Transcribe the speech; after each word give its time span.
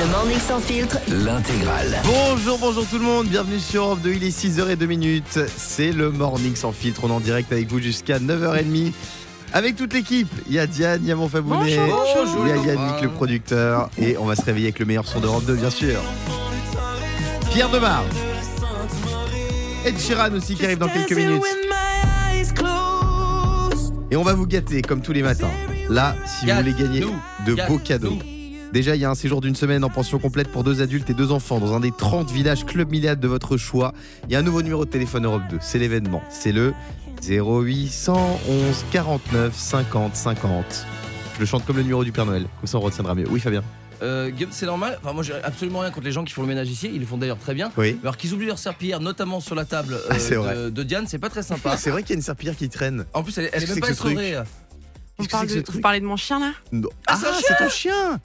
Le 0.00 0.06
Morning 0.06 0.38
Sans 0.38 0.60
Filtre, 0.60 0.98
L'intégrale. 1.08 2.00
Bonjour, 2.04 2.58
bonjour 2.58 2.86
tout 2.86 2.98
le 2.98 3.04
monde, 3.04 3.26
bienvenue 3.26 3.58
sur 3.58 3.84
Europe 3.84 4.00
2, 4.00 4.12
il 4.14 4.24
est 4.24 4.28
6h02 4.28 4.86
minutes. 4.86 5.40
C'est 5.56 5.92
le 5.92 6.10
Morning 6.10 6.56
sans 6.56 6.72
filtre, 6.72 7.02
on 7.04 7.08
est 7.08 7.12
en 7.12 7.20
direct 7.20 7.52
avec 7.52 7.68
vous 7.68 7.78
jusqu'à 7.78 8.18
9h30. 8.18 8.92
Avec 9.52 9.76
toute 9.76 9.92
l'équipe, 9.92 10.28
il 10.46 10.54
y 10.54 10.58
a 10.58 10.66
Diane, 10.66 11.00
il 11.02 11.08
y 11.08 11.12
a 11.12 11.16
mon 11.16 11.28
Fabounet, 11.28 11.72
il 11.72 12.48
y 12.48 12.52
a 12.52 12.56
Yannick 12.56 13.02
le 13.02 13.10
producteur 13.10 13.90
et 13.98 14.16
on 14.16 14.24
va 14.24 14.34
se 14.34 14.42
réveiller 14.42 14.68
avec 14.68 14.78
le 14.78 14.86
meilleur 14.86 15.06
son 15.06 15.20
d'Europe 15.20 15.44
2 15.44 15.54
bien 15.56 15.70
sûr. 15.70 16.00
Pierre 17.50 17.68
Demar. 17.68 18.04
Ed 19.84 19.98
Sheeran 19.98 20.32
aussi 20.32 20.54
qui 20.54 20.64
arrive 20.64 20.78
dans 20.78 20.88
quelques 20.88 21.12
minutes. 21.12 21.42
Et 24.10 24.16
on 24.16 24.22
va 24.22 24.32
vous 24.32 24.46
gâter 24.46 24.80
comme 24.80 25.02
tous 25.02 25.12
les 25.12 25.22
matins. 25.22 25.50
Là, 25.90 26.16
si 26.24 26.46
vous 26.46 26.56
voulez 26.56 26.72
gagner 26.72 27.04
de 27.46 27.54
beaux 27.66 27.78
cadeaux. 27.78 28.18
Déjà, 28.72 28.94
il 28.96 29.00
y 29.00 29.04
a 29.04 29.10
un 29.10 29.14
séjour 29.14 29.40
d'une 29.40 29.54
semaine 29.54 29.82
en 29.82 29.88
pension 29.88 30.18
complète 30.18 30.48
pour 30.48 30.62
deux 30.62 30.82
adultes 30.82 31.08
et 31.08 31.14
deux 31.14 31.32
enfants 31.32 31.58
dans 31.58 31.72
un 31.74 31.80
des 31.80 31.90
30 31.90 32.30
villages 32.30 32.66
Club 32.66 32.90
Milliade 32.90 33.18
de 33.18 33.28
votre 33.28 33.56
choix. 33.56 33.94
Il 34.28 34.32
y 34.32 34.36
a 34.36 34.40
un 34.40 34.42
nouveau 34.42 34.60
numéro 34.62 34.84
de 34.84 34.90
téléphone 34.90 35.24
Europe 35.24 35.42
2. 35.50 35.56
C'est 35.60 35.78
l'événement. 35.78 36.22
C'est 36.28 36.52
le 36.52 36.74
0811 37.26 38.84
49 38.92 39.54
50 39.56 40.14
50. 40.16 40.86
Je 41.34 41.40
le 41.40 41.46
chante 41.46 41.64
comme 41.64 41.76
le 41.76 41.82
numéro 41.82 42.04
du 42.04 42.12
Père 42.12 42.26
Noël. 42.26 42.46
Comme 42.60 42.66
ça, 42.66 42.76
on 42.78 42.82
retiendra 42.82 43.14
mieux. 43.14 43.26
Oui, 43.30 43.40
Fabien. 43.40 43.62
Euh, 44.02 44.28
Guillaume, 44.30 44.50
c'est 44.52 44.66
normal. 44.66 44.98
Enfin, 45.02 45.12
moi, 45.14 45.22
j'ai 45.24 45.34
absolument 45.42 45.80
rien 45.80 45.90
contre 45.90 46.04
les 46.06 46.12
gens 46.12 46.24
qui 46.24 46.32
font 46.34 46.42
le 46.42 46.48
ménage 46.48 46.68
ici. 46.68 46.90
Ils 46.92 47.00
le 47.00 47.06
font 47.06 47.16
d'ailleurs 47.16 47.38
très 47.38 47.54
bien. 47.54 47.72
Oui. 47.76 47.98
Alors 48.02 48.16
qu'ils 48.18 48.32
oublient 48.34 48.46
leur 48.46 48.58
serpillière, 48.58 49.00
notamment 49.00 49.40
sur 49.40 49.54
la 49.54 49.64
table 49.64 49.94
euh, 49.94 50.10
Ah, 50.10 50.34
vrai. 50.36 50.54
de, 50.56 50.70
de 50.70 50.82
Diane, 50.82 51.06
c'est 51.08 51.18
pas 51.18 51.30
très 51.30 51.42
sympa. 51.42 51.76
C'est 51.78 51.90
vrai 51.90 52.02
qu'il 52.02 52.10
y 52.10 52.12
a 52.12 52.16
une 52.16 52.22
serpillière 52.22 52.54
qui 52.56 52.68
traîne. 52.68 53.06
En 53.14 53.22
plus, 53.22 53.36
elle, 53.38 53.46
est- 53.46 53.50
elle 53.54 53.62
est 53.62 53.66
Qu'est-ce 53.66 53.72
même 53.74 53.80
pas 53.80 53.90
essorée. 53.90 54.36
C'est 55.20 55.26
que 55.26 55.60
de, 55.66 55.72
vous 55.72 55.80
parlez 55.80 55.98
de 55.98 56.04
mon 56.04 56.16
chien 56.16 56.38
là? 56.38 56.52
Non. 56.70 56.88
Ah, 57.08 57.18
Ah, 57.24 57.32
c'est 57.44 57.56
ton 57.56 57.68
chien 57.68 58.20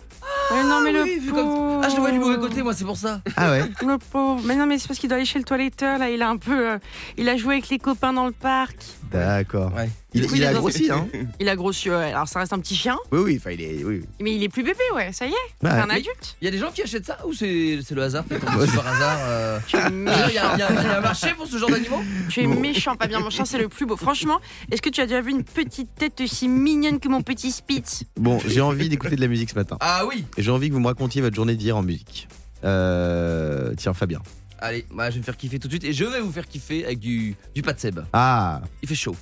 Ouais, 0.52 0.64
Non 0.64 0.82
mais 0.82 0.92
le 0.92 1.04
oui, 1.04 1.20
vu 1.20 1.32
comme- 1.32 1.46
pauvre. 1.46 1.82
Ah, 1.84 1.90
je 1.90 1.96
le 1.96 2.02
vois 2.02 2.12
du 2.12 2.20
mauvais 2.20 2.38
côté, 2.38 2.62
moi, 2.62 2.74
c'est 2.74 2.86
pour 2.86 2.98
ça. 2.98 3.22
Ah 3.36 3.52
ouais 3.52 3.64
Le 3.86 3.98
pauvre. 3.98 4.42
Mais 4.45 4.56
non 4.56 4.66
mais 4.66 4.78
c'est 4.78 4.88
parce 4.88 5.00
qu'il 5.00 5.09
doit 5.09 5.17
aller 5.17 5.26
chez 5.26 5.40
le 5.40 5.45
toiletteur 5.45 5.98
là. 5.98 6.09
Il 6.09 6.22
a 6.22 6.30
un 6.30 6.38
peu, 6.38 6.72
euh, 6.72 6.78
il 7.17 7.28
a 7.30 7.38
joué 7.38 7.56
avec 7.56 7.70
les 7.70 7.80
copains 7.80 8.14
dans 8.14 8.26
le 8.26 8.31
parc. 8.31 8.76
D'accord. 9.12 9.72
Ouais. 9.76 9.90
Il, 10.16 10.22
Du 10.22 10.28
coup, 10.28 10.36
il 10.36 10.42
il 10.42 10.45
a 10.45 10.53
grossi, 10.53 10.89
hein 10.92 11.08
Il 11.39 11.50
a 11.50 11.56
grossi. 11.56 11.89
ouais. 11.89 12.11
Alors 12.11 12.28
ça 12.28 12.39
reste 12.39 12.53
un 12.53 12.59
petit 12.59 12.75
chien, 12.75 12.97
Oui, 13.11 13.19
oui, 13.23 13.38
enfin, 13.39 13.52
il 13.52 13.61
est. 13.61 13.83
Oui. 13.83 14.02
mais 14.20 14.36
il 14.36 14.44
est 14.44 14.50
plus 14.50 14.64
bébé 14.64 14.78
ouais. 14.95 15.11
Ça 15.11 15.25
y 15.25 15.30
est, 15.30 15.33
Ouais. 15.33 15.39
c'est 15.64 15.67
un 15.70 15.86
Mais- 15.88 15.94
adulte. 15.95 16.36
Il 16.42 16.45
y 16.45 16.47
a 16.47 16.52
des 16.52 16.58
gens 16.59 16.72
qui 16.72 16.81
achètent 16.83 17.05
ça 17.05 17.17
ou 17.25 17.33
c'est 17.33 17.80
c'est 17.86 17.95
le 17.95 18.03
hasard 18.03 18.23
fait 18.25 18.39
comme 18.39 18.50
par 18.50 18.88
hasard 18.88 19.17
euh, 19.22 19.59
Il 19.73 19.75
y, 19.75 19.81
a- 19.81 19.89
il 20.30 20.33
y 20.36 20.38
a 20.38 20.53
il 20.55 20.59
y 20.59 20.61
a 20.61 20.97
un 20.97 21.02
marché 21.02 21.30
pour 21.36 21.47
ce 21.47 21.58
genre 21.58 21.70
d'animaux? 21.70 22.02
Tu 22.30 22.42
es 22.42 22.47
méchant, 22.47 22.95
pas 22.95 23.08
bien. 23.08 23.20
Mon 23.20 23.30
chien 23.30 23.45
c'est 23.45 23.58
le 23.58 23.70
plus 23.70 23.86
beau. 23.86 23.97
Franchement, 23.97 24.39
est-ce 24.72 24.81
que 24.81 24.89
tu 24.89 25.02
as 25.02 25.05
déjà 25.08 25.22
vu 25.22 25.31
une 25.31 25.44
petite 25.44 25.89
tête 25.95 26.22
aussi 26.22 26.48
mignonne 26.48 27.00
que 27.00 27.08
mon 27.09 27.22
petit 27.22 27.52
Spitz? 27.52 28.03
Bon, 28.17 28.39
j'ai 28.48 28.61
envie 28.61 28.89
d'écouter 28.89 29.16
de 29.16 29.22
la 29.22 29.27
musique 29.27 29.50
ce 29.50 29.55
matin. 29.55 29.77
Ah 29.80 30.03
oui 30.08 30.25
Et 30.38 30.44
j'ai 30.44 30.52
envie 30.52 30.70
que 30.70 30.73
vous 30.73 30.80
me 30.80 30.88
racontiez 30.88 31.22
votre 31.22 31.36
journée 31.36 31.55
d'hier 31.55 31.75
en 31.77 31.81
musique. 31.83 32.27
Euh, 32.83 33.73
tiens, 33.77 33.94
Fabien. 33.94 34.22
Allez, 34.66 34.86
bah, 34.94 35.09
je 35.09 35.16
vais 35.16 35.19
me 35.19 35.25
faire 35.25 35.36
kiffer 35.36 35.59
tout 35.59 35.67
de 35.67 35.73
suite 35.73 35.83
et 35.83 35.92
je 35.92 36.06
vais 36.06 36.22
vous 36.22 36.31
faire 36.31 36.47
kiffer 36.47 36.86
avec 36.86 36.97
du, 37.00 37.36
du 37.53 37.61
pas 37.61 37.73
de 37.73 37.80
Seb. 37.81 38.00
Ah, 38.14 38.61
Il 38.81 38.88
fait 38.88 38.95
chaud. 38.95 39.14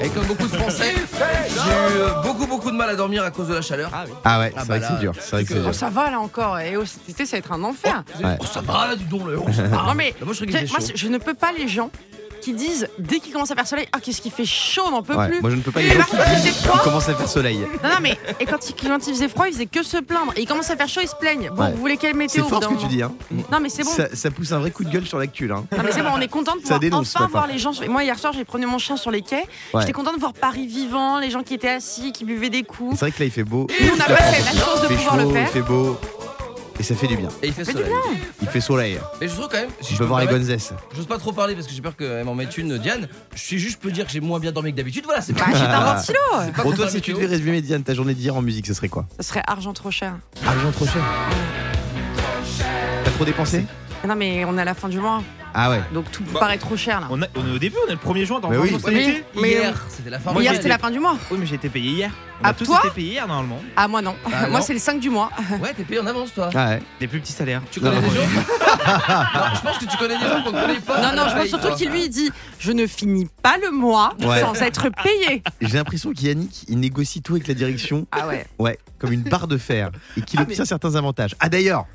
Et 0.00 0.08
comme 0.10 0.26
beaucoup 0.26 0.48
de 0.48 0.56
Français, 0.56 0.92
j'ai 0.96 1.70
eu 1.70 2.00
euh, 2.00 2.22
beaucoup 2.22 2.46
beaucoup 2.48 2.70
de 2.72 2.76
mal 2.76 2.90
à 2.90 2.96
dormir 2.96 3.22
à 3.22 3.30
cause 3.30 3.46
de 3.48 3.54
la 3.54 3.62
chaleur. 3.62 3.90
Ah 3.92 4.04
oui. 4.06 4.12
ah 4.24 4.38
ouais, 4.40 4.52
Ah 4.56 4.60
c'est 4.62 4.68
bah 4.68 4.78
vrai 4.78 4.78
que 4.78 4.82
là, 4.82 4.88
c'est 4.96 5.00
dur. 5.00 5.14
C'est 5.20 5.30
vrai 5.30 5.42
que 5.44 5.48
c'est 5.52 5.58
Oh 5.60 5.62
dur. 5.62 5.74
ça 5.74 5.90
va 5.90 6.10
là 6.10 6.18
encore. 6.20 6.58
Et 6.58 6.76
oh, 6.76 6.84
cet 6.84 7.08
été 7.08 7.26
ça 7.26 7.36
va 7.36 7.38
être 7.38 7.52
un 7.52 7.62
enfer. 7.62 8.02
Ouais. 8.22 8.36
Oh, 8.40 8.44
ça 8.44 8.60
va 8.60 8.88
là, 8.88 8.96
dis 8.96 9.04
donc 9.04 9.28
là. 9.28 9.38
oh, 9.44 9.52
ça 9.52 9.62
va. 9.64 9.76
Non 9.84 9.94
mais 9.94 10.10
Là, 10.18 10.24
moi 10.24 10.32
je 10.34 10.38
serais 10.38 10.46
Tu 10.46 10.52
qu'il 10.52 10.60
sais, 10.60 10.66
fait 10.66 10.72
moi, 10.72 10.80
chaud. 10.80 10.92
je 10.96 11.08
ne 11.08 11.18
peux 11.18 11.34
pas 11.34 11.52
les 11.52 11.68
gens 11.68 11.90
qui 12.40 12.52
disent 12.52 12.88
dès 12.98 13.20
qu'il 13.20 13.32
commence 13.32 13.50
à 13.50 13.54
faire 13.54 13.66
soleil, 13.66 13.86
ah 13.92 13.98
qu'est-ce 14.00 14.20
qu'il 14.20 14.30
fait 14.32 14.44
chaud, 14.44 14.82
on 14.86 14.90
n'en 14.90 15.02
peut 15.02 15.14
Ouais, 15.14 15.28
plus. 15.28 15.40
moi 15.40 15.50
je 15.50 15.56
ne 15.56 15.60
peux 15.62 15.70
pas 15.72 15.82
Et 15.82 15.88
par 15.94 16.06
qui 16.06 16.16
contre, 16.16 16.24
il 16.30 16.36
faisait 16.38 16.50
froid. 16.66 16.80
commence 16.82 17.08
à 17.08 17.14
faire 17.14 17.28
soleil. 17.28 17.58
Non, 17.82 17.88
non, 17.90 17.96
mais 18.00 18.16
et 18.40 18.44
quand 18.46 18.58
il, 18.68 18.74
quand 18.88 19.06
il 19.06 19.12
faisait 19.14 19.28
froid, 19.28 19.46
il 19.48 19.52
faisait 19.52 19.66
que 19.66 19.82
se 19.82 19.96
plaindre. 19.98 20.32
Et 20.36 20.42
il 20.42 20.46
commence 20.46 20.70
à 20.70 20.76
faire 20.76 20.88
chaud, 20.88 21.00
il 21.02 21.08
se 21.08 21.16
plaigne. 21.16 21.50
Bon, 21.54 21.64
Ouais. 21.64 21.72
vous 21.72 21.78
voulez 21.78 21.96
quelle 21.96 22.12
C'est 22.12 22.16
météo 22.18 22.44
fort 22.44 22.62
ce 22.62 22.66
au 22.68 22.70
bout 22.70 22.76
que 22.76 22.82
d'un 22.82 22.88
tu 22.88 22.94
dis, 22.96 23.02
hein. 23.02 23.12
Non, 23.52 23.58
mais 23.60 23.68
c'est 23.68 23.82
bon. 23.84 23.90
Ça, 23.90 24.08
ça 24.14 24.30
pousse 24.30 24.52
un 24.52 24.58
vrai 24.58 24.70
coup 24.70 24.84
de 24.84 24.90
gueule 24.90 25.06
sur 25.06 25.18
l'actu, 25.18 25.46
là. 25.46 25.56
hein. 25.56 25.64
Non, 25.76 25.82
mais 25.84 25.92
c'est 25.92 26.02
bon, 26.02 26.10
on 26.14 26.20
est 26.20 26.28
content 26.28 26.52
de 26.54 26.58
Ça 26.60 26.62
pouvoir 26.62 26.80
dénonce 26.80 27.14
enfin 27.16 27.26
voir 27.26 27.46
les 27.46 27.58
gens. 27.58 27.72
Moi, 27.88 28.04
hier 28.04 28.18
soir, 28.18 28.32
j'ai 28.32 28.44
promené 28.44 28.66
mon 28.66 28.78
chien 28.78 28.96
sur 28.96 29.10
les 29.10 29.22
quais. 29.22 29.44
Ouais. 29.74 29.80
J'étais 29.80 29.92
contente 29.92 30.14
de 30.14 30.20
voir 30.20 30.32
Paris 30.32 30.66
vivant, 30.66 31.18
les 31.18 31.30
gens 31.30 31.42
qui 31.42 31.54
étaient 31.54 31.68
assis, 31.68 32.12
qui 32.12 32.24
buvaient 32.24 32.50
des 32.50 32.58
C'est 32.58 32.64
coups. 32.64 32.98
vrai 32.98 33.10
que 33.10 33.18
là 33.20 33.24
il 33.26 33.30
fait 33.30 33.44
beau. 33.44 33.66
Nous, 33.80 33.88
on 33.92 33.96
n'a 33.96 34.04
pas 34.04 34.16
fait 34.16 34.44
la 34.44 34.60
chance 34.60 34.80
de 34.82 34.86
Il 34.86 34.88
fait 34.88 34.94
pouvoir 34.96 35.14
chaud, 35.14 35.20
le 35.22 35.28
il 35.28 35.32
faire. 35.34 35.48
fait 35.50 35.60
beau. 35.62 35.98
Et 36.80 36.82
ça 36.84 36.94
fait 36.94 37.08
du 37.08 37.16
bien. 37.16 37.28
Et 37.42 37.48
il 37.48 37.52
fait 37.52 37.64
soleil. 37.64 37.90
Il 38.40 38.48
fait 38.48 38.60
soleil. 38.60 38.98
Mais 39.20 39.26
je 39.28 39.34
trouve 39.34 39.48
quand 39.48 39.58
même. 39.58 39.70
Si 39.80 39.94
je 39.94 39.98
peux 39.98 40.04
voir 40.04 40.20
les 40.20 40.26
gonzesses. 40.26 40.72
J'ose 40.94 41.06
pas 41.06 41.18
trop 41.18 41.32
parler 41.32 41.54
parce 41.54 41.66
que 41.66 41.72
j'ai 41.72 41.80
peur 41.82 41.96
qu'elle 41.96 42.24
m'en 42.24 42.34
mette 42.36 42.56
une, 42.56 42.78
Diane. 42.78 43.08
Je 43.34 43.40
suis 43.40 43.58
juste, 43.58 43.74
je 43.74 43.78
peux 43.78 43.90
dire 43.90 44.06
que 44.06 44.12
j'ai 44.12 44.20
moins 44.20 44.38
bien 44.38 44.52
dormi 44.52 44.70
que 44.72 44.76
d'habitude. 44.76 45.04
Voilà, 45.04 45.20
c'est 45.20 45.32
Bah, 45.32 45.46
pas. 45.50 45.56
j'ai 45.56 45.64
un 45.64 45.70
Ah. 45.70 45.94
ventilo. 45.96 46.18
contre 46.62 46.76
toi, 46.76 46.88
si 46.88 47.00
tu 47.00 47.12
devais 47.12 47.26
résumer, 47.26 47.60
Diane, 47.62 47.82
ta 47.82 47.94
journée 47.94 48.14
d'hier 48.14 48.36
en 48.36 48.42
musique, 48.42 48.66
ce 48.66 48.74
serait 48.74 48.88
quoi 48.88 49.06
Ça 49.18 49.22
serait 49.26 49.42
argent 49.46 49.72
trop 49.72 49.90
cher. 49.90 50.16
Argent 50.46 50.70
trop 50.70 50.86
cher. 50.86 51.02
T'as 53.04 53.10
trop 53.10 53.24
dépensé 53.24 53.64
Non, 54.06 54.14
mais 54.14 54.44
on 54.44 54.56
est 54.56 54.62
à 54.62 54.64
la 54.64 54.74
fin 54.74 54.88
du 54.88 54.98
mois. 55.00 55.22
Ah 55.60 55.70
ouais. 55.70 55.80
Donc 55.92 56.10
tout 56.12 56.22
paraît 56.22 56.56
trop 56.58 56.76
cher 56.76 57.00
là. 57.00 57.08
On, 57.10 57.20
a- 57.20 57.26
on 57.34 57.44
est 57.48 57.50
au 57.56 57.58
début, 57.58 57.76
on 57.84 57.88
est 57.90 57.94
le 57.94 57.98
1er 57.98 58.24
juin 58.24 58.38
dans 58.38 58.48
Mais 58.48 58.56
le 58.56 58.62
oui. 58.62 58.76
Oui. 58.84 59.22
Mais 59.40 59.50
Hier, 59.50 59.74
c'était 59.88 60.10
la 60.10 60.20
fin 60.20 60.32
Moi, 60.32 60.42
Hier, 60.42 60.52
j'ai 60.52 60.56
c'était 60.58 60.68
été- 60.68 60.76
la 60.76 60.78
fin 60.78 60.90
du 60.92 61.00
mois. 61.00 61.16
Oui, 61.32 61.38
mais 61.40 61.46
j'ai 61.46 61.56
été 61.56 61.68
payé 61.68 61.90
hier. 61.90 62.10
On 62.40 62.44
Ah, 62.44 62.48
a 62.50 62.54
tous 62.54 62.66
toi 62.66 62.80
été 62.84 62.90
payés 62.94 63.12
hier 63.14 63.26
normalement. 63.26 63.60
Ah, 63.74 63.88
moi 63.88 64.00
non. 64.00 64.14
Ah, 64.26 64.46
moi, 64.48 64.60
non. 64.60 64.64
c'est 64.64 64.72
le 64.72 64.78
5 64.78 65.00
du 65.00 65.10
mois. 65.10 65.30
Ouais, 65.60 65.74
t'es 65.76 65.82
payé 65.82 65.98
en 65.98 66.06
avance, 66.06 66.32
toi. 66.32 66.50
Ah 66.54 66.68
ouais. 66.68 66.82
Des 67.00 67.08
plus 67.08 67.18
petits 67.18 67.32
salaires. 67.32 67.60
Tu 67.72 67.80
connais 67.80 67.96
Non. 67.96 68.02
des 68.02 68.14
gens 68.14 68.22
Non, 68.22 69.54
Je 69.56 69.60
pense 69.62 69.78
que 69.78 69.84
tu 69.86 69.96
connais 69.96 70.16
des 70.18 70.24
gens 70.24 70.42
qu'on 70.44 70.52
ne 70.52 70.60
connaît 70.60 70.80
pas. 70.80 71.00
Non, 71.02 71.16
non, 71.22 71.28
je 71.28 71.34
pense 71.36 71.46
surtout 71.48 71.74
qu'il 71.74 71.90
lui 71.90 72.04
il 72.04 72.08
dit 72.10 72.30
Je 72.60 72.70
ne 72.70 72.86
finis 72.86 73.28
pas 73.42 73.56
le 73.60 73.72
mois 73.72 74.12
Ouais. 74.22 74.40
sans 74.40 74.54
être 74.62 74.88
payé. 75.02 75.42
J'ai 75.60 75.76
l'impression 75.78 76.12
qu'Yannick, 76.12 76.64
il 76.68 76.78
négocie 76.78 77.20
tout 77.22 77.32
avec 77.34 77.48
la 77.48 77.54
direction. 77.54 78.06
Ah 78.12 78.28
ouais. 78.28 78.46
Ouais, 78.60 78.78
comme 79.00 79.12
une 79.12 79.22
barre 79.22 79.48
de 79.48 79.56
fer. 79.58 79.90
Et 80.16 80.22
qu'il 80.22 80.38
Ah, 80.38 80.42
obtient 80.42 80.64
certains 80.64 80.94
avantages. 80.94 81.34
Ah 81.40 81.48
d'ailleurs, 81.48 81.86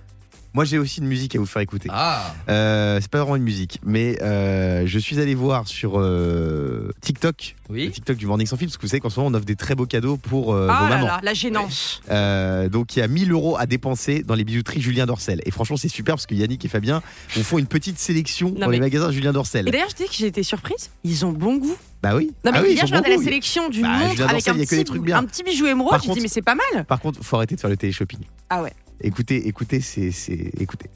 moi 0.54 0.66
j'ai 0.66 0.78
aussi 0.78 1.00
une 1.00 1.08
musique 1.08 1.36
à 1.36 1.40
vous 1.40 1.46
faire 1.46 1.62
écouter. 1.62 1.90
Ah, 1.92 2.34
Euh, 2.50 3.00
c'est 3.02 3.10
pas 3.10 3.20
vraiment 3.20 3.36
une 3.36 3.44
musique, 3.44 3.80
mais 3.84 4.22
euh, 4.22 4.84
je 4.86 5.00
suis 5.00 5.20
allé 5.20 5.36
voir 5.36 5.68
sur 5.68 6.00
euh, 6.00 6.92
TikTok, 7.02 7.56
le 7.70 7.76
oui. 7.76 7.92
TikTok 7.92 8.18
du 8.18 8.26
Morning 8.28 8.46
Sans 8.48 8.58
Fil, 8.58 8.68
parce 8.68 8.78
que 8.78 8.82
vous 8.84 8.88
savez 8.90 9.00
qu'en 9.00 9.10
ce 9.10 9.20
moment 9.20 9.32
on 9.32 9.38
offre 9.38 9.46
des 9.46 9.56
très 9.56 9.76
beaux 9.76 9.86
cadeaux 9.86 10.18
pour 10.18 10.54
euh, 10.54 10.66
vos 10.68 10.72
Ah 10.72 10.90
là 10.90 10.96
mamans. 10.96 11.08
là, 11.08 11.20
la 11.24 11.34
gênance. 11.34 12.02
Euh, 12.10 12.70
donc 12.70 12.96
il 12.96 13.00
y 13.00 13.02
a 13.02 13.08
1000 13.08 13.32
euros 13.32 13.58
à 13.58 13.66
dépenser 13.66 14.24
dans 14.24 14.36
les 14.36 14.44
bijouteries 14.44 14.82
Julien 14.82 15.06
Dorcel. 15.06 15.42
Et 15.46 15.52
franchement 15.52 15.78
c'est 15.78 15.90
super 15.90 16.16
parce 16.16 16.26
que 16.26 16.36
Yannick 16.36 16.64
et 16.66 16.68
Fabien 16.70 17.02
vous 17.36 17.44
font 17.44 17.58
une 17.58 17.68
petite 17.68 18.00
sélection 18.00 18.50
dans 18.50 18.68
mais- 18.68 18.74
les 18.76 18.80
magasins 18.80 19.12
Julien 19.12 19.34
Dorcel. 19.34 19.68
Et 19.68 19.72
d'ailleurs, 19.72 19.90
je 19.90 19.96
dis 19.96 20.06
que 20.10 20.14
j'ai 20.14 20.28
été 20.28 20.44
surprise. 20.44 20.90
Ils 21.04 21.26
ont 21.26 21.32
bon 21.32 21.58
goût. 21.58 21.76
Bah 22.02 22.16
oui. 22.16 22.32
Non, 22.44 22.52
mais 22.52 22.58
ah 22.58 22.62
oui, 22.62 22.68
ils 22.72 22.76
hier, 22.76 22.86
je 22.86 22.92
regardais 22.94 23.16
la 23.16 23.24
sélection 23.24 23.70
d'une 23.70 23.84
Bah, 23.84 23.98
montre 23.98 24.22
avec 24.30 24.46
un 24.48 24.54
petit, 24.56 24.84
trucs 24.84 25.02
bien. 25.04 25.18
un 25.20 25.24
petit 25.24 25.42
bijou 25.42 25.66
émeraude. 25.68 25.92
Par 25.92 26.00
Je 26.02 26.06
contre- 26.08 26.18
dis, 26.18 26.22
mais 26.22 26.28
c'est 26.28 26.42
pas 26.42 26.56
mal. 26.56 26.84
Par 26.86 27.00
contre, 27.00 27.24
faut 27.24 27.38
arrêter 27.38 27.56
de 27.56 27.62
faire 27.62 27.70
le 27.70 27.78
télé-shopping. 27.78 28.20
Ah 28.50 28.62
ouais. 28.62 28.74
Écoutez, 29.02 29.48
écoutez, 29.48 29.82
c'est, 29.82 30.12
c'est, 30.12 30.52
écoutez. 30.60 30.90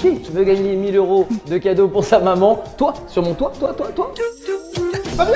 Qui 0.00 0.30
veut 0.32 0.44
gagner 0.44 0.74
1000 0.74 0.96
euros 0.96 1.28
de 1.48 1.58
cadeaux 1.58 1.88
pour 1.88 2.04
sa 2.04 2.18
maman? 2.18 2.62
Toi, 2.76 2.94
sur 3.06 3.22
mon 3.22 3.34
toit, 3.34 3.52
toi, 3.58 3.72
toi, 3.72 3.92
toi 3.94 4.12
Fabien 5.16 5.34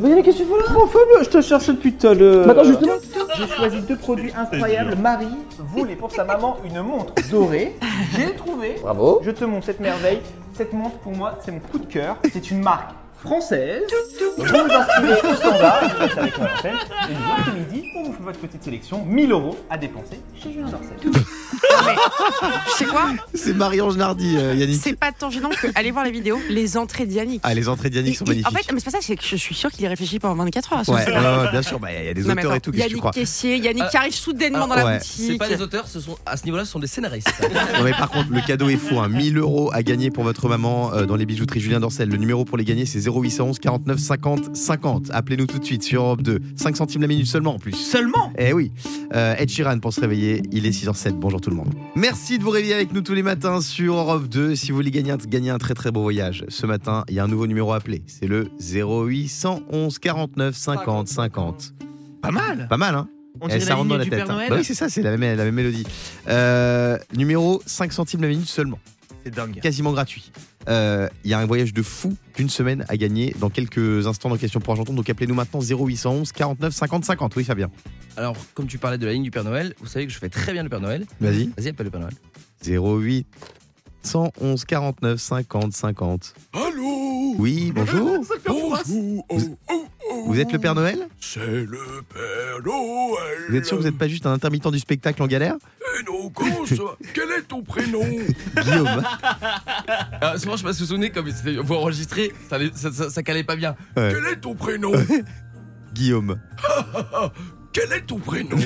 Mais 0.00 0.22
qu'est-ce 0.22 0.38
que 0.38 0.42
tu 0.44 0.48
fais 0.48 0.56
là? 0.58 0.72
Bon 0.72 0.86
Fabien, 0.86 1.22
je 1.22 1.28
te 1.28 1.40
cherche 1.42 1.66
depuis 1.66 1.92
tout 1.92 2.06
à 2.06 2.14
l'heure. 2.14 2.48
Attends, 2.48 2.64
justement 2.64 2.92
J'ai 3.36 3.46
choisi 3.46 3.80
deux 3.82 3.96
produits 3.96 4.32
incroyables. 4.34 4.96
Marie 4.96 5.26
voulait 5.58 5.96
pour 5.96 6.10
sa 6.10 6.24
maman 6.24 6.56
une 6.64 6.80
montre 6.80 7.12
dorée. 7.30 7.76
J'ai 8.16 8.34
trouvé. 8.34 8.76
Bravo 8.80 9.20
Je 9.22 9.30
te 9.32 9.44
montre 9.44 9.66
cette 9.66 9.80
merveille. 9.80 10.20
Cette 10.54 10.72
montre 10.72 10.96
pour 10.98 11.12
moi, 11.12 11.38
c'est 11.44 11.52
mon 11.52 11.60
coup 11.60 11.78
de 11.78 11.86
cœur. 11.86 12.16
C'est 12.32 12.50
une 12.50 12.62
marque 12.62 12.94
française. 13.24 13.82
Vous 14.36 14.44
vous 14.44 14.54
inscrivez 14.54 15.12
au 15.30 15.34
standard, 15.34 15.80
je 15.88 15.94
vous 15.94 16.00
laisse 16.02 16.18
avec 16.18 16.38
mon 16.38 16.44
enseigne. 16.44 16.74
Et 17.08 17.12
le 17.12 17.40
après-midi, 17.40 17.88
on 17.96 18.02
vous 18.04 18.12
fait 18.12 18.22
votre 18.22 18.38
petite 18.38 18.62
sélection. 18.62 19.04
1000 19.06 19.32
euros 19.32 19.56
à 19.70 19.78
dépenser 19.78 20.20
chez 20.42 20.52
Julien 20.52 20.68
Dorcel. 20.68 20.96
Tu 22.66 22.72
sais 22.78 22.84
quoi 22.86 23.06
C'est 23.34 23.52
Marie-Ange 23.54 23.96
Nardi, 23.96 24.36
euh, 24.36 24.54
Yannick. 24.54 24.80
C'est 24.82 24.96
pas 24.98 25.12
tant 25.12 25.30
gênant 25.30 25.48
que 25.50 25.68
aller 25.74 25.90
voir 25.90 26.04
les 26.04 26.10
vidéos, 26.10 26.38
les 26.48 26.76
entrées 26.76 27.06
d'Yannick. 27.06 27.40
Ah, 27.44 27.54
les 27.54 27.68
entrées 27.68 27.90
d'Yannick 27.90 28.14
Il- 28.14 28.16
sont 28.16 28.24
il- 28.24 28.28
magnifiques. 28.28 28.48
En 28.48 28.56
fait, 28.56 28.72
mais 28.72 28.78
c'est 28.80 28.84
pas 28.86 28.90
ça, 28.90 28.98
c'est 29.00 29.16
que 29.16 29.24
je 29.24 29.36
suis 29.36 29.54
sûre 29.54 29.70
qu'il 29.70 29.84
y 29.84 29.88
réfléchit 29.88 30.18
pendant 30.18 30.34
24 30.44 30.72
heures 30.72 30.78
à 30.80 30.84
ce 30.84 30.90
ouais, 30.90 31.04
bien 31.50 31.62
sûr, 31.62 31.78
bah, 31.78 31.88
il 31.92 32.06
y 32.06 32.08
a 32.08 32.14
des 32.14 32.22
Non, 32.22 32.28
mais 32.28 32.42
auteurs 32.42 32.52
et 32.52 32.56
attends, 32.56 32.70
tout, 32.70 32.72
qu'est-ce 32.72 32.84
que 32.84 32.88
tu 32.88 32.90
Yannick 32.90 33.00
crois 33.00 33.10
Caissier, 33.12 33.56
Yannick 33.58 33.84
Ah, 33.86 33.90
qui 33.90 33.96
arrive 33.96 34.14
soudainement 34.14 34.56
alors, 34.64 34.68
dans 34.68 34.74
la 34.76 34.84
ouais, 34.84 34.98
boutique. 34.98 35.24
C'est 35.28 35.36
pas 35.36 35.48
des 35.48 35.60
auteurs, 35.62 35.88
ce 35.88 36.00
sont, 36.00 36.16
à 36.26 36.36
ce 36.36 36.44
niveau-là, 36.44 36.64
ce 36.64 36.72
sont 36.72 36.78
des 36.80 36.86
scénaristes. 36.86 37.32
Non 37.78 37.84
mais 37.84 37.92
par 37.92 38.10
contre 38.10 38.30
le 38.30 38.40
cadeau 38.40 38.68
est 38.68 38.76
fou, 38.76 38.98
hein. 39.00 39.08
1000 39.08 39.38
euros 39.38 39.70
à 39.72 39.82
gagner 39.82 40.10
pour 40.10 40.24
votre 40.24 40.48
maman 40.48 40.92
euh, 40.92 41.06
dans 41.06 41.16
les 41.16 41.26
bijouteries 41.26 41.60
Julien 41.60 41.80
Dorcel. 41.80 42.08
Le 42.08 42.16
numéro 42.16 42.44
pour 42.44 42.56
les 42.56 42.64
gagner 42.64 42.86
c'est 42.86 43.00
0811 43.22 43.58
49 43.58 43.98
50 43.98 44.56
50. 44.56 45.10
Appelez-nous 45.12 45.46
tout 45.46 45.58
de 45.58 45.64
suite 45.64 45.82
sur 45.82 46.02
Europe 46.02 46.22
2. 46.22 46.40
5 46.56 46.76
centimes 46.76 47.02
la 47.02 47.08
minute 47.08 47.26
seulement 47.26 47.54
en 47.54 47.58
plus. 47.58 47.72
Seulement? 47.72 48.32
Eh 48.38 48.52
oui, 48.52 48.72
euh, 49.14 49.34
Ed 49.38 49.48
Sheeran 49.48 49.78
pour 49.78 49.92
se 49.92 50.00
réveiller, 50.00 50.42
il 50.52 50.66
est 50.66 50.70
6h07, 50.70 51.12
bonjour 51.12 51.40
tout 51.40 51.50
le 51.50 51.56
monde. 51.56 51.72
Merci 51.94 52.38
de 52.38 52.44
vous 52.44 52.50
réveiller 52.50 52.74
avec 52.74 52.92
nous 52.92 53.00
tous 53.02 53.14
les 53.14 53.22
matins 53.22 53.60
sur 53.60 53.96
Europe 53.96 54.28
2. 54.28 54.54
Si 54.54 54.70
vous 54.70 54.76
voulez 54.76 54.90
gagner 54.90 55.12
un, 55.12 55.16
gagner 55.16 55.50
un 55.50 55.58
très 55.58 55.74
très 55.74 55.90
beau 55.90 56.02
voyage, 56.02 56.44
ce 56.48 56.66
matin 56.66 57.04
il 57.08 57.14
y 57.14 57.18
a 57.18 57.24
un 57.24 57.28
nouveau 57.28 57.46
numéro 57.46 57.72
à 57.72 57.76
appeler, 57.76 58.02
c'est 58.06 58.26
le 58.26 58.48
0811 58.60 59.98
49 59.98 60.54
50 60.54 61.08
50. 61.08 61.74
Pas 62.22 62.30
mal 62.30 62.66
Pas 62.68 62.76
mal 62.76 62.94
hein 62.94 63.08
On 63.40 63.48
Eh, 63.48 63.60
ça 63.60 63.74
rentre 63.74 63.88
dans 63.88 63.96
la 63.98 64.06
tête. 64.06 64.28
Hein. 64.28 64.46
Bah 64.48 64.56
oui, 64.56 64.64
c'est 64.64 64.74
ça, 64.74 64.88
c'est 64.88 65.02
la 65.02 65.16
même, 65.16 65.36
la 65.36 65.44
même 65.44 65.54
mélodie. 65.54 65.84
Euh, 66.28 66.96
numéro 67.16 67.62
5 67.66 67.92
centimes 67.92 68.22
la 68.22 68.28
minute 68.28 68.48
seulement. 68.48 68.78
C'est 69.24 69.34
dingue. 69.34 69.60
quasiment 69.60 69.92
gratuit. 69.92 70.30
Euh, 70.68 71.08
Il 71.24 71.30
y 71.30 71.34
a 71.34 71.38
un 71.38 71.46
voyage 71.46 71.72
de 71.74 71.82
fou 71.82 72.16
d'une 72.36 72.48
semaine 72.48 72.84
à 72.88 72.96
gagner 72.96 73.34
dans 73.38 73.50
quelques 73.50 74.06
instants 74.06 74.28
dans 74.28 74.36
Question 74.36 74.60
pour 74.60 74.72
Argenton. 74.72 74.94
Donc 74.94 75.08
appelez-nous 75.08 75.34
maintenant 75.34 75.60
0811 75.60 76.32
49 76.32 76.72
50 76.74 77.04
50. 77.04 77.36
Oui, 77.36 77.44
Fabien. 77.44 77.70
Alors, 78.16 78.36
comme 78.54 78.66
tu 78.66 78.78
parlais 78.78 78.98
de 78.98 79.06
la 79.06 79.12
ligne 79.12 79.22
du 79.22 79.30
Père 79.30 79.44
Noël, 79.44 79.74
vous 79.80 79.86
savez 79.86 80.06
que 80.06 80.12
je 80.12 80.18
fais 80.18 80.28
très 80.28 80.52
bien 80.52 80.62
le 80.62 80.68
Père 80.68 80.80
Noël. 80.80 81.06
Vas-y. 81.20 81.50
Vas-y, 81.56 81.68
appelle 81.68 81.86
le 81.86 81.90
Père 81.90 82.00
Noël. 82.00 82.14
08 82.66 83.26
111 84.02 84.64
49 84.64 85.20
50 85.20 85.72
50. 85.72 86.34
Allô? 86.52 87.34
Oui, 87.38 87.72
bonjour. 87.74 88.24
Bonjour 88.46 88.78
oh, 88.88 89.24
oh, 89.30 89.58
oh. 89.70 89.84
Vous 90.26 90.40
êtes 90.40 90.52
le 90.52 90.58
Père 90.58 90.74
Noël 90.74 90.98
C'est 91.20 91.40
le 91.40 92.02
Père 92.12 92.62
Noël 92.64 93.44
Vous 93.48 93.56
êtes 93.56 93.66
sûr 93.66 93.76
que 93.76 93.82
vous 93.82 93.88
n'êtes 93.88 93.98
pas 93.98 94.08
juste 94.08 94.26
un 94.26 94.32
intermittent 94.32 94.68
du 94.70 94.78
spectacle 94.78 95.22
en 95.22 95.26
galère 95.26 95.54
Eh 96.00 96.04
non, 96.10 96.30
comment 96.30 96.64
ça 96.66 96.74
Quel 97.14 97.30
est 97.38 97.42
ton 97.46 97.62
prénom 97.62 98.04
Guillaume. 98.62 99.02
Ah, 100.20 100.38
souvent, 100.38 100.52
je 100.52 100.58
sais 100.58 100.64
pas 100.64 100.72
si 100.72 100.80
vous 100.80 100.86
vous 100.86 100.90
souvenez, 100.92 101.10
comme 101.10 101.30
c'était 101.30 101.56
ça, 102.48 102.58
ça, 102.74 102.92
ça- 102.92 103.10
ça 103.10 103.22
calait 103.22 103.44
pas 103.44 103.56
bien. 103.56 103.76
Ouais. 103.96 104.10
Quel 104.14 104.32
est 104.32 104.36
ton 104.40 104.54
prénom 104.54 104.92
Guillaume. 105.94 106.38
Quel 107.72 107.92
est 107.92 108.06
ton 108.06 108.18
prénom 108.18 108.56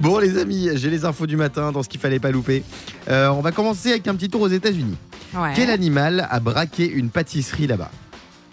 Bon 0.00 0.18
les 0.18 0.38
amis, 0.38 0.70
j'ai 0.74 0.90
les 0.90 1.04
infos 1.04 1.26
du 1.26 1.36
matin 1.36 1.70
dans 1.72 1.82
ce 1.82 1.88
qu'il 1.88 2.00
fallait 2.00 2.18
pas 2.18 2.30
louper. 2.30 2.64
Euh, 3.08 3.28
on 3.28 3.40
va 3.40 3.52
commencer 3.52 3.90
avec 3.90 4.08
un 4.08 4.14
petit 4.14 4.28
tour 4.28 4.40
aux 4.42 4.48
États-Unis. 4.48 4.96
Ouais. 5.34 5.52
Quel 5.54 5.70
animal 5.70 6.26
a 6.30 6.40
braqué 6.40 6.88
une 6.90 7.10
pâtisserie 7.10 7.66
là-bas? 7.66 7.90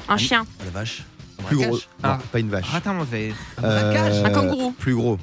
Un 0.09 0.17
chien. 0.17 0.45
La 0.65 0.71
vache. 0.71 1.03
Un 1.39 1.43
Plus 1.43 1.57
gros. 1.57 1.75
Non, 1.75 1.79
Ah. 2.03 2.19
pas 2.31 2.39
une 2.39 2.49
vache. 2.49 2.65
Ratin 2.69 2.93
mauvais. 2.93 3.31
Euh, 3.63 4.23
Un 4.25 4.29
kangourou. 4.29 4.71
Plus 4.77 4.95
gros. 4.95 5.17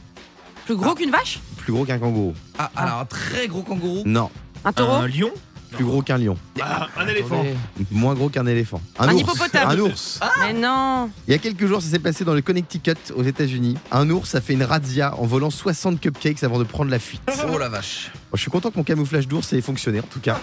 Plus 0.65 0.77
gros 0.77 0.95
qu'une 0.95 1.11
vache 1.11 1.41
Plus 1.59 1.73
gros 1.73 1.85
qu'un 1.85 1.99
kangourou. 1.99 2.35
Ah, 2.59 2.71
alors 2.77 3.01
un 3.01 3.05
très 3.05 3.49
gros 3.49 3.63
kangourou. 3.63 4.03
Non. 4.07 4.31
Un 4.65 4.73
taureau 4.73 4.95
Un 5.03 5.09
lion. 5.09 5.31
Plus 5.73 5.85
gros 5.85 6.01
qu'un 6.01 6.17
lion. 6.17 6.37
Ah, 6.63 6.87
un 6.97 7.07
éléphant. 7.09 7.35
Attendez. 7.41 7.55
Moins 7.91 8.15
gros 8.15 8.29
qu'un 8.31 8.47
éléphant. 8.47 8.81
Un 8.99 9.09
ours. 9.13 9.21
hippopotame. 9.21 9.69
Un 9.69 9.79
ours. 9.81 10.21
Mais 10.41 10.53
non 10.55 11.11
Il 11.29 11.33
y 11.33 11.35
a 11.35 11.39
quelques 11.39 11.67
jours, 11.67 11.83
ça 11.83 11.89
s'est 11.91 11.99
passé 11.99 12.25
dans 12.25 12.33
le 12.35 12.41
Connecticut 12.41 12.95
aux 13.15 13.23
États-Unis. 13.25 13.77
Un 13.91 14.09
ours 14.09 14.35
a 14.37 14.41
fait 14.41 14.55
une 14.55 14.63
razzia 14.63 15.15
en 15.19 15.27
volant 15.27 15.51
60 15.51 16.01
cupcakes 16.01 16.45
avant 16.45 16.59
de 16.59 16.65
prendre 16.65 16.91
la 16.91 16.99
fuite. 17.01 17.21
Oh 17.53 17.59
la 17.59 17.69
vache. 17.69 18.11
Bon, 18.31 18.37
je 18.37 18.41
suis 18.41 18.51
content 18.51 18.71
que 18.71 18.77
mon 18.79 18.85
camouflage 18.85 19.29
d'ours 19.29 19.53
ait 19.53 19.61
fonctionné 19.61 19.99
en 20.01 20.05
tout 20.11 20.21
cas. 20.21 20.39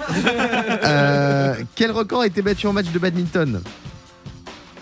Euh, 0.83 1.55
quel 1.75 1.91
record 1.91 2.21
a 2.21 2.27
été 2.27 2.41
battu 2.41 2.67
en 2.67 2.73
match 2.73 2.87
de 2.93 2.99
badminton? 2.99 3.61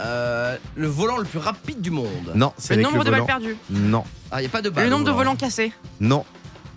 Euh, 0.04 0.58
le 0.76 0.88
volant 0.88 1.18
le 1.18 1.26
plus 1.26 1.40
rapide 1.40 1.82
du 1.82 1.92
monde. 1.92 2.08
Non, 2.36 2.54
c'est 2.58 2.76
Le 2.76 2.82
avec 2.82 2.86
nombre 2.86 3.00
le 3.00 3.06
de 3.06 3.12
balles 3.12 3.20
volant. 3.22 3.40
perdues. 3.40 3.58
Non, 3.70 4.04
Ah, 4.32 4.42
y 4.42 4.46
a 4.46 4.50
pas 4.50 4.62
de 4.62 4.70
balle. 4.70 4.86
Le 4.86 4.90
nombre 4.90 5.04
de 5.06 5.12
volant. 5.12 5.32
volants 5.32 5.36
cassés. 5.36 5.72
non. 6.00 6.26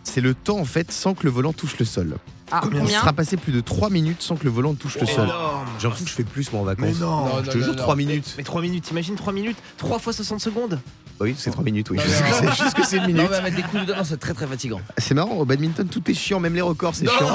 C'est 0.06 0.20
le 0.20 0.34
temps 0.34 0.58
en 0.58 0.66
fait 0.66 0.92
sans 0.92 1.14
que 1.14 1.24
le 1.24 1.30
volant 1.30 1.54
touche 1.54 1.78
le 1.78 1.86
sol. 1.86 2.16
Ah, 2.52 2.60
Il 2.64 2.78
combien 2.78 2.86
sera 3.00 3.14
passé 3.14 3.38
plus 3.38 3.52
de 3.52 3.60
3 3.62 3.88
minutes 3.88 4.20
sans 4.20 4.36
que 4.36 4.44
le 4.44 4.50
volant 4.50 4.74
touche 4.74 4.98
le 5.00 5.06
sol. 5.06 5.24
Énorme. 5.24 5.66
J'ai 5.78 5.84
l'impression 5.84 6.04
que 6.04 6.10
je 6.10 6.14
fais 6.16 6.24
plus 6.24 6.52
moi 6.52 6.60
en 6.60 6.64
vacances. 6.64 6.84
Mais 6.86 7.00
non, 7.00 7.24
Non, 7.24 7.30
Je 7.42 7.50
te 7.50 7.56
non, 7.56 7.64
jure 7.64 7.72
non. 7.74 7.82
3 7.82 7.96
minutes. 7.96 8.34
Mais 8.36 8.44
3 8.44 8.60
minutes, 8.60 8.84
t'imagines 8.84 9.14
3 9.16 9.32
minutes 9.32 9.56
3 9.78 9.98
fois 9.98 10.12
60 10.12 10.40
secondes 10.40 10.78
Oui, 11.20 11.34
c'est 11.38 11.50
3 11.50 11.62
minutes, 11.64 11.90
oui. 11.90 11.98
Non, 11.98 12.02
Je 12.04 12.08
sais- 12.10 12.22
non. 12.44 12.50
C'est 12.56 12.62
juste 12.64 12.74
que 12.76 12.84
c'est 12.84 12.96
une 12.96 13.02
Non, 13.02 13.08
minute. 13.08 13.28
mais 13.30 13.36
à 13.36 13.40
mettre 13.42 13.56
des 13.56 13.62
coups 13.62 13.86
dedans, 13.86 14.02
c'est 14.04 14.18
très 14.18 14.34
très 14.34 14.46
fatigant. 14.46 14.80
C'est 14.98 15.14
marrant, 15.14 15.36
au 15.36 15.44
badminton 15.44 15.86
tout 15.88 16.02
est 16.10 16.14
chiant, 16.14 16.40
même 16.40 16.54
les 16.54 16.60
records 16.60 16.94
c'est 16.96 17.04
Non 17.04 17.12
chiant. 17.16 17.28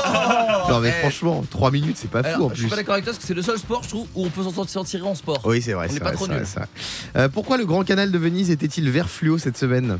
Non 0.70 0.80
mais 0.81 0.90
Eh. 0.96 1.00
franchement, 1.02 1.44
3 1.50 1.72
minutes 1.72 1.96
c'est 1.98 2.12
pas 2.12 2.22
fou 2.24 2.44
en 2.46 2.50
je 2.50 2.56
suis 2.56 2.64
plus. 2.64 2.70
pas 2.70 2.76
d'accord 2.76 2.94
avec 2.94 3.06
toi 3.06 3.14
parce 3.14 3.22
que 3.22 3.28
c'est 3.28 3.34
le 3.34 3.42
seul 3.42 3.58
sport, 3.58 3.81
je 3.84 3.90
trouve, 3.90 4.08
où 4.16 4.26
on 4.26 4.30
peut 4.30 4.44
s'en 4.68 4.84
tirer 4.84 5.04
en 5.04 5.16
sport. 5.16 5.42
Oui, 5.46 5.62
c'est 5.62 5.74
vrai. 5.74 5.88
On 5.88 5.92
c'est 5.92 5.98
est 5.98 6.00
pas 6.00 6.06
vrai, 6.12 6.16
trop 6.16 6.26
vrai. 6.26 6.44
Euh, 7.16 7.30
pourquoi 7.30 7.58
le 7.58 7.66
Grand 7.66 7.84
Canal 7.84 8.12
de 8.12 8.18
Venise 8.18 8.52
était-il 8.52 8.90
vert 8.92 9.10
fluo 9.10 9.38
cette 9.38 9.58
semaine? 9.58 9.98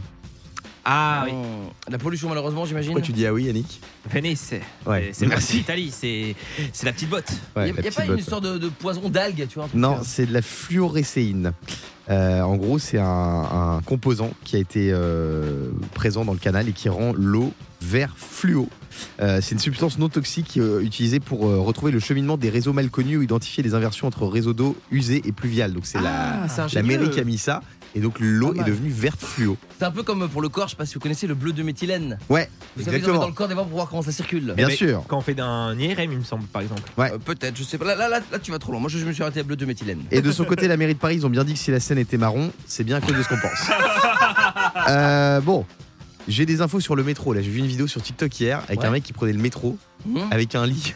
Ah 0.92 1.24
oui. 1.26 1.32
Hum, 1.34 1.70
La 1.88 2.00
pollution, 2.00 2.30
malheureusement, 2.30 2.66
j'imagine. 2.66 2.90
Pourquoi 2.92 3.06
tu 3.06 3.12
dis 3.14 3.26
ah 3.28 3.34
oui, 3.34 3.44
Yannick 3.44 3.80
Venise, 4.12 4.40
c'est 4.40 4.62
Ouais, 4.88 5.12
c'est 5.14 5.28
merci. 5.28 5.58
l'Italie, 5.58 5.92
c'est 5.96 6.36
c'est 6.74 6.86
la 6.88 6.94
petite 6.94 7.10
botte. 7.10 7.30
Il 7.56 7.60
Ouais, 7.60 7.68
y 7.70 7.78
a, 7.80 7.82
y 7.82 7.88
a 7.88 7.92
pas 7.92 8.06
une 8.06 8.18
histoire 8.18 8.42
de, 8.42 8.58
de 8.58 8.70
poison 8.70 9.08
d'algues, 9.10 9.46
tu 9.48 9.60
vois 9.60 9.70
Non, 9.76 10.00
c'est 10.04 10.26
de 10.26 10.34
la 10.34 10.42
fluorécéine. 10.42 11.54
Euh, 12.10 12.42
en 12.42 12.56
gros, 12.56 12.80
c'est 12.80 12.98
un, 12.98 13.06
un 13.06 13.82
composant 13.86 14.32
qui 14.44 14.56
a 14.56 14.60
été 14.60 14.90
euh, 14.92 15.70
présent 15.94 16.26
dans 16.26 16.34
le 16.34 16.40
canal 16.40 16.68
et 16.68 16.72
qui 16.72 16.90
rend 16.90 17.14
l'eau 17.14 17.54
vert 17.82 18.16
fluo. 18.18 18.68
Euh, 19.22 19.40
c'est 19.42 19.52
une 19.54 19.60
substance 19.60 20.00
non 20.00 20.10
toxique 20.10 20.58
euh, 20.58 20.82
utilisée 20.82 21.20
pour 21.20 21.48
euh, 21.48 21.60
retrouver 21.60 21.92
le 21.92 22.00
cheminement 22.00 22.36
des 22.36 22.50
réseaux 22.50 22.74
mal 22.74 22.90
connus 22.90 23.18
ou 23.18 23.22
identifier 23.22 23.62
les 23.64 23.76
inversions 23.76 24.08
entre 24.08 24.26
réseaux 24.26 24.54
d'eau 24.54 24.76
usés 24.92 25.22
et 25.26 25.32
pluviales. 25.32 25.72
Donc 25.74 25.86
c'est 25.86 26.02
la, 26.02 26.48
c'est 26.50 26.82
la 26.82 27.08
qui 27.10 27.20
a 27.20 27.24
mis 27.24 27.38
ça 27.38 27.62
et 27.96 28.00
donc 28.02 28.16
l'eau 28.20 28.54
est 28.54 28.64
devenue 28.64 28.90
verte 28.90 29.20
fluo. 29.22 29.58
C'est 29.78 29.86
un 29.86 29.92
peu 29.92 30.04
comme 30.04 30.28
pour 30.30 30.42
le 30.42 30.50
corps, 30.50 30.66
je 30.68 30.72
sais 30.72 30.76
pas 30.78 30.86
si 30.86 30.94
vous 30.94 31.00
connaissez 31.00 31.26
le 31.28 31.36
bleu 31.36 31.54
de 31.54 31.64
méthylène. 31.64 32.18
Ouais, 32.30 32.50
Vous 32.78 32.84
savez, 32.84 32.98
exactement. 32.98 33.22
dans 33.22 33.28
le 33.28 33.34
corps 33.34 33.48
des 33.48 33.54
fois 33.56 33.64
pour 33.64 33.74
voir 33.74 33.90
comment 33.90 34.02
ça 34.02 34.12
circule. 34.12 34.54
Bien 34.56 34.68
Mais 34.68 34.76
sûr. 34.76 35.04
Quand 35.08 35.18
on 35.18 35.22
fait 35.22 35.34
d'un 35.34 35.78
IRM, 35.78 36.12
il 36.12 36.20
me 36.20 36.24
semble, 36.24 36.44
par 36.46 36.62
exemple. 36.62 36.84
Ouais. 36.98 37.12
Euh, 37.14 37.18
Peut-être, 37.18 37.58
je 37.58 37.64
sais 37.64 37.78
pas. 37.78 37.86
Là, 37.86 37.96
là, 37.96 38.10
là, 38.10 38.20
là, 38.32 38.40
tu 38.40 38.52
vas 38.52 38.60
trop 38.60 38.72
loin. 38.72 38.82
Moi, 38.82 38.90
je, 38.90 38.98
je 39.00 39.06
me 39.06 39.12
suis 39.12 39.24
arrêté 39.24 39.40
à 39.40 39.44
bleu 39.44 39.56
de 39.56 39.66
méthylène. 39.66 40.04
Et 40.12 40.22
de 40.22 40.32
son 40.32 40.46
côté, 40.46 40.68
la 40.68 40.78
mairie 40.78 40.94
de 40.94 41.00
Paris, 41.00 41.16
ils 41.16 41.26
ont 41.26 41.30
bien 41.30 41.44
dit 41.44 41.54
que 41.54 41.60
si 41.60 41.72
la 41.72 41.80
scène 41.80 41.98
était 41.98 42.18
marron, 42.18 42.52
c'est 42.68 42.84
bien 42.84 42.98
à 42.98 43.02
cause 43.02 43.16
de 43.18 43.24
ce 43.24 43.28
qu'on 43.30 43.40
pense. 43.40 43.70
Euh, 44.88 45.42
bon, 45.42 45.66
j'ai 46.28 46.46
des 46.46 46.62
infos 46.62 46.80
sur 46.80 46.96
le 46.96 47.04
métro. 47.04 47.34
Là, 47.34 47.42
j'ai 47.42 47.50
vu 47.50 47.60
une 47.60 47.68
vidéo 47.68 47.88
sur 47.88 48.02
TikTok 48.02 48.40
hier 48.40 48.62
avec 48.68 48.80
Ouais. 48.80 48.86
un 48.86 48.92
mec 48.92 49.04
qui 49.04 49.14
prenait 49.14 49.34
le 49.34 49.40
métro 49.40 49.78
Hum 50.08 50.28
avec 50.32 50.56
un 50.56 50.66
lit. 50.66 50.94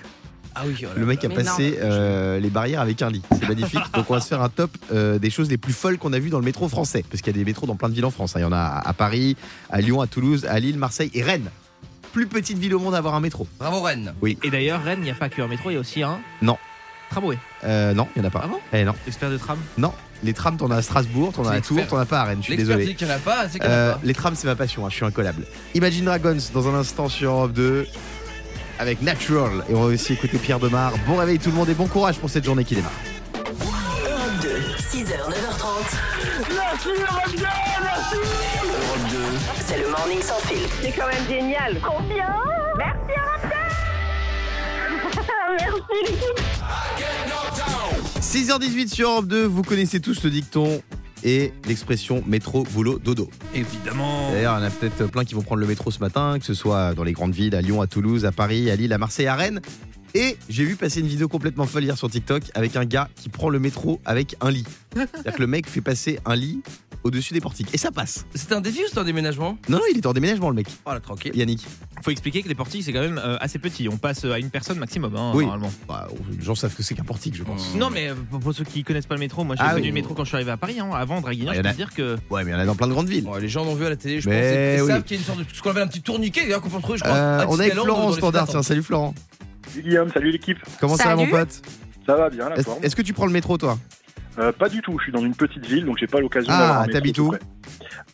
Ah 0.56 0.62
oui, 0.68 0.76
voilà. 0.84 1.00
Le 1.00 1.06
mec 1.06 1.24
a 1.26 1.28
Mais 1.30 1.36
passé 1.36 1.80
euh, 1.82 2.40
les 2.40 2.50
barrières 2.50 2.82
avec 2.82 3.02
un 3.02 3.10
lit. 3.10 3.22
C'est 3.40 3.48
magnifique. 3.48 3.82
Donc, 3.94 4.10
on 4.10 4.14
va 4.14 4.20
se 4.22 4.28
faire 4.28 4.42
un 4.42 4.50
top 4.50 4.72
euh, 4.92 5.18
des 5.20 5.30
choses 5.30 5.50
les 5.50 5.58
plus 5.58 5.74
folles 5.74 5.98
qu'on 5.98 6.14
a 6.14 6.20
vues 6.20 6.30
dans 6.30 6.40
le 6.40 6.46
métro 6.46 6.68
français. 6.70 7.04
Parce 7.10 7.22
qu'il 7.22 7.36
y 7.36 7.36
a 7.36 7.40
des 7.40 7.46
métros 7.46 7.66
dans 7.68 7.76
plein 7.76 7.90
de 7.90 7.94
villes 7.96 8.06
en 8.06 8.12
France. 8.12 8.36
hein. 8.36 8.40
Il 8.40 8.44
y 8.44 8.46
en 8.46 8.52
a 8.52 8.82
à 8.86 8.94
Paris, 8.94 9.36
à 9.70 9.82
Lyon, 9.82 10.02
à 10.02 10.08
Toulouse, 10.08 10.46
à 10.50 10.60
Lille, 10.60 10.78
Marseille 10.78 11.12
et 11.14 11.24
Rennes. 11.24 11.50
Plus 12.12 12.28
petite 12.28 12.58
ville 12.60 12.76
au 12.76 12.80
monde 12.80 12.94
à 12.94 13.00
avoir 13.00 13.16
un 13.16 13.20
métro. 13.20 13.48
Bravo 13.60 13.82
Rennes. 13.82 14.14
Et 14.44 14.50
d'ailleurs, 14.52 14.84
Rennes, 14.84 15.00
il 15.02 15.06
n'y 15.06 15.12
a 15.12 15.16
pas 15.16 15.30
que 15.30 15.42
un 15.42 15.48
métro, 15.48 15.72
il 15.72 15.74
y 15.74 15.78
a 15.78 15.80
aussi 15.80 16.04
un. 16.04 16.20
Non. 16.44 16.58
Tramway. 17.10 17.38
Euh, 17.64 17.94
non, 17.94 18.08
il 18.16 18.22
n'y 18.22 18.26
en 18.26 18.30
a 18.30 18.32
pas. 18.32 18.42
Ah 18.44 18.48
bon 18.48 18.60
Eh 18.72 18.84
non. 18.84 18.94
Expert 19.08 19.30
de 19.32 19.38
tram. 19.38 19.58
Non. 19.78 19.92
Les 20.24 20.34
trams, 20.34 20.56
t'en 20.58 20.72
as 20.72 20.78
à 20.78 20.82
Strasbourg, 20.82 21.34
t'en 21.34 21.46
as 21.46 21.52
à 21.56 21.62
Tours, 21.62 21.86
t'en 21.88 21.98
as 21.98 22.06
pas 22.06 22.22
à 22.22 22.24
Rennes. 22.24 22.38
Je 22.40 22.46
suis 22.46 22.56
désolé. 22.56 22.96
qu'il 22.96 23.06
n'y 23.08 23.14
en 23.14 23.18
a 23.18 23.20
pas, 23.20 23.50
c'est 23.50 23.60
qu'il 23.60 23.68
n'y 23.68 23.74
en 23.74 23.78
Euh, 23.78 23.92
a 23.92 23.96
pas. 23.96 24.02
les 24.04 24.14
trams, 24.14 24.36
c'est 24.36 24.48
ma 24.48 24.56
passion, 24.56 24.86
hein, 24.86 24.90
je 24.90 24.96
suis 24.96 25.06
incollable. 25.06 25.44
Imagine 25.76 26.06
Dragons 26.06 26.38
dans 26.54 26.68
un 26.74 26.76
instant 26.80 27.10
sur 27.10 27.32
Europe 27.32 27.52
2 27.54 27.86
avec 28.80 29.02
Natural. 29.02 29.64
Et 29.70 29.74
on 29.76 29.82
va 29.82 29.88
aussi 29.88 30.14
écouter 30.14 30.38
Pierre 30.38 30.60
Demar. 30.60 30.94
Bon 31.08 31.16
réveil 31.16 31.40
tout 31.40 31.50
le 31.50 31.56
monde 31.56 31.70
et 31.70 31.74
bon 31.74 31.88
courage 31.88 32.18
pour 32.18 32.30
cette 32.30 32.44
journée 32.46 32.64
qui 32.64 32.76
démarre. 32.76 32.92
Europe 33.36 34.32
2, 34.42 34.50
6h, 34.50 35.06
9h30. 35.06 35.74
Merci 36.56 36.90
Europe 36.90 37.32
2, 37.36 37.44
merci 37.84 38.16
Europe 38.66 39.12
2, 39.12 39.18
c'est 39.66 39.80
le 39.80 39.90
morning 39.90 40.22
sans 40.22 40.40
filtre. 40.48 40.76
C'est 40.82 40.92
quand 40.92 41.08
même 41.08 41.28
génial 41.30 41.80
Combien? 41.82 42.36
Merci 42.78 43.14
Europe 43.18 43.42
2 43.44 45.20
Merci 45.60 45.98
l'équipe 46.04 46.42
6h18 48.22 48.94
sur 48.94 49.10
Europe 49.10 49.28
2, 49.28 49.46
vous 49.46 49.62
connaissez 49.62 50.00
tous 50.00 50.24
le 50.24 50.30
dicton 50.32 50.82
et 51.24 51.54
l'expression 51.68 52.24
métro, 52.28 52.64
boulot, 52.64 53.00
dodo. 53.00 53.30
Évidemment. 53.54 54.32
D'ailleurs, 54.32 54.58
il 54.58 54.62
y 54.62 54.66
en 54.66 54.68
a 54.68 54.70
peut-être 54.70 55.08
plein 55.08 55.24
qui 55.24 55.36
vont 55.36 55.42
prendre 55.42 55.62
le 55.62 55.68
métro 55.68 55.92
ce 55.92 56.00
matin, 56.00 56.38
que 56.40 56.46
ce 56.46 56.54
soit 56.54 56.94
dans 56.94 57.04
les 57.04 57.14
grandes 57.14 57.34
villes, 57.34 57.56
à 57.56 57.62
Lyon, 57.62 57.82
à 57.82 57.88
Toulouse, 57.88 58.26
à 58.26 58.32
Paris, 58.32 58.70
à 58.70 58.76
Lille, 58.76 58.94
à 58.94 58.98
Marseille, 58.98 59.28
à 59.28 59.36
Rennes. 59.36 59.62
Et 60.16 60.38
j'ai 60.48 60.64
vu 60.64 60.76
passer 60.76 61.00
une 61.00 61.08
vidéo 61.08 61.28
complètement 61.28 61.66
folle 61.66 61.84
hier 61.84 61.98
sur 61.98 62.08
TikTok 62.08 62.44
avec 62.54 62.76
un 62.76 62.86
gars 62.86 63.10
qui 63.16 63.30
prend 63.30 63.50
le 63.50 63.58
métro 63.58 64.00
avec 64.06 64.36
un 64.42 64.52
lit. 64.52 64.66
C'est-à-dire 64.94 65.34
que 65.34 65.42
le 65.42 65.48
mec 65.48 65.68
fait 65.68 65.82
passer 65.82 66.20
un 66.26 66.36
lit 66.36 66.62
au-dessus 67.04 67.34
des 67.34 67.42
portiques. 67.42 67.68
Et 67.74 67.78
ça 67.78 67.92
passe. 67.92 68.26
C'était 68.36 68.54
un 68.56 68.62
défi 68.62 68.80
ou 68.84 68.88
c'était 68.88 69.00
un 69.00 69.04
déménagement 69.04 69.58
Non, 69.70 69.78
non, 69.78 69.84
il 69.92 69.98
était 69.98 70.08
en 70.08 70.14
déménagement, 70.14 70.50
le 70.50 70.56
mec. 70.56 70.68
Oh 70.86 70.92
là, 70.92 71.00
tranquille. 71.00 71.32
Yannick. 71.36 71.66
Faut 72.02 72.12
expliquer 72.12 72.42
que 72.44 72.50
les 72.50 72.56
portiques, 72.56 72.84
c'est 72.84 72.92
quand 72.94 73.02
même 73.02 73.22
euh, 73.24 73.38
assez 73.40 73.60
petit. 73.60 73.88
On 73.90 73.98
passe 73.98 74.26
à 74.26 74.38
une 74.40 74.50
personne 74.50 74.78
maximum, 74.80 75.16
hein, 75.16 75.32
Oui. 75.36 75.46
normalement. 75.46 75.72
Bah, 75.88 76.08
les 76.38 76.44
gens 76.44 76.56
savent 76.56 76.76
que 76.76 76.84
c'est 76.84 76.96
qu'un 76.96 77.04
portique, 77.04 77.36
je 77.36 77.44
pense. 77.44 77.76
Non, 77.76 77.90
mais 77.90 78.10
euh, 78.10 78.16
pour, 78.30 78.40
pour 78.40 78.54
ceux 78.54 78.64
qui 78.64 78.84
connaissent 78.84 79.06
pas 79.06 79.16
le 79.16 79.20
métro, 79.22 79.44
moi 79.44 79.56
j'ai 79.56 79.64
Ah 79.66 79.70
connu 79.72 79.82
oui. 79.84 79.88
le 79.90 79.94
métro 79.94 80.14
quand 80.14 80.24
je 80.24 80.30
suis 80.30 80.36
arrivé 80.36 80.52
à 80.52 80.58
Paris. 80.58 80.80
hein. 80.80 80.90
Avant 80.94 81.22
Draguignan, 81.22 81.52
Ah, 81.52 81.56
y 81.56 81.58
je 81.58 81.60
en 81.62 81.64
peux 81.64 81.70
a- 81.70 81.72
te 81.72 81.78
dire 81.78 81.94
que. 81.94 82.18
Ouais, 82.30 82.44
mais 82.44 82.52
il 82.52 82.54
y 82.54 82.58
en 82.58 82.60
a 82.60 82.66
dans 82.66 82.76
plein 82.76 82.88
de 82.88 82.94
grandes 82.94 83.08
villes. 83.10 83.28
Les 83.40 83.48
gens 83.50 83.64
l'ont 83.64 83.76
vu 83.76 83.86
à 83.86 83.90
la 83.90 83.96
télé, 83.96 84.20
je 84.22 84.30
Mais 84.30 84.36
pense. 84.42 84.52
et- 84.52 84.76
Ils 84.78 84.82
oui. 84.82 84.88
savent 84.88 85.04
qu'il 85.04 85.16
y 85.16 85.20
a 85.20 85.22
une 85.22 85.26
sorte 85.26 85.40
de 85.40 85.46
ce 85.54 85.62
qu'on 85.62 85.72
appelle 85.72 85.84
un 85.84 85.88
petit 85.88 86.02
tourniquet, 86.02 86.42
d'ailleurs 86.42 86.62
qu'on 86.62 86.70
peut 86.70 86.76
retrouver, 86.78 86.98
je 86.98 87.04
crois. 87.04 87.16
Euh, 87.16 87.40
à 87.42 87.48
on 87.48 87.52
est 87.58 87.62
avec 87.62 87.64
Disneyland, 87.74 87.84
Florent 87.86 88.08
au 88.08 88.12
les 88.12 88.18
standard. 88.18 88.48
Tiens, 88.48 88.64
salut 88.64 88.84
Florent. 88.84 89.14
Salut 89.70 89.84
Guillaume, 89.84 90.10
salut 90.14 90.32
l'équipe. 90.32 90.58
Comment 90.80 90.98
ça 90.98 91.06
va, 91.10 91.16
mon 91.16 91.28
pote? 91.28 91.62
Ça 92.06 92.16
va 92.18 92.30
bien 92.30 92.50
la 92.50 92.56
Est-ce 92.56 92.64
forme 92.66 92.84
est-ce 92.84 92.96
que 92.98 93.02
tu 93.02 93.14
prends 93.14 93.26
le 93.26 93.32
métro, 93.32 93.58
toi? 93.58 93.78
Euh, 94.40 94.52
Pas 94.52 94.70
du 94.70 94.82
tout, 94.82 94.98
je 95.00 95.04
suis 95.04 95.12
dans 95.12 95.24
une 95.24 95.36
petite 95.36 95.66
ville 95.66 95.86
donc 95.86 95.98
j'ai 96.00 96.08
pas 96.08 96.20
l'occasion 96.20 96.52
Ah, 96.54 96.60
d'avoir 96.60 96.78
un 96.78 96.86
métro 96.88 96.94
t'habites 96.94 97.16
tout 97.16 97.34
où. 97.34 97.36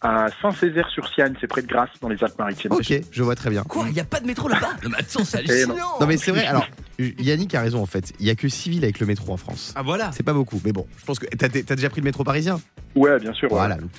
À 0.01 0.27
Saint-Césaire-sur-Siane, 0.41 1.35
c'est 1.41 1.47
près 1.47 1.61
de 1.61 1.67
Grasse, 1.67 1.89
dans 2.01 2.07
les 2.09 2.21
Alpes-Maritimes. 2.23 2.71
Ok, 2.71 2.93
je 3.11 3.23
vois 3.23 3.35
très 3.35 3.49
bien. 3.49 3.63
Quoi 3.63 3.85
Il 3.87 3.93
n'y 3.93 3.99
a 3.99 4.05
pas 4.05 4.19
de 4.19 4.27
métro 4.27 4.47
là-bas 4.47 4.69
Non, 4.83 4.89
mais 4.91 4.97
attends, 4.97 5.23
c'est 5.25 5.39
hallucinant 5.39 5.75
Non, 5.99 6.07
mais 6.07 6.17
c'est 6.17 6.31
vrai. 6.31 6.45
Alors, 6.47 6.65
Yannick 6.99 7.53
a 7.55 7.61
raison 7.61 7.81
en 7.81 7.85
fait. 7.85 8.13
Il 8.19 8.25
y 8.25 8.29
a 8.29 8.35
que 8.35 8.47
6 8.47 8.69
villes 8.69 8.83
avec 8.83 8.99
le 8.99 9.05
métro 9.07 9.33
en 9.33 9.37
France. 9.37 9.73
Ah 9.75 9.81
voilà. 9.81 10.11
C'est 10.13 10.23
pas 10.23 10.33
beaucoup, 10.33 10.61
mais 10.63 10.71
bon, 10.71 10.85
je 10.97 11.05
pense 11.05 11.19
que 11.19 11.25
t'as 11.35 11.47
déjà 11.49 11.89
pris 11.89 12.01
le 12.01 12.05
métro 12.05 12.23
parisien? 12.23 12.59
Ouais, 12.95 13.19
bien 13.19 13.33
sûr. 13.33 13.51
ouais. 13.51 13.57
Voilà. 13.57 13.75
donc, 13.75 13.89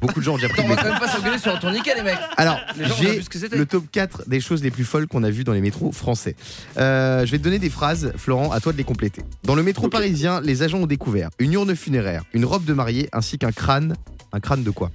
Beaucoup 0.00 0.20
de 0.20 0.24
gens 0.24 0.34
ont 0.34 0.36
déjà 0.36 0.48
pris 0.48 0.60
Attends, 0.60 0.68
le 0.68 0.72
on 0.72 0.76
va 0.76 0.82
quand 0.82 0.90
même 0.90 0.98
pas 1.00 1.08
s'engueuler 1.08 1.38
sur 1.38 1.54
un 1.54 1.58
tourniquet, 1.58 1.94
les 1.96 2.02
mecs 2.02 2.18
Alors, 2.36 2.58
j'ai 2.98 3.20
le 3.52 3.66
top 3.66 3.84
4 3.90 4.28
des 4.28 4.40
choses 4.40 4.62
les 4.62 4.70
plus 4.70 4.84
folles 4.84 5.06
qu'on 5.06 5.22
a 5.24 5.30
vues 5.30 5.44
dans 5.44 5.52
les 5.52 5.60
métros 5.60 5.92
français. 5.92 6.36
Euh, 6.76 7.26
je 7.26 7.30
vais 7.32 7.38
te 7.38 7.42
donner 7.44 7.58
des 7.58 7.70
phrases, 7.70 8.12
Florent, 8.16 8.52
à 8.52 8.60
toi 8.60 8.72
de 8.72 8.78
les 8.78 8.84
compléter. 8.84 9.22
Dans 9.44 9.54
le 9.54 9.62
métro 9.62 9.88
parisien, 9.88 10.40
les 10.40 10.62
agents 10.62 10.78
ont 10.78 10.86
découvert 10.86 11.30
une 11.38 11.52
urne 11.52 11.74
funéraire, 11.74 12.22
une 12.32 12.44
robe 12.44 12.64
de 12.64 12.72
mariée 12.72 13.08
ainsi 13.12 13.38
qu'un 13.38 13.52
crâne. 13.52 13.94
Un 14.32 14.40
crâne 14.40 14.62
de 14.62 14.70
quoi? 14.70 14.90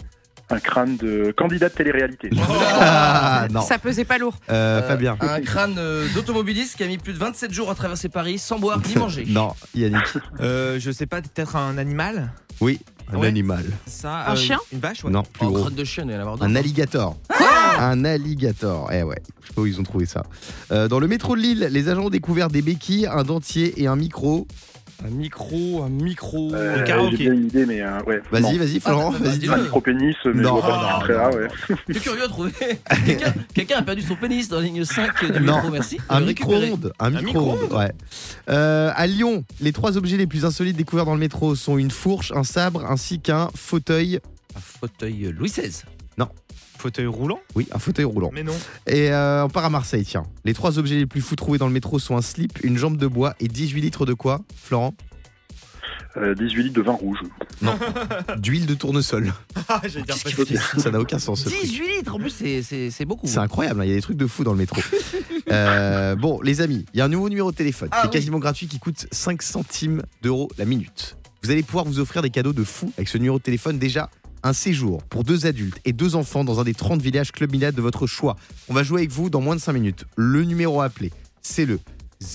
Un 0.50 0.60
crâne 0.60 0.98
de 0.98 1.34
candidat 1.36 1.70
de 1.70 1.74
télé-réalité. 1.74 2.30
Ah, 2.86 3.48
non. 3.50 3.62
Ça 3.62 3.80
pesait 3.80 4.04
pas 4.06 4.18
lourd. 4.18 4.36
Euh, 4.50 4.82
Euh, 4.82 4.88
Fabien. 4.88 5.18
Un 5.22 5.42
crâne 5.42 5.80
d'automobiliste 6.14 6.76
qui 6.76 6.84
a 6.84 6.88
mis 6.88 6.98
plus 6.98 7.14
de 7.14 7.18
27 7.18 7.52
jours 7.54 7.72
à 7.72 7.76
traverser 7.76 8.10
Paris 8.10 8.38
sans 8.38 8.60
boire 8.60 8.80
ni 8.88 8.96
manger. 9.00 9.26
Non, 9.28 9.54
Yannick. 9.74 10.04
Euh, 10.40 10.80
je 10.80 10.92
sais 10.92 11.06
pas, 11.06 11.22
peut-être 11.22 11.56
un 11.56 11.78
animal? 11.78 12.32
Oui, 12.62 12.80
un 13.12 13.18
Ouais. 13.18 13.28
animal. 13.28 13.66
Ça, 13.86 14.26
Un 14.28 14.34
euh, 14.34 14.36
chien 14.36 14.60
Une 14.72 14.80
vache 14.80 15.04
ouais. 15.04 15.12
Non, 15.12 15.24
plus 15.24 15.46
En 15.46 15.50
gros. 15.52 15.60
crotte 15.62 15.76
de 15.76 15.84
chien, 15.84 16.04
il 16.04 16.08
doit 16.08 16.16
y 16.16 16.18
en 16.18 16.22
avoir 16.22 16.36
Un 16.42 16.48
d'autres. 16.48 16.60
alligator. 16.60 17.18
un 17.80 18.06
alligator. 18.06 18.90
Eh 18.94 19.04
ouais, 19.04 19.22
je 19.42 19.48
sais 19.48 19.54
pas 19.54 19.62
où 19.62 19.66
ils 19.66 19.80
ont 19.80 19.84
trouvé 19.84 20.06
ça. 20.06 20.24
Euh, 20.72 20.88
dans 20.88 21.00
le 21.00 21.08
métro 21.08 21.36
de 21.36 21.42
Lille, 21.42 21.68
les 21.72 21.90
agents 21.90 22.06
ont 22.06 22.10
découvert 22.10 22.50
des 22.50 22.62
béquilles, 22.62 23.08
un 23.08 23.24
dentier 23.24 23.82
et 23.82 23.88
un 23.88 23.96
micro. 23.96 24.48
Un 25.06 25.10
micro, 25.10 25.84
un 25.84 25.90
micro. 25.90 26.54
Euh, 26.54 26.74
le 26.74 26.78
J'ai 26.80 26.84
karaoké. 26.86 27.18
bien 27.18 27.34
une 27.34 27.46
idée, 27.48 27.66
mais 27.66 27.82
euh, 27.82 28.00
ouais. 28.08 28.22
Vas-y, 28.32 28.42
non. 28.54 28.58
vas-y, 28.60 28.80
Florent, 28.80 29.14
Ah, 29.16 29.24
vas-y. 29.24 29.38
dis-le. 29.40 29.54
Un 29.54 29.58
micro-pénis, 29.64 30.16
mais 30.26 30.34
Non, 30.42 30.56
je 30.56 30.62
vois 30.62 30.62
pas, 30.62 30.78
non, 30.78 31.00
c'est 31.00 31.04
très 31.06 31.16
rare, 31.16 31.36
ouais. 31.36 31.48
T'es 31.88 32.00
curieux 32.00 32.24
à 32.24 32.28
trouver 32.28 32.52
Quelqu'un 33.06 33.34
quelqu'un 33.54 33.78
a 33.80 33.82
perdu 33.82 34.02
son 34.02 34.16
pénis 34.16 34.48
dans 34.48 34.58
la 34.58 34.62
ligne 34.64 34.86
5 34.86 35.26
du 35.34 35.40
Non. 35.42 35.56
métro, 35.58 35.72
merci. 35.72 35.98
Un 36.10 36.20
Le 36.22 36.28
récupérer. 36.28 36.70
micro-ondes. 36.72 36.94
Un 37.00 37.10
micro-ondes, 37.10 37.60
micro-ondes 37.62 37.80
ouais. 37.80 37.92
Euh, 38.50 38.92
à 38.96 39.08
Lyon, 39.08 39.44
les 39.60 39.74
trois 39.74 39.98
objets 39.98 40.16
les 40.18 40.28
plus 40.28 40.46
insolites 40.46 40.78
découverts 40.78 41.06
dans 41.06 41.14
le 41.16 41.20
métro 41.20 41.56
sont 41.56 41.78
une 41.78 41.92
fourche, 41.92 42.32
un 42.34 42.44
sabre 42.44 42.86
ainsi 42.90 43.20
qu'un 43.20 43.50
fauteuil. 43.56 44.20
Un 44.56 44.60
fauteuil 44.62 45.34
Louis 45.38 45.50
XVI. 45.50 45.84
Fauteuil 46.84 47.06
roulant 47.08 47.40
Oui, 47.56 47.66
un 47.72 47.80
fauteuil 47.80 48.04
roulant. 48.04 48.30
Mais 48.34 48.44
non. 48.44 48.52
Et 48.88 49.10
euh, 49.10 49.46
on 49.46 49.50
part 49.50 49.64
à 49.64 49.70
Marseille, 49.70 50.04
tiens. 50.04 50.24
Les 50.44 50.54
trois 50.54 50.80
objets 50.80 50.96
les 50.98 51.06
plus 51.06 51.22
fous 51.22 51.38
trouvés 51.38 51.58
dans 51.58 51.68
le 51.68 51.72
métro 51.72 51.98
sont 51.98 52.18
un 52.18 52.22
slip, 52.22 52.60
une 52.62 52.78
jambe 52.78 52.98
de 52.98 53.08
bois 53.08 53.36
et 53.40 53.48
18 53.48 53.80
litres 53.80 54.06
de 54.06 54.14
quoi, 54.14 54.42
Florent? 54.54 54.94
Euh, 56.18 56.36
18 56.36 56.64
litres 56.64 56.76
de 56.76 56.82
vin 56.82 56.92
rouge. 56.92 57.20
D'huile 58.38 58.66
de 58.66 58.74
tournesol. 58.74 59.34
Ah, 59.70 59.82
Ça 60.78 60.92
n'a 60.92 61.00
aucun 61.00 61.20
sens. 61.20 61.44
ce 61.46 61.50
truc. 61.50 61.62
18 61.62 61.88
litres 62.00 62.16
en 62.16 62.20
plus, 62.20 62.30
c'est- 62.32 62.62
c'est 62.62 62.92
c'est 62.92 63.06
beaucoup. 63.06 63.28
C'est 63.28 63.38
incroyable, 63.38 63.80
hein, 63.80 63.86
il 63.86 63.90
y 63.90 63.94
a 63.94 63.96
des 63.96 64.02
trucs 64.02 64.18
de 64.18 64.28
fou 64.28 64.44
dans 64.44 64.52
le 64.52 64.58
métro. 64.58 64.82
Euh, 65.52 66.16
bon, 66.16 66.42
les 66.42 66.62
amis, 66.62 66.86
il 66.94 66.98
y 66.98 67.02
a 67.02 67.06
un 67.06 67.10
nouveau 67.10 67.30
numéro 67.30 67.52
de 67.52 67.56
téléphone 67.56 67.90
Ah 67.92 68.02
qui 68.02 68.08
est 68.08 68.10
quasiment 68.12 68.40
gratuit 68.40 68.68
qui 68.68 68.80
coûte 68.80 69.06
5 69.12 69.42
centimes 69.44 70.02
d'euros 70.22 70.50
la 70.58 70.66
minute. 70.66 71.16
Vous 71.44 71.52
allez 71.52 71.62
pouvoir 71.64 71.86
vous 71.86 72.00
offrir 72.00 72.22
des 72.24 72.30
cadeaux 72.32 72.54
de 72.54 72.64
fou 72.64 72.92
avec 72.98 73.08
ce 73.08 73.18
numéro 73.18 73.38
de 73.38 73.44
téléphone. 73.44 73.78
Déjà, 73.78 74.10
un 74.44 74.54
séjour 74.54 75.04
pour 75.04 75.24
deux 75.24 75.46
adultes 75.46 75.80
et 75.86 75.94
deux 75.94 76.16
enfants 76.16 76.44
dans 76.44 76.60
un 76.60 76.64
des 76.64 76.74
30 76.74 77.02
villages 77.02 77.32
Club 77.32 77.52
Milad 77.52 77.74
de 77.74 77.82
votre 77.82 78.08
choix. 78.08 78.36
On 78.70 78.74
va 78.74 78.84
jouer 78.84 79.02
avec 79.02 79.12
vous 79.12 79.30
dans 79.30 79.42
moins 79.42 79.56
de 79.56 79.62
5 79.62 79.74
minutes. 79.74 80.06
Le 80.16 80.44
numéro 80.44 80.82
à 80.82 80.86
appeler, 80.86 81.12
c'est 81.42 81.66
le 81.66 81.80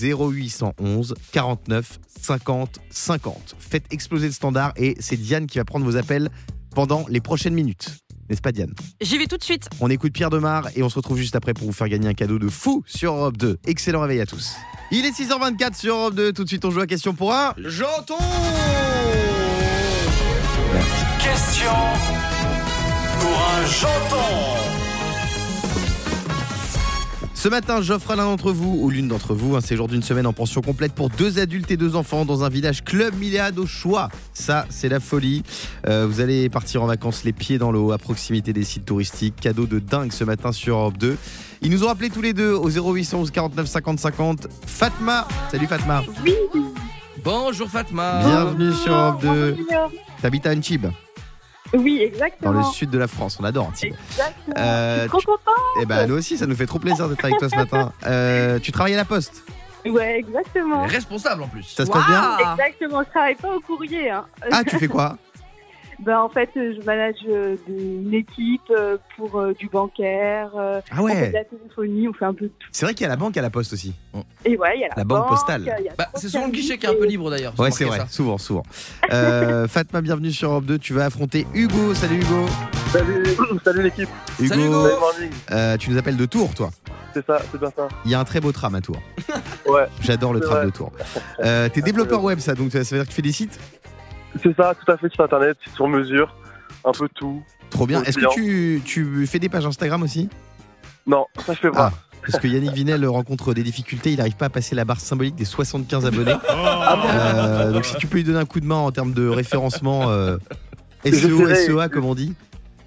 0811 0.01 1.15
49 1.31 1.99
50 2.21 2.79
50. 2.89 3.55
Faites 3.59 3.85
exploser 3.91 4.27
le 4.27 4.33
standard 4.33 4.73
et 4.75 4.95
c'est 4.99 5.17
Diane 5.17 5.47
qui 5.47 5.57
va 5.57 5.65
prendre 5.65 5.85
vos 5.85 5.95
appels 5.95 6.29
pendant 6.75 7.05
les 7.09 7.21
prochaines 7.21 7.53
minutes. 7.53 7.91
N'est-ce 8.29 8.41
pas 8.41 8.51
Diane? 8.51 8.73
J'y 9.01 9.17
vais 9.17 9.25
tout 9.25 9.37
de 9.37 9.43
suite. 9.43 9.67
on 9.79 9.89
écoute 9.89 10.13
Pierre 10.13 10.29
Demar 10.29 10.69
et 10.75 10.83
on 10.83 10.89
se 10.89 10.95
retrouve 10.95 11.17
juste 11.17 11.35
après 11.35 11.55
pour 11.55 11.65
vous 11.65 11.73
faire 11.73 11.89
gagner 11.89 12.07
un 12.07 12.13
cadeau 12.13 12.37
de 12.37 12.47
fou 12.47 12.83
sur 12.85 13.13
Europe 13.13 13.37
2. 13.37 13.57
Excellent 13.65 14.01
réveil 14.01 14.21
à 14.21 14.27
tous. 14.27 14.53
Il 14.91 15.05
est 15.05 15.11
6h24 15.11 15.75
sur 15.75 15.95
Europe 15.95 16.15
2. 16.15 16.33
Tout 16.33 16.43
de 16.43 16.49
suite, 16.49 16.65
on 16.65 16.71
joue 16.71 16.81
à 16.81 16.87
question 16.87 17.13
pour 17.15 17.33
un. 17.33 17.53
J'entends 17.57 18.17
Question 21.19 21.71
janton. 23.69 24.59
Ce 27.39 27.47
matin, 27.47 27.81
j'offre 27.81 28.11
à 28.11 28.15
l'un 28.17 28.25
d'entre 28.25 28.51
vous 28.51 28.77
ou 28.81 28.89
l'une 28.89 29.07
d'entre 29.07 29.33
vous 29.33 29.55
un 29.55 29.61
séjour 29.61 29.87
d'une 29.87 30.03
semaine 30.03 30.27
en 30.27 30.33
pension 30.33 30.59
complète 30.59 30.91
pour 30.91 31.09
deux 31.09 31.39
adultes 31.39 31.71
et 31.71 31.77
deux 31.77 31.95
enfants 31.95 32.25
dans 32.25 32.43
un 32.43 32.49
village 32.49 32.83
Club 32.83 33.15
Milléade 33.15 33.57
au 33.59 33.65
choix. 33.65 34.09
Ça, 34.33 34.65
c'est 34.69 34.89
la 34.89 34.99
folie. 34.99 35.43
Euh, 35.87 36.05
vous 36.05 36.19
allez 36.19 36.49
partir 36.49 36.83
en 36.83 36.85
vacances 36.85 37.23
les 37.23 37.31
pieds 37.31 37.57
dans 37.57 37.71
l'eau 37.71 37.93
à 37.93 37.97
proximité 37.97 38.51
des 38.51 38.65
sites 38.65 38.83
touristiques. 38.83 39.35
Cadeau 39.39 39.67
de 39.67 39.79
dingue 39.79 40.11
ce 40.11 40.25
matin 40.25 40.51
sur 40.51 40.75
Europe 40.75 40.97
2. 40.97 41.15
Ils 41.61 41.71
nous 41.71 41.85
ont 41.85 41.89
appelé 41.89 42.09
tous 42.09 42.21
les 42.21 42.33
deux 42.33 42.51
au 42.51 42.69
0811 42.69 43.31
49 43.31 43.67
50 43.67 43.99
50. 43.99 44.47
Fatma, 44.65 45.25
salut 45.49 45.67
Fatma. 45.67 46.03
Bonjour 47.23 47.69
Fatma. 47.69 48.19
Bienvenue 48.19 48.73
sur 48.73 48.93
Europe 48.93 49.21
2. 49.21 49.57
T'habites 50.21 50.45
à 50.45 50.51
Antibes, 50.51 50.87
Oui, 51.73 51.99
dans 51.99 52.05
exactement. 52.05 52.51
le 52.53 52.63
sud 52.63 52.89
de 52.89 52.97
la 52.97 53.07
France. 53.07 53.37
On 53.39 53.43
adore 53.43 53.67
Antibes. 53.67 53.93
Exactement. 54.11 54.55
Euh, 54.57 54.95
Je 54.95 54.99
suis 55.01 55.09
trop 55.09 55.19
contente. 55.37 55.55
Eh 55.81 55.85
ben 55.85 56.07
nous 56.07 56.15
aussi, 56.15 56.37
ça 56.37 56.45
nous 56.45 56.55
fait 56.55 56.65
trop 56.65 56.79
plaisir 56.79 57.07
d'être 57.09 57.23
avec 57.23 57.37
toi 57.37 57.49
ce 57.49 57.55
matin. 57.55 57.91
Euh, 58.05 58.59
tu 58.59 58.71
travailles 58.71 58.93
à 58.93 58.97
la 58.97 59.05
poste 59.05 59.43
Ouais, 59.85 60.19
exactement. 60.19 60.85
Responsable 60.85 61.43
en 61.43 61.47
plus. 61.47 61.63
Ça 61.63 61.85
se 61.85 61.91
passe 61.91 62.05
bien 62.07 62.37
Exactement, 62.51 63.03
je 63.03 63.09
travaille 63.09 63.35
pas 63.35 63.55
au 63.55 63.59
courrier. 63.59 64.09
Hein. 64.09 64.25
Ah, 64.51 64.63
tu 64.63 64.77
fais 64.77 64.87
quoi? 64.87 65.17
Ben, 66.05 66.17
en 66.21 66.29
fait, 66.29 66.49
euh, 66.55 66.73
je 66.79 66.85
manage 66.85 67.15
euh, 67.27 67.57
une 67.67 68.13
équipe 68.13 68.61
euh, 68.71 68.97
pour 69.17 69.37
euh, 69.37 69.53
du 69.53 69.67
bancaire, 69.67 70.49
Ah 70.55 70.81
on 70.97 71.07
fait 71.07 71.13
de 71.15 71.19
ouais 71.25 71.31
la 71.33 71.43
téléphonie, 71.43 72.07
on 72.07 72.13
fait 72.13 72.23
un 72.25 72.33
peu 72.33 72.45
de 72.45 72.51
tout. 72.57 72.67
C'est 72.71 72.85
vrai 72.85 72.93
qu'il 72.93 73.03
y 73.03 73.05
a 73.05 73.09
la 73.09 73.17
banque 73.17 73.35
à 73.35 73.41
la 73.41 73.49
poste 73.49 73.73
aussi. 73.73 73.93
Et 74.45 74.57
ouais, 74.57 74.75
il 74.75 74.81
y 74.81 74.85
a 74.85 74.87
la, 74.87 74.93
La 74.97 75.03
banque 75.03 75.27
postale. 75.27 75.61
il 75.79 75.85
y 75.85 75.89
a 75.89 75.93
Bah, 75.97 76.07
c'est 76.15 76.29
souvent 76.29 76.45
le 76.45 76.51
services 76.53 76.61
guichet 76.61 76.77
qui 76.77 76.85
est 76.85 76.89
un 76.89 76.93
peu 76.93 77.03
et- 77.03 77.09
libre 77.09 77.29
d'ailleurs. 77.29 77.53
j'ai 77.57 77.63
Ouais, 77.63 77.71
c'est 77.71 77.83
remarqué 77.83 78.01
vrai, 78.03 78.09
ça. 78.09 78.15
souvent, 78.15 78.37
souvent. 78.37 78.63
Euh, 79.11 79.67
Fatma, 79.69 79.99
bienvenue 80.01 80.31
sur 80.31 80.51
Europe 80.51 80.65
2. 80.65 80.77
Tu 80.79 80.93
vas 80.93 81.05
affronter 81.05 81.45
Hugo. 81.53 81.93
Salut 81.93 82.15
Hugo. 82.21 82.45
Salut, 82.93 83.23
salut 83.65 83.83
l'équipe. 83.83 84.09
Hugo, 84.39 84.47
Salut, 84.49 84.63
Hugo. 84.65 84.83
Salut 84.87 84.99
morning. 84.99 85.29
euh, 85.51 85.77
tu 85.77 85.89
nous 85.91 85.97
appelles 85.97 86.17
de 86.17 86.25
Tours, 86.25 86.53
toi. 86.55 86.69
C'est 87.13 87.25
ça, 87.25 87.39
c'est 87.51 87.59
bien 87.59 87.71
ça. 87.75 87.87
Il 88.05 88.11
y 88.11 88.15
a 88.15 88.19
un 88.19 88.23
très 88.23 88.39
beau 88.39 88.51
tram 88.51 88.73
à 88.75 88.81
Tours. 88.81 89.01
Ouais, 89.67 89.85
J'adore 90.01 90.31
le 90.31 90.39
C'est 90.39 90.45
tram 90.45 90.57
vrai. 90.59 90.65
de 90.67 90.71
Tours. 90.71 90.91
Euh, 91.43 91.67
T'es 91.67 91.81
développeur 91.91 92.23
web, 92.23 92.39
ça, 92.39 92.53
donc 92.55 92.71
ça 92.71 92.79
veut 92.79 92.83
dire 92.85 93.03
que 93.03 93.09
tu 93.09 93.15
fais 93.15 93.21
des 93.23 93.31
sites 93.31 93.59
c'est 94.43 94.55
ça, 94.55 94.73
tout 94.75 94.91
à 94.91 94.97
fait 94.97 95.11
sur 95.11 95.23
internet, 95.23 95.57
sur 95.75 95.87
mesure, 95.87 96.35
un 96.85 96.91
peu 96.91 97.07
tout. 97.15 97.41
Trop 97.69 97.85
bien. 97.85 98.03
Est-ce 98.03 98.17
que 98.17 98.33
tu, 98.33 98.81
tu 98.85 99.27
fais 99.27 99.39
des 99.39 99.49
pages 99.49 99.65
Instagram 99.65 100.01
aussi? 100.03 100.29
Non, 101.05 101.25
ça 101.45 101.53
je 101.53 101.59
fais 101.59 101.67
Ah, 101.75 101.91
pas. 101.91 101.93
parce 102.25 102.39
que 102.41 102.47
Yannick 102.47 102.73
Vinel 102.73 103.05
rencontre 103.05 103.53
des 103.53 103.63
difficultés, 103.63 104.11
il 104.11 104.17
n'arrive 104.17 104.35
pas 104.35 104.45
à 104.45 104.49
passer 104.49 104.75
la 104.75 104.85
barre 104.85 104.99
symbolique 104.99 105.35
des 105.35 105.45
75 105.45 106.05
abonnés. 106.05 106.33
Ah 106.47 106.97
Euh, 107.09 107.71
donc 107.71 107.85
si 107.85 107.95
tu 107.97 108.07
peux 108.07 108.17
lui 108.17 108.23
donner 108.23 108.39
un 108.39 108.45
coup 108.45 108.59
de 108.59 108.65
main 108.65 108.75
en 108.75 108.91
termes 108.91 109.13
de 109.13 109.27
référencement 109.27 110.09
euh, 110.09 110.37
SEO. 111.05 111.47
SEA 111.53 111.89
comme 111.89 112.05
on 112.05 112.15
dit. 112.15 112.33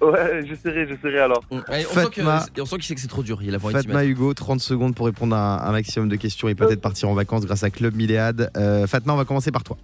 Ouais, 0.01 0.43
j'essaierai, 0.45 0.85
j'essaierai 0.87 1.19
alors. 1.19 1.41
Allez, 1.67 1.85
on, 1.89 1.93
sent 1.93 2.07
que, 2.13 2.21
Fatma. 2.21 2.45
on 2.59 2.65
sent 2.65 2.75
qu'il 2.75 2.83
sait 2.85 2.95
que 2.95 3.01
c'est 3.01 3.07
trop 3.07 3.23
dur. 3.23 3.41
Il 3.41 3.55
a 3.55 3.59
Fatma. 3.59 4.03
Hugo, 4.03 4.33
30 4.33 4.59
secondes 4.59 4.95
pour 4.95 5.05
répondre 5.05 5.33
à 5.35 5.65
un, 5.65 5.69
un 5.69 5.71
maximum 5.71 6.09
de 6.09 6.15
questions 6.17 6.49
et 6.49 6.55
peut-être 6.55 6.81
partir 6.81 7.07
en 7.09 7.13
vacances 7.13 7.45
grâce 7.45 7.63
à 7.63 7.69
Club 7.69 7.95
Milléade. 7.95 8.51
Euh, 8.57 8.85
Fatma, 8.87 9.13
on 9.13 9.17
va 9.17 9.23
commencer 9.25 9.51
par 9.51 9.63
toi. 9.63 9.77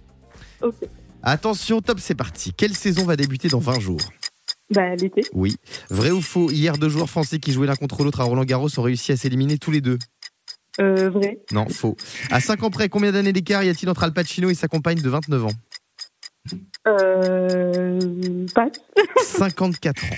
Ok. 0.60 0.74
Attention, 1.22 1.80
top, 1.80 2.00
c'est 2.00 2.14
parti. 2.14 2.52
Quelle 2.52 2.74
saison 2.74 3.04
va 3.04 3.16
débuter 3.16 3.48
dans 3.48 3.58
20 3.58 3.80
jours? 3.80 4.00
Bah, 4.70 4.94
l'été. 4.94 5.22
Oui. 5.32 5.56
Vrai 5.90 6.10
ou 6.10 6.20
faux 6.20 6.50
Hier, 6.50 6.78
deux 6.78 6.88
joueurs 6.88 7.10
français 7.10 7.38
qui 7.38 7.52
jouaient 7.52 7.66
l'un 7.66 7.76
contre 7.76 8.04
l'autre 8.04 8.20
à 8.20 8.24
Roland 8.24 8.44
Garros 8.44 8.68
ont 8.78 8.82
réussi 8.82 9.12
à 9.12 9.16
s'éliminer 9.16 9.58
tous 9.58 9.70
les 9.70 9.80
deux? 9.80 9.98
Euh, 10.80 11.10
vrai. 11.10 11.40
Non, 11.52 11.68
faux. 11.68 11.96
À 12.30 12.40
5 12.40 12.62
ans 12.62 12.70
près, 12.70 12.88
combien 12.88 13.12
d'années 13.12 13.32
d'écart 13.32 13.62
y 13.64 13.68
a-t-il 13.68 13.88
entre 13.90 14.04
Al 14.04 14.12
Pacino 14.12 14.48
et 14.48 14.54
sa 14.54 14.68
compagne 14.68 15.00
de 15.00 15.10
29 15.10 15.44
ans? 15.46 15.52
Euh, 16.88 18.46
passe. 18.54 18.80
54 19.24 20.04
ans. 20.04 20.08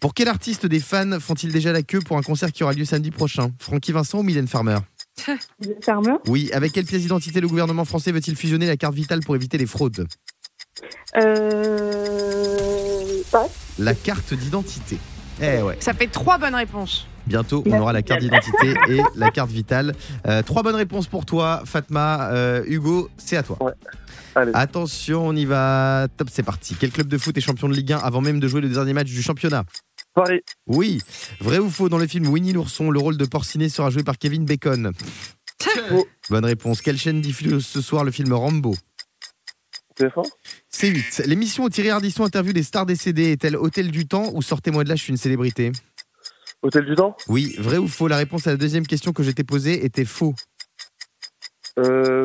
Pour 0.00 0.14
quel 0.14 0.28
artiste 0.28 0.64
des 0.64 0.80
fans 0.80 1.18
font-ils 1.20 1.52
déjà 1.52 1.72
la 1.72 1.82
queue 1.82 2.00
pour 2.00 2.16
un 2.16 2.22
concert 2.22 2.52
qui 2.52 2.62
aura 2.62 2.72
lieu 2.72 2.84
samedi 2.84 3.10
prochain? 3.10 3.50
Francky 3.58 3.92
Vincent 3.92 4.20
ou 4.20 4.22
Mylène 4.22 4.46
Farmer? 4.46 4.78
Farmer? 5.82 6.14
Oui. 6.26 6.50
Avec 6.52 6.72
quelle 6.72 6.84
pièce 6.84 7.02
d'identité 7.02 7.40
le 7.40 7.48
gouvernement 7.48 7.84
français 7.84 8.12
veut-il 8.12 8.36
fusionner 8.36 8.66
la 8.66 8.76
carte 8.76 8.94
vitale 8.94 9.20
pour 9.20 9.34
éviter 9.34 9.58
les 9.58 9.66
fraudes? 9.66 10.06
Euh, 11.16 13.22
passe. 13.30 13.50
La 13.78 13.94
carte 13.94 14.34
d'identité. 14.34 14.98
Eh 15.40 15.62
ouais. 15.62 15.76
Ça 15.80 15.94
fait 15.94 16.08
trois 16.08 16.38
bonnes 16.38 16.54
réponses. 16.54 17.06
Bientôt, 17.26 17.62
on 17.66 17.78
aura 17.78 17.92
la 17.92 18.02
carte 18.02 18.20
d'identité 18.20 18.74
et 18.88 19.00
la 19.14 19.30
carte 19.30 19.50
vitale. 19.50 19.94
Euh, 20.26 20.42
trois 20.42 20.62
bonnes 20.62 20.74
réponses 20.74 21.06
pour 21.06 21.26
toi, 21.26 21.62
Fatma. 21.66 22.30
Euh, 22.32 22.64
Hugo, 22.66 23.10
c'est 23.18 23.36
à 23.36 23.42
toi. 23.42 23.58
Allez. 24.34 24.50
Attention, 24.54 25.26
on 25.26 25.36
y 25.36 25.44
va. 25.44 26.06
Top, 26.16 26.28
c'est 26.32 26.42
parti. 26.42 26.74
Quel 26.78 26.90
club 26.90 27.06
de 27.08 27.18
foot 27.18 27.36
est 27.36 27.40
champion 27.42 27.68
de 27.68 27.74
Ligue 27.74 27.92
1 27.92 27.98
avant 27.98 28.22
même 28.22 28.40
de 28.40 28.48
jouer 28.48 28.62
le 28.62 28.68
dernier 28.68 28.94
match 28.94 29.08
du 29.08 29.22
championnat? 29.22 29.64
Paris, 30.14 30.40
Oui. 30.66 31.00
Vrai 31.40 31.58
ou 31.58 31.68
faux, 31.68 31.88
dans 31.88 31.98
le 31.98 32.06
film 32.06 32.26
Winnie 32.28 32.52
l'ourson, 32.52 32.90
le 32.90 32.98
rôle 32.98 33.16
de 33.16 33.26
Porcinet 33.26 33.68
sera 33.68 33.90
joué 33.90 34.02
par 34.02 34.18
Kevin 34.18 34.44
Bacon? 34.44 34.92
Bonne 36.30 36.44
réponse. 36.44 36.80
Quelle 36.80 36.98
chaîne 36.98 37.20
diffuse 37.20 37.66
ce 37.66 37.80
soir 37.80 38.04
le 38.04 38.10
film 38.10 38.32
Rambo? 38.32 38.74
TF1 38.74 38.78
C8. 40.72 41.26
L'émission 41.26 41.64
où 41.64 41.68
Thierry 41.70 41.90
Ardisson 41.90 42.24
interviewe 42.24 42.52
des 42.52 42.62
stars 42.62 42.86
décédées 42.86 43.32
est-elle 43.32 43.56
Hôtel 43.56 43.90
du 43.90 44.06
Temps 44.06 44.30
ou 44.34 44.42
Sortez-moi 44.42 44.84
de 44.84 44.88
là, 44.88 44.96
je 44.96 45.02
suis 45.02 45.10
une 45.10 45.16
célébrité 45.16 45.72
Hôtel 46.62 46.84
du 46.86 46.94
Temps 46.94 47.16
Oui. 47.28 47.54
Vrai 47.58 47.78
ou 47.78 47.88
faux, 47.88 48.08
la 48.08 48.16
réponse 48.16 48.46
à 48.46 48.50
la 48.50 48.56
deuxième 48.56 48.86
question 48.86 49.12
que 49.12 49.22
je 49.22 49.30
t'ai 49.30 49.44
posée 49.44 49.84
était 49.84 50.04
faux 50.04 50.34
Euh. 51.78 52.24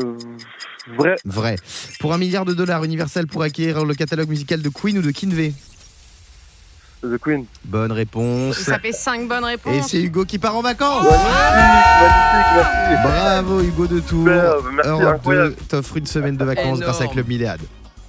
Vrai, 0.97 1.15
Vrai. 1.23 1.55
Pour 2.01 2.13
un 2.13 2.17
milliard 2.17 2.43
de 2.43 2.53
dollars, 2.53 2.83
Universal 2.83 3.25
pourrait 3.25 3.47
acquérir 3.47 3.85
le 3.85 3.93
catalogue 3.95 4.27
musical 4.27 4.61
de 4.61 4.67
Queen 4.67 4.97
ou 4.97 5.01
de 5.01 5.11
Kinvey? 5.11 5.53
The 7.03 7.17
Queen. 7.21 7.45
Bonne 7.65 7.91
réponse. 7.91 8.57
Ça 8.59 8.79
fait 8.79 8.91
cinq 8.93 9.27
bonnes 9.27 9.43
Et 9.43 9.47
réponses. 9.47 9.87
c'est 9.89 10.01
Hugo 10.01 10.25
qui 10.25 10.39
part 10.39 10.55
en 10.55 10.61
vacances 10.61 11.03
Magnifique, 11.03 12.55
merci. 12.55 13.01
Bravo 13.03 13.61
Hugo 13.61 13.87
de 13.87 13.99
Tours. 13.99 14.25
Merci, 14.25 14.89
Europe 14.89 15.15
incroyable. 15.15 15.49
2 15.49 15.55
t'offre 15.67 15.97
une 15.97 16.05
semaine 16.05 16.37
de 16.37 16.45
vacances 16.45 16.65
Énorme. 16.65 16.81
grâce 16.81 17.01
à 17.01 17.07
Club 17.07 17.27
Milléade. 17.27 17.61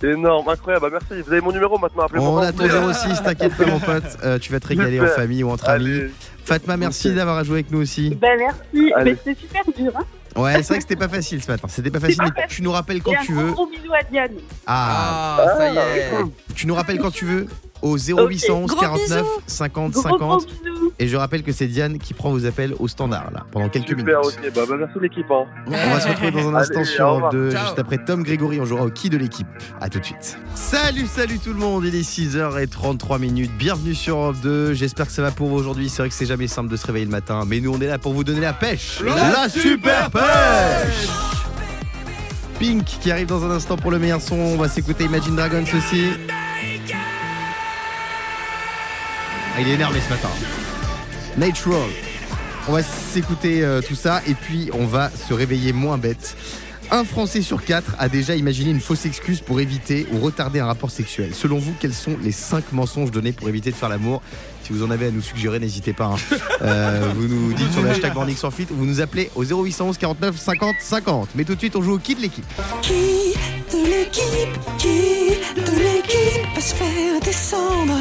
Énorme, 0.03 0.49
incroyable, 0.49 0.91
bah, 0.91 0.99
merci. 1.01 1.23
Vous 1.25 1.33
avez 1.33 1.41
mon 1.41 1.53
numéro 1.53 1.79
maintenant, 1.79 2.03
appelez-moi. 2.05 2.31
On 2.31 2.39
a 2.39 2.53
ton 2.53 2.67
voulez. 2.67 2.95
06, 2.95 3.23
t'inquiète 3.23 3.57
pas 3.57 3.67
mon 3.67 3.79
pote, 3.81 4.05
Euh, 4.23 4.39
tu 4.39 4.53
vas 4.53 4.61
te 4.61 4.67
régaler 4.67 5.01
en 5.01 5.07
famille 5.07 5.43
ou 5.45 5.51
entre 5.51 5.69
amis. 5.71 5.87
Allez. 5.87 6.11
Fatma, 6.45 6.77
merci 6.77 7.09
Ok. 7.09 7.15
d'avoir 7.15 7.43
joué 7.43 7.55
avec 7.61 7.71
nous 7.71 7.81
aussi. 7.81 8.11
Ben 8.21 8.39
merci, 8.39 8.93
Allez. 8.97 9.13
mais 9.13 9.19
c'était 9.25 9.41
super 9.41 9.63
dur. 9.77 9.93
Hein. 9.97 10.05
Ouais, 10.37 10.55
c'est 10.57 10.69
vrai 10.69 10.77
que 10.79 10.83
c'était 10.83 10.97
pas 10.97 11.09
facile 11.09 11.43
ce 11.43 11.51
matin. 11.51 11.69
C'était 11.71 11.91
pas 11.91 12.01
facile, 12.01 12.17
pas 12.19 12.25
mais 12.25 12.43
facile. 12.43 12.57
tu 12.57 12.63
nous 12.63 12.73
rappelles 12.73 13.01
quand 13.03 13.13
Et 13.13 13.17
un 13.17 13.23
tu 13.23 13.33
gros, 13.33 13.43
veux. 13.43 13.53
gros 13.53 13.67
bisou 13.67 13.93
à 13.95 14.03
Diane. 14.03 14.33
Ah, 14.67 15.37
Ah, 15.39 15.57
ça 15.57 15.71
y 15.73 15.77
est. 15.79 16.11
tu 16.55 16.67
nous 16.67 16.75
rappelles 16.75 16.99
quand 16.99 17.13
tu 17.13 17.25
veux 17.25 17.47
au 17.85 17.99
0811 17.99 18.71
Gros 18.71 18.81
49 18.81 19.21
bisous. 19.23 19.29
50 19.47 19.93
Gros, 19.93 20.03
gros 20.03 20.11
50. 20.11 20.47
bisous. 20.47 20.93
Et 20.99 21.07
je 21.07 21.17
rappelle 21.17 21.43
que 21.43 21.53
c'est 21.53 21.67
Diane 21.67 21.99
qui 21.99 22.15
prend 22.15 22.31
vos 22.31 22.47
appels 22.47 22.75
au 22.79 22.89
standard 22.89 23.31
là 23.33 23.45
pendant 23.53 23.69
quelques 23.69 23.91
minutes. 23.91 24.07
Super, 24.07 24.21
ok, 24.21 24.55
bah, 24.55 24.63
bah, 24.69 24.77
merci 24.79 24.99
l'équipe. 25.01 25.31
Hein. 25.31 25.45
On 25.67 25.71
va 25.71 26.01
se 26.01 26.09
retrouver 26.09 26.31
dans 26.31 26.49
un 26.49 26.55
instant 26.55 26.81
Allez, 26.81 26.85
sur 26.87 27.05
au 27.05 27.09
Europe 27.09 27.25
revoir. 27.25 27.33
2. 27.33 27.51
Ciao. 27.53 27.65
Juste 27.65 27.79
après 27.79 27.99
Tom 28.05 28.23
Grégory, 28.23 28.61
on 28.61 28.65
jouera 28.65 28.85
au 28.85 28.91
qui 28.91 29.11
de 29.11 29.19
l'équipe. 29.19 29.47
A 29.81 29.89
tout 29.89 30.01
de 30.01 30.05
suite. 30.05 30.39
Salut, 30.55 31.07
salut 31.07 31.39
tout 31.39 31.53
le 31.53 31.59
monde. 31.59 31.85
Il 31.85 31.95
est 31.95 32.09
6h33 32.09 33.21
minutes. 33.21 33.53
Bienvenue 33.59 33.95
sur 33.95 34.17
Europe 34.17 34.37
2. 34.43 34.73
J'espère 34.73 35.07
que 35.07 35.13
ça 35.13 35.23
va 35.23 35.31
pour 35.31 35.49
vous 35.49 35.57
aujourd'hui. 35.57 35.91
C'est 35.91 36.03
vrai 36.03 36.09
que 36.09 36.15
c'est 36.15 36.27
jamais 36.27 36.49
simple 36.49 36.71
de 36.71 36.77
se 36.77 36.87
réveiller 36.87 37.05
le 37.05 37.11
matin. 37.11 37.43
Mais 37.47 37.61
nous, 37.61 37.75
on 37.75 37.81
est 37.81 37.87
là 37.87 37.99
pour 37.99 38.15
vous 38.15 38.25
donner 38.25 38.41
la 38.41 38.55
pêche. 38.55 39.03
La, 39.05 39.49
super 39.49 40.11
pêche 40.11 41.09
Pink 42.59 42.85
qui 42.85 43.11
arrive 43.11 43.27
dans 43.27 43.45
un 43.45 43.51
instant 43.51 43.77
pour 43.77 43.91
le 43.91 43.99
meilleur 43.99 44.23
son. 44.23 44.37
On 44.37 44.57
va 44.57 44.69
s'écouter 44.69 45.05
Imagine 45.05 45.37
Dragons 45.37 45.65
aussi. 45.77 46.05
Ah, 49.57 49.61
il 49.61 49.69
est 49.69 49.75
énervé 49.75 50.01
ce 50.01 50.11
matin. 50.11 50.29
Natural. 51.37 51.89
On 52.69 52.73
va 52.73 52.83
s'écouter 52.83 53.63
euh, 53.63 53.81
tout 53.83 53.95
ça 53.95 54.23
et 54.27 54.35
puis 54.35 54.71
on 54.73 54.87
va 54.87 55.11
se 55.11 55.35
réveiller 55.35 55.73
moins 55.73 55.99
bête. 55.99 56.37
Un 56.91 57.05
Français 57.05 57.41
sur 57.43 57.65
quatre 57.65 57.95
a 57.99 58.09
déjà 58.09 58.35
imaginé 58.37 58.71
une 58.71 58.81
fausse 58.81 59.07
excuse 59.07 59.41
pour 59.41 59.61
éviter 59.61 60.07
ou 60.13 60.19
retarder 60.21 60.61
un 60.61 60.67
rapport 60.67 60.91
sexuel. 60.91 61.35
Selon 61.35 61.59
vous, 61.59 61.75
quels 61.81 61.95
sont 61.95 62.17
les 62.23 62.33
5 62.33 62.73
mensonges 62.73 63.11
donnés 63.11 63.33
pour 63.33 63.49
éviter 63.49 63.71
de 63.71 63.77
faire 63.77 63.89
l'amour? 63.89 64.23
Si 64.65 64.73
vous 64.73 64.83
en 64.85 64.91
avez 64.91 65.07
à 65.07 65.11
nous 65.11 65.23
suggérer, 65.23 65.59
n'hésitez 65.59 65.93
pas. 65.93 66.07
hein. 66.07 66.37
Euh, 66.63 67.11
vous 67.17 67.27
nous 67.29 67.53
dites 67.55 67.73
sur 67.73 67.83
le 67.83 67.91
hashtag 67.91 68.15
Morning 68.15 68.37
sans 68.37 68.51
filtre, 68.51 68.73
vous 68.75 68.87
nous 68.87 69.01
appelez 69.01 69.31
au 69.35 69.45
0811 69.45 69.97
49 69.99 70.37
50 70.39 70.75
50. 70.81 71.29
Mais 71.35 71.45
tout 71.45 71.55
de 71.55 71.59
suite, 71.61 71.77
on 71.77 71.83
joue 71.83 71.95
au 71.95 71.99
kit 71.99 72.15
de 72.15 72.21
l'équipe. 72.23 72.45
Qui 72.83 73.35
l'équipe, 73.85 74.59
qui 74.79 75.31
de 75.55 75.79
l'équipe 75.79 76.55
va 76.55 76.61
se 76.61 76.75
faire 76.75 77.21
descendre, 77.21 77.95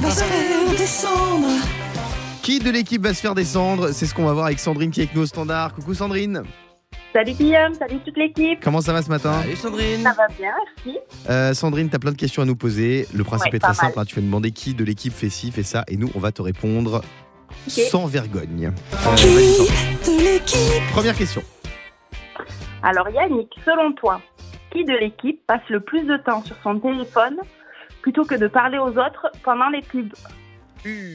va 0.00 0.10
se 0.10 0.24
faire 0.24 0.70
descendre. 0.76 1.48
Qui 2.42 2.58
de 2.60 2.70
l'équipe 2.70 3.02
va 3.02 3.12
se 3.14 3.20
faire 3.20 3.34
descendre 3.34 3.90
C'est 3.92 4.06
ce 4.06 4.14
qu'on 4.14 4.24
va 4.24 4.32
voir 4.32 4.46
avec 4.46 4.58
Sandrine 4.58 4.90
qui 4.90 5.00
est 5.00 5.04
avec 5.04 5.14
nous 5.14 5.22
au 5.22 5.26
standard. 5.26 5.74
Coucou 5.74 5.94
Sandrine, 5.94 6.42
Salut 7.12 7.32
Guillaume, 7.32 7.74
salut 7.74 7.98
toute 8.04 8.16
l'équipe. 8.16 8.60
comment 8.62 8.80
ça 8.80 8.92
va 8.92 9.02
ce 9.02 9.08
matin 9.08 9.40
Salut 9.42 9.56
Sandrine. 9.56 10.02
Ça 10.02 10.12
va 10.16 10.26
bien, 10.38 10.52
merci. 10.84 10.98
Euh, 11.28 11.54
Sandrine, 11.54 11.88
tu 11.90 11.96
as 11.96 11.98
plein 11.98 12.12
de 12.12 12.16
questions 12.16 12.42
à 12.42 12.44
nous 12.44 12.56
poser. 12.56 13.06
Le 13.14 13.24
principe 13.24 13.52
Ouais, 13.52 13.56
est 13.56 13.60
très 13.60 13.74
simple. 13.74 13.98
hein. 13.98 14.04
Tu 14.06 14.14
vas 14.14 14.20
nous 14.20 14.26
demander 14.28 14.50
qui 14.50 14.74
de 14.74 14.84
l'équipe 14.84 15.12
fait 15.14 15.30
ci, 15.30 15.50
fait 15.50 15.62
ça, 15.62 15.84
et 15.88 15.96
nous, 15.96 16.10
on 16.14 16.18
va 16.18 16.32
te 16.32 16.42
répondre 16.42 17.02
sans 17.66 18.06
vergogne. 18.06 18.72
Qui 19.16 19.26
de 19.26 20.20
l'équipe, 20.22 20.82
Première 20.92 21.16
question. 21.16 21.42
Alors 22.82 23.08
Yannick, 23.10 23.50
selon 23.64 23.92
toi, 23.92 24.20
qui 24.70 24.84
de 24.84 24.94
l'équipe 24.94 25.40
passe 25.46 25.68
le 25.68 25.80
plus 25.80 26.04
de 26.04 26.16
temps 26.16 26.42
sur 26.42 26.56
son 26.62 26.78
téléphone 26.78 27.38
plutôt 28.02 28.24
que 28.24 28.34
de 28.34 28.46
parler 28.46 28.78
aux 28.78 28.98
autres 28.98 29.30
pendant 29.42 29.68
les 29.68 29.82
pubs 29.82 30.12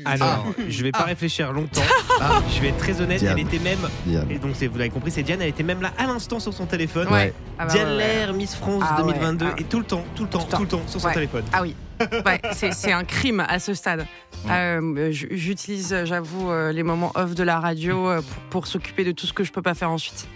Alors, 0.06 0.46
je 0.68 0.84
vais 0.84 0.92
pas 0.92 1.00
Ah. 1.04 1.06
réfléchir 1.06 1.52
longtemps. 1.54 1.82
Ah. 2.22 2.42
Je 2.56 2.62
vais 2.62 2.70
être 2.70 2.78
très 2.78 3.02
honnête, 3.02 3.20
Diane. 3.20 3.38
elle 3.38 3.46
était 3.46 3.60
même. 3.60 3.80
Diane. 4.06 4.28
Et 4.32 4.38
donc, 4.38 4.52
c'est- 4.56 4.68
vous 4.68 4.78
l'avez 4.78 4.90
compris, 4.92 5.12
c'est 5.12 5.24
Diane, 5.24 5.42
elle 5.42 5.50
était 5.50 5.64
même 5.64 5.82
là 5.82 5.92
à 5.98 6.06
l'instant 6.06 6.40
sur 6.40 6.54
son 6.54 6.66
téléphone. 6.66 7.08
Ouais. 7.10 7.34
Ah 7.60 7.66
bah 7.66 7.74
Diane 7.74 7.88
ouais, 7.90 7.94
ouais. 7.98 7.98
Lair, 7.98 8.34
Miss 8.34 8.56
France 8.56 8.84
Ah 8.88 9.02
ouais, 9.04 9.14
2022, 9.14 9.46
ah. 9.50 9.56
et 9.58 9.64
tout 9.64 9.80
le 9.80 9.86
temps, 9.86 10.06
tout 10.16 10.24
le 10.24 10.30
temps, 10.30 10.40
Tout 10.40 10.46
le 10.46 10.52
temps. 10.52 10.58
tout 10.58 10.64
le 10.64 10.70
temps 10.70 10.82
sur 10.88 11.02
son 11.02 11.08
Ouais. 11.08 11.14
téléphone. 11.14 11.44
Ah 11.52 11.62
oui, 11.64 11.76
ouais, 12.26 12.42
c'est 12.54 12.74
c'est 12.74 12.92
un 12.92 13.04
crime 13.04 13.42
à 13.48 13.60
ce 13.60 13.74
stade. 13.74 14.06
Euh, 14.50 15.12
j- 15.12 15.28
J'utilise, 15.32 15.96
j'avoue, 16.06 16.52
euh, 16.52 16.72
les 16.72 16.84
moments 16.84 17.12
off 17.16 17.34
de 17.36 17.44
la 17.44 17.60
radio 17.60 18.10
euh, 18.10 18.22
pour, 18.22 18.44
pour 18.50 18.68
s'occuper 18.68 19.04
de 19.04 19.12
tout 19.12 19.26
ce 19.28 19.34
que 19.34 19.44
je 19.44 19.52
peux 19.52 19.62
pas 19.62 19.74
faire 19.74 19.90
ensuite. 19.92 20.28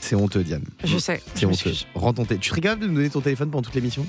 C'est 0.00 0.14
honteux, 0.16 0.42
Diane. 0.44 0.64
Je 0.84 0.98
sais. 0.98 1.20
C'est 1.34 1.40
je 1.42 1.46
honteux. 1.46 1.50
m'excuse. 1.50 1.86
Rends 1.94 2.12
ton 2.12 2.24
Tu 2.24 2.38
serais 2.48 2.60
capable 2.60 2.82
de 2.82 2.86
nous 2.88 2.94
donner 2.94 3.10
ton 3.10 3.20
téléphone 3.20 3.50
pendant 3.50 3.62
toute 3.62 3.74
l'émission? 3.74 4.06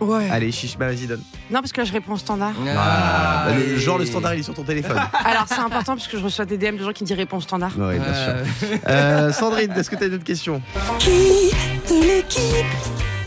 Ouais. 0.00 0.30
Allez, 0.30 0.50
chiche, 0.50 0.78
bah 0.78 0.86
vas-y, 0.86 1.06
donne. 1.06 1.22
Non, 1.50 1.60
parce 1.60 1.72
que 1.72 1.80
là, 1.80 1.84
je 1.84 1.92
réponds 1.92 2.14
au 2.14 2.16
standard. 2.18 2.54
Ah, 2.74 3.44
bah, 3.48 3.54
le, 3.54 3.76
genre, 3.76 3.98
le 3.98 4.06
standard, 4.06 4.34
il 4.34 4.40
est 4.40 4.42
sur 4.44 4.54
ton 4.54 4.64
téléphone. 4.64 4.96
Alors, 5.24 5.44
c'est 5.46 5.58
important 5.58 5.94
parce 5.94 6.08
que 6.08 6.16
je 6.18 6.22
reçois 6.24 6.46
des 6.46 6.56
DM 6.56 6.76
de 6.76 6.82
gens 6.84 6.92
qui 6.92 7.04
me 7.04 7.08
disent 7.08 7.16
réponse 7.18 7.42
standard. 7.44 7.76
ouais, 7.78 7.98
bien 7.98 8.14
sûr. 8.14 8.78
Euh, 8.88 9.30
Sandrine, 9.32 9.72
est-ce 9.72 9.90
que 9.90 9.96
tu 9.96 10.04
as 10.04 10.08
d'autres 10.08 10.24
questions 10.24 10.62
qui 10.98 11.10
de 11.88 12.02
l'équipe, 12.02 12.66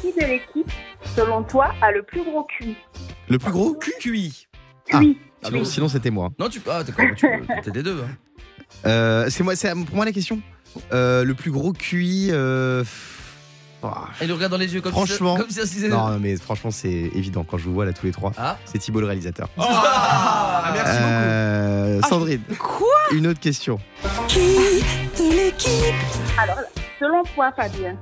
Qui 0.02 0.14
de 0.20 0.26
l'équipe, 0.26 0.72
selon 1.16 1.44
toi, 1.44 1.74
a 1.82 1.92
le 1.92 2.02
plus 2.02 2.24
gros 2.24 2.44
cul? 2.44 2.74
Le 3.30 3.38
plus 3.38 3.52
gros 3.52 3.76
cul? 3.76 3.94
QI. 4.00 4.48
Ah. 4.92 4.98
Oui. 5.00 5.18
Sinon, 5.44 5.66
sinon, 5.66 5.88
c'était 5.90 6.10
moi. 6.12 6.30
Non, 6.40 6.50
tu 6.50 6.60
ah, 6.70 6.84
d'accord, 6.84 7.06
tu 7.16 7.28
peux 7.28 7.62
t'es 7.64 7.72
des 7.72 7.84
deux. 7.84 8.00
hein. 8.02 8.16
Euh, 8.88 9.28
c'est 9.30 9.44
moi, 9.44 9.56
c'est 9.56 9.72
pour 9.86 9.96
moi 9.96 10.06
la 10.06 10.12
question? 10.12 10.40
Euh, 10.92 11.24
le 11.24 11.34
plus 11.36 11.52
gros 11.52 11.72
QI. 11.74 12.32
Oh, 13.84 13.90
Et 14.22 14.28
nous 14.28 14.36
regarde 14.36 14.52
dans 14.52 14.58
les 14.58 14.74
yeux 14.74 14.82
comme 14.82 14.92
Franchement. 14.94 15.36
si, 15.50 15.56
comme 15.58 15.66
si 15.68 15.88
Non, 15.90 16.08
non, 16.12 16.20
mais 16.20 16.36
franchement, 16.38 16.72
c'est 16.72 16.90
évident. 16.90 17.44
Quand 17.44 17.58
je 17.58 17.66
vous 17.66 17.74
vois 17.74 17.86
là 17.86 17.94
tous 17.94 18.06
les 18.06 18.12
trois, 18.14 18.32
Ah. 18.38 18.58
c'est 18.66 18.78
Thibaut 18.80 19.02
le 19.02 19.08
réalisateur. 19.08 19.50
Ah, 19.58 20.72
merci 20.74 20.98
beaucoup. 20.98 21.10
Euh, 21.12 22.02
Sandrine, 22.10 22.42
Quoi 22.60 22.88
une 23.12 23.28
autre 23.28 23.40
question. 23.40 23.78
qui 24.28 24.40
de 24.40 25.36
l'équipe, 25.36 25.96
Alors, 26.42 26.58
selon 27.00 27.24
toi, 27.36 27.52
Fabien, 27.56 27.98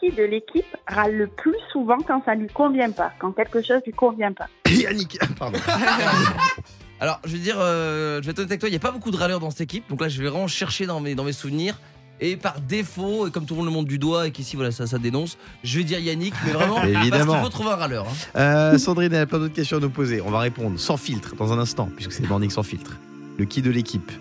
qui 0.00 0.10
de 0.10 0.24
l'équipe 0.24 0.66
râle 0.88 1.14
le 1.14 1.26
plus 1.28 1.54
souvent 1.72 1.98
quand 2.06 2.22
ça 2.24 2.34
lui 2.34 2.48
convient 2.48 2.90
pas, 2.90 3.12
quand 3.20 3.32
quelque 3.32 3.62
chose 3.62 3.80
lui 3.86 3.92
convient 3.92 4.32
pas 4.32 4.48
Yannick, 4.70 5.18
pardon. 5.38 5.58
Alors, 7.00 7.18
je 7.24 7.32
vais 7.32 7.38
dire, 7.38 7.56
euh, 7.58 8.20
je 8.22 8.26
vais 8.26 8.30
être 8.30 8.38
honnête 8.38 8.50
avec 8.52 8.60
toi, 8.60 8.68
il 8.68 8.72
n'y 8.72 8.76
a 8.76 8.80
pas 8.80 8.92
beaucoup 8.92 9.10
de 9.10 9.16
râleurs 9.16 9.40
dans 9.40 9.50
cette 9.50 9.62
équipe. 9.62 9.88
Donc 9.88 10.00
là, 10.00 10.08
je 10.08 10.22
vais 10.22 10.28
vraiment 10.28 10.46
chercher 10.46 10.86
dans 10.86 11.00
mes, 11.00 11.14
dans 11.16 11.24
mes 11.24 11.32
souvenirs. 11.32 11.78
Et 12.20 12.36
par 12.36 12.60
défaut, 12.60 13.26
et 13.26 13.30
comme 13.32 13.46
tout 13.46 13.54
le 13.54 13.58
monde 13.58 13.66
le 13.66 13.72
montre 13.72 13.88
du 13.88 13.98
doigt 13.98 14.28
et 14.28 14.30
qu'ici, 14.30 14.54
voilà, 14.54 14.70
ça, 14.70 14.86
ça 14.86 14.98
dénonce, 14.98 15.36
je 15.64 15.78
vais 15.78 15.84
dire 15.84 15.98
Yannick, 15.98 16.34
mais 16.46 16.52
vraiment, 16.52 16.76
parce 16.80 16.88
Évidemment. 16.88 17.32
qu'il 17.34 17.42
faut 17.42 17.48
trouver 17.48 17.70
un 17.70 17.76
râleur. 17.76 18.06
hein. 18.06 18.38
Euh, 18.38 18.78
Sandrine, 18.78 19.12
elle 19.12 19.22
a 19.22 19.26
plein 19.26 19.38
d'autres 19.40 19.54
questions 19.54 19.78
à 19.78 19.80
nous 19.80 19.90
poser. 19.90 20.20
On 20.20 20.30
va 20.30 20.38
répondre 20.38 20.78
sans 20.78 20.96
filtre 20.96 21.34
dans 21.36 21.52
un 21.52 21.58
instant, 21.58 21.88
puisque 21.96 22.12
c'est 22.12 22.22
le 22.22 22.28
morning 22.28 22.50
sans 22.50 22.62
filtre. 22.62 22.96
Le 23.38 23.44
qui 23.44 23.60
de 23.62 23.70
l'équipe. 23.70 24.12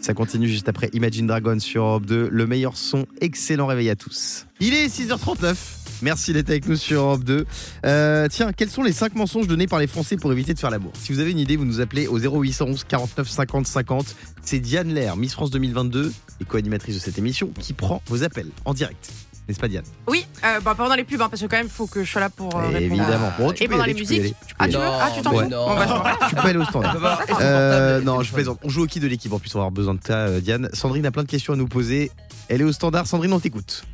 Ça 0.00 0.12
continue 0.12 0.46
juste 0.48 0.68
après 0.68 0.90
Imagine 0.92 1.26
Dragon 1.26 1.58
sur 1.58 1.82
Europe 1.84 2.04
2. 2.06 2.28
Le 2.30 2.46
meilleur 2.46 2.76
son, 2.76 3.06
excellent 3.22 3.66
réveil 3.66 3.88
à 3.88 3.96
tous. 3.96 4.46
Il 4.60 4.74
est 4.74 4.88
6h39. 4.88 5.54
Merci 6.02 6.32
d'être 6.32 6.50
avec 6.50 6.68
nous 6.68 6.76
sur 6.76 7.00
Europe 7.02 7.24
2. 7.24 7.46
Euh, 7.84 8.28
tiens, 8.30 8.52
quels 8.52 8.70
sont 8.70 8.82
les 8.82 8.92
5 8.92 9.14
mensonges 9.14 9.46
donnés 9.46 9.66
par 9.66 9.78
les 9.78 9.86
Français 9.86 10.16
pour 10.16 10.32
éviter 10.32 10.54
de 10.54 10.58
faire 10.58 10.70
l'amour 10.70 10.92
Si 11.00 11.12
vous 11.12 11.20
avez 11.20 11.30
une 11.30 11.38
idée, 11.38 11.56
vous 11.56 11.64
nous 11.64 11.80
appelez 11.80 12.06
au 12.06 12.18
0811 12.18 12.84
49 12.84 13.28
50 13.28 13.66
50. 13.66 14.16
C'est 14.42 14.58
Diane 14.58 14.92
Lair, 14.92 15.16
Miss 15.16 15.32
France 15.32 15.50
2022 15.50 16.12
et 16.40 16.44
co-animatrice 16.44 16.94
de 16.94 17.00
cette 17.00 17.18
émission, 17.18 17.50
qui 17.58 17.72
prend 17.72 18.02
vos 18.06 18.22
appels 18.22 18.48
en 18.64 18.74
direct. 18.74 19.10
N'est-ce 19.48 19.60
pas 19.60 19.68
Diane? 19.68 19.84
Oui, 20.08 20.26
euh, 20.44 20.60
bah, 20.60 20.74
pendant 20.76 20.96
les 20.96 21.04
pubs, 21.04 21.22
hein, 21.22 21.28
parce 21.30 21.40
que 21.40 21.46
quand 21.46 21.56
même, 21.56 21.66
il 21.66 21.72
faut 21.72 21.86
que 21.86 22.02
je 22.02 22.10
sois 22.10 22.20
là 22.20 22.30
pour 22.30 22.54
euh, 22.56 22.62
répondre. 22.66 22.80
Évidemment. 22.80 23.32
Bon, 23.38 23.52
tu 23.52 23.62
Et 23.62 23.66
peux 23.68 23.72
pendant 23.72 23.84
aller, 23.84 23.92
les 23.92 23.96
tu 23.96 24.02
musiques 24.02 24.20
aller, 24.20 24.34
tu 24.46 24.54
peux 24.54 24.54
Ah, 24.58 24.68
tu 24.68 24.76
veux 24.76 24.82
Ah, 24.82 25.10
tu 25.14 25.22
t'en 25.22 25.30
fous 25.30 25.48
Bon, 25.48 25.74
bah. 25.76 26.18
Tu 26.28 26.34
peux 26.34 26.48
aller 26.48 26.58
au 26.58 26.62
reste 26.62 27.40
Euh, 27.40 28.00
non, 28.00 28.22
je 28.22 28.32
plaisante. 28.32 28.58
On 28.64 28.68
joue 28.68 28.82
au 28.82 28.86
qui 28.86 28.98
de 28.98 29.06
l'équipe. 29.06 29.32
En 29.32 29.38
plus, 29.38 29.54
on 29.54 29.58
va 29.58 29.62
avoir 29.62 29.70
besoin 29.70 29.94
de 29.94 30.00
toi, 30.00 30.16
euh, 30.16 30.40
Diane. 30.40 30.68
Sandrine 30.72 31.06
a 31.06 31.12
plein 31.12 31.22
de 31.22 31.28
questions 31.28 31.52
à 31.52 31.56
nous 31.56 31.68
poser. 31.68 32.10
Elle 32.48 32.60
est 32.60 32.64
au 32.64 32.72
standard. 32.72 33.06
Sandrine, 33.06 33.32
on 33.32 33.40
t'écoute. 33.40 33.84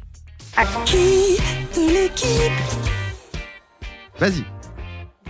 Qui 0.85 1.39
de 1.75 1.93
l'équipe, 1.93 2.53
Vas-y. 4.19 4.45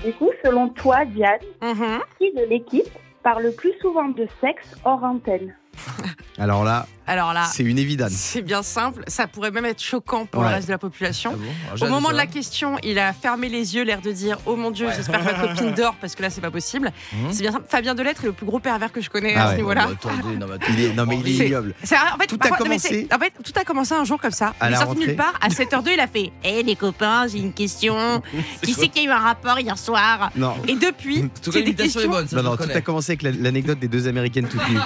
Du 0.04 0.12
coup, 0.14 0.30
selon 0.44 0.68
toi, 0.70 1.04
Diane, 1.04 1.38
Mhm. 1.62 2.00
qui 2.18 2.32
de 2.32 2.44
l'équipe 2.44 2.88
parle 3.22 3.44
le 3.44 3.52
plus 3.52 3.72
souvent 3.80 4.08
de 4.08 4.26
sexe 4.40 4.74
hors 4.84 5.02
antenne 5.04 5.54
Alors 6.38 6.64
là, 6.64 6.86
Alors 7.06 7.32
là, 7.34 7.44
c'est 7.52 7.62
une 7.62 7.78
évidence. 7.78 8.12
c'est 8.12 8.40
bien 8.42 8.62
simple. 8.62 9.04
Ça 9.06 9.26
pourrait 9.26 9.50
même 9.50 9.64
être 9.66 9.82
choquant 9.82 10.24
pour 10.26 10.42
Ouais. 10.42 10.48
le 10.48 10.54
reste 10.54 10.66
de 10.66 10.72
la 10.72 10.78
population. 10.78 11.36
Ah 11.70 11.74
bon 11.78 11.86
Au 11.86 11.88
moment 11.88 12.08
de 12.08 12.14
la 12.14 12.20
savoir. 12.22 12.26
question, 12.34 12.78
il 12.82 12.98
a 12.98 13.12
fermé 13.12 13.48
les 13.48 13.74
yeux, 13.74 13.84
l'air 13.84 14.00
de 14.00 14.10
dire 14.12 14.38
Oh 14.46 14.56
mon 14.56 14.70
Dieu, 14.70 14.88
j'espère 14.96 15.20
que 15.24 15.24
ma 15.32 15.48
copine 15.48 15.72
dort 15.74 15.94
parce 16.00 16.14
que 16.14 16.22
là, 16.22 16.30
c'est 16.30 16.40
pas 16.40 16.50
possible. 16.50 16.90
Mhm. 17.12 17.32
C'est 17.32 17.42
bien 17.42 17.52
simple. 17.52 17.66
Fabien 17.68 17.94
Delettre 17.94 18.22
est 18.24 18.28
le 18.28 18.32
plus 18.32 18.46
gros 18.46 18.60
pervers 18.60 18.90
que 18.90 19.00
je 19.00 19.10
connais 19.10 19.34
Ah 19.36 19.42
à 19.42 19.46
ouais. 19.46 19.52
ce 19.52 19.56
niveau-là. 19.56 19.88
Oh, 19.90 19.92
attendez, 20.08 20.36
non, 20.36 20.46
mais. 20.48 20.56
Il 20.70 20.80
est, 20.84 20.94
non, 20.94 21.06
mais 21.06 21.18
il 21.18 21.28
est 21.28 21.36
C'est- 21.38 21.46
ignoble. 21.46 21.74
En 21.82 22.18
fait, 22.18 22.26
Tout 22.26 22.38
a 22.40 22.48
commencé- 22.56 22.78
c'est- 22.88 23.14
En 23.14 23.18
fait, 23.18 23.32
tout 23.44 23.52
a 23.60 23.64
commencé 23.64 23.92
un 23.94 24.04
jour 24.04 24.20
comme 24.20 24.30
ça. 24.30 24.54
À 24.60 24.68
il 24.68 24.72
est 24.72 24.76
sorti 24.76 24.88
rentrée. 24.88 25.06
nulle 25.08 25.16
part. 25.16 25.34
À 25.40 25.48
7h02, 25.50 25.92
il 25.92 26.00
a 26.00 26.06
fait 26.06 26.32
Eh 26.44 26.62
les 26.62 26.76
copains, 26.76 27.26
j'ai 27.28 27.38
une 27.38 27.52
question. 27.52 28.22
Qui 28.62 28.72
c'est 28.72 28.88
qui 28.88 29.00
a 29.00 29.02
eu 29.04 29.10
un 29.10 29.18
rapport 29.18 29.58
hier 29.60 29.76
soir 29.78 30.30
Non. 30.36 30.54
Et 30.66 30.74
depuis, 30.76 31.28
tout 31.42 31.50
des 31.50 31.60
est 31.60 32.06
bonne, 32.08 32.26
ça 32.26 32.36
Non, 32.36 32.42
non, 32.42 32.52
a 32.54 32.80
commencé 32.80 33.12
avec 33.12 33.22
la- 33.22 33.30
l'anecdote 33.32 33.78
des 33.78 33.88
deux 33.88 34.08
américaines 34.08 34.48
toutes 34.48 34.66
nues 34.68 34.78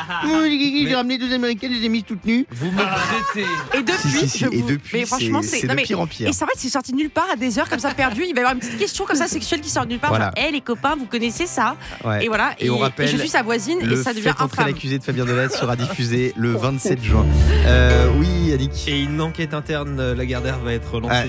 j'ai 0.88 0.94
ramené 0.94 1.18
deux 1.18 1.32
américaines, 1.32 1.72
je 1.72 1.78
les 1.78 1.86
ai 1.86 1.88
mises 1.88 2.04
toutes 2.06 2.24
nues. 2.24 2.46
Vous 2.50 2.70
me 2.70 2.76
prêtez. 2.76 3.46
Et 3.78 3.82
depuis, 3.82 4.08
Si, 4.10 4.18
si, 4.20 4.28
si, 4.28 4.38
je 4.40 4.46
et 4.46 4.56
vous- 4.56 4.68
depuis, 4.68 4.98
mais 4.98 5.06
franchement, 5.06 5.40
c'est- 5.42 5.66
de 5.66 5.72
mais- 5.74 5.82
pire 5.82 6.00
en 6.00 6.06
pire. 6.06 6.28
Et 6.28 6.32
c'est 6.32 6.44
en 6.44 6.46
fait, 6.46 6.54
c'est 6.56 6.68
sorti 6.68 6.92
de 6.92 6.96
nulle 6.96 7.10
part 7.10 7.28
à 7.32 7.36
des 7.36 7.58
heures 7.58 7.68
comme 7.68 7.78
ça 7.78 7.92
perdues. 7.94 8.24
Il 8.28 8.34
va 8.34 8.40
y 8.40 8.44
avoir 8.44 8.54
une 8.54 8.60
petite 8.60 8.78
question 8.78 9.04
comme 9.04 9.16
ça 9.16 9.26
sexuelle 9.28 9.60
qui 9.60 9.70
sort 9.70 9.84
de 9.84 9.90
nulle 9.90 9.98
part. 10.00 10.10
Voilà. 10.10 10.26
Genre, 10.36 10.44
hey, 10.44 10.52
les 10.52 10.60
copains, 10.60 10.96
vous 10.96 11.06
connaissez 11.06 11.46
ça 11.46 11.76
Ouais. 12.04 12.24
Et 12.24 12.28
voilà. 12.28 12.54
Et 12.58 12.70
on 12.70 12.78
rappelle, 12.78 13.08
je 13.08 13.16
suis 13.16 13.28
sa 13.28 13.42
voisine 13.42 13.78
et 13.82 13.96
ça 13.96 14.12
devient 14.14 14.32
infâme. 14.38 14.66
l'accusé 14.66 14.98
de 14.98 15.04
Fabien 15.04 15.24
Delette 15.24 15.52
sera 15.52 15.76
diffusé 15.76 16.32
le 16.36 16.52
27 16.56 17.02
juin. 17.02 17.26
Euh, 17.66 18.08
oui, 18.18 18.26
Yannick. 18.50 18.70
Et 18.88 19.02
une 19.02 19.20
enquête 19.20 19.54
interne, 19.54 19.98
euh, 20.00 20.14
Lagardère 20.14 20.58
va 20.60 20.72
être 20.72 21.00
lancée 21.00 21.28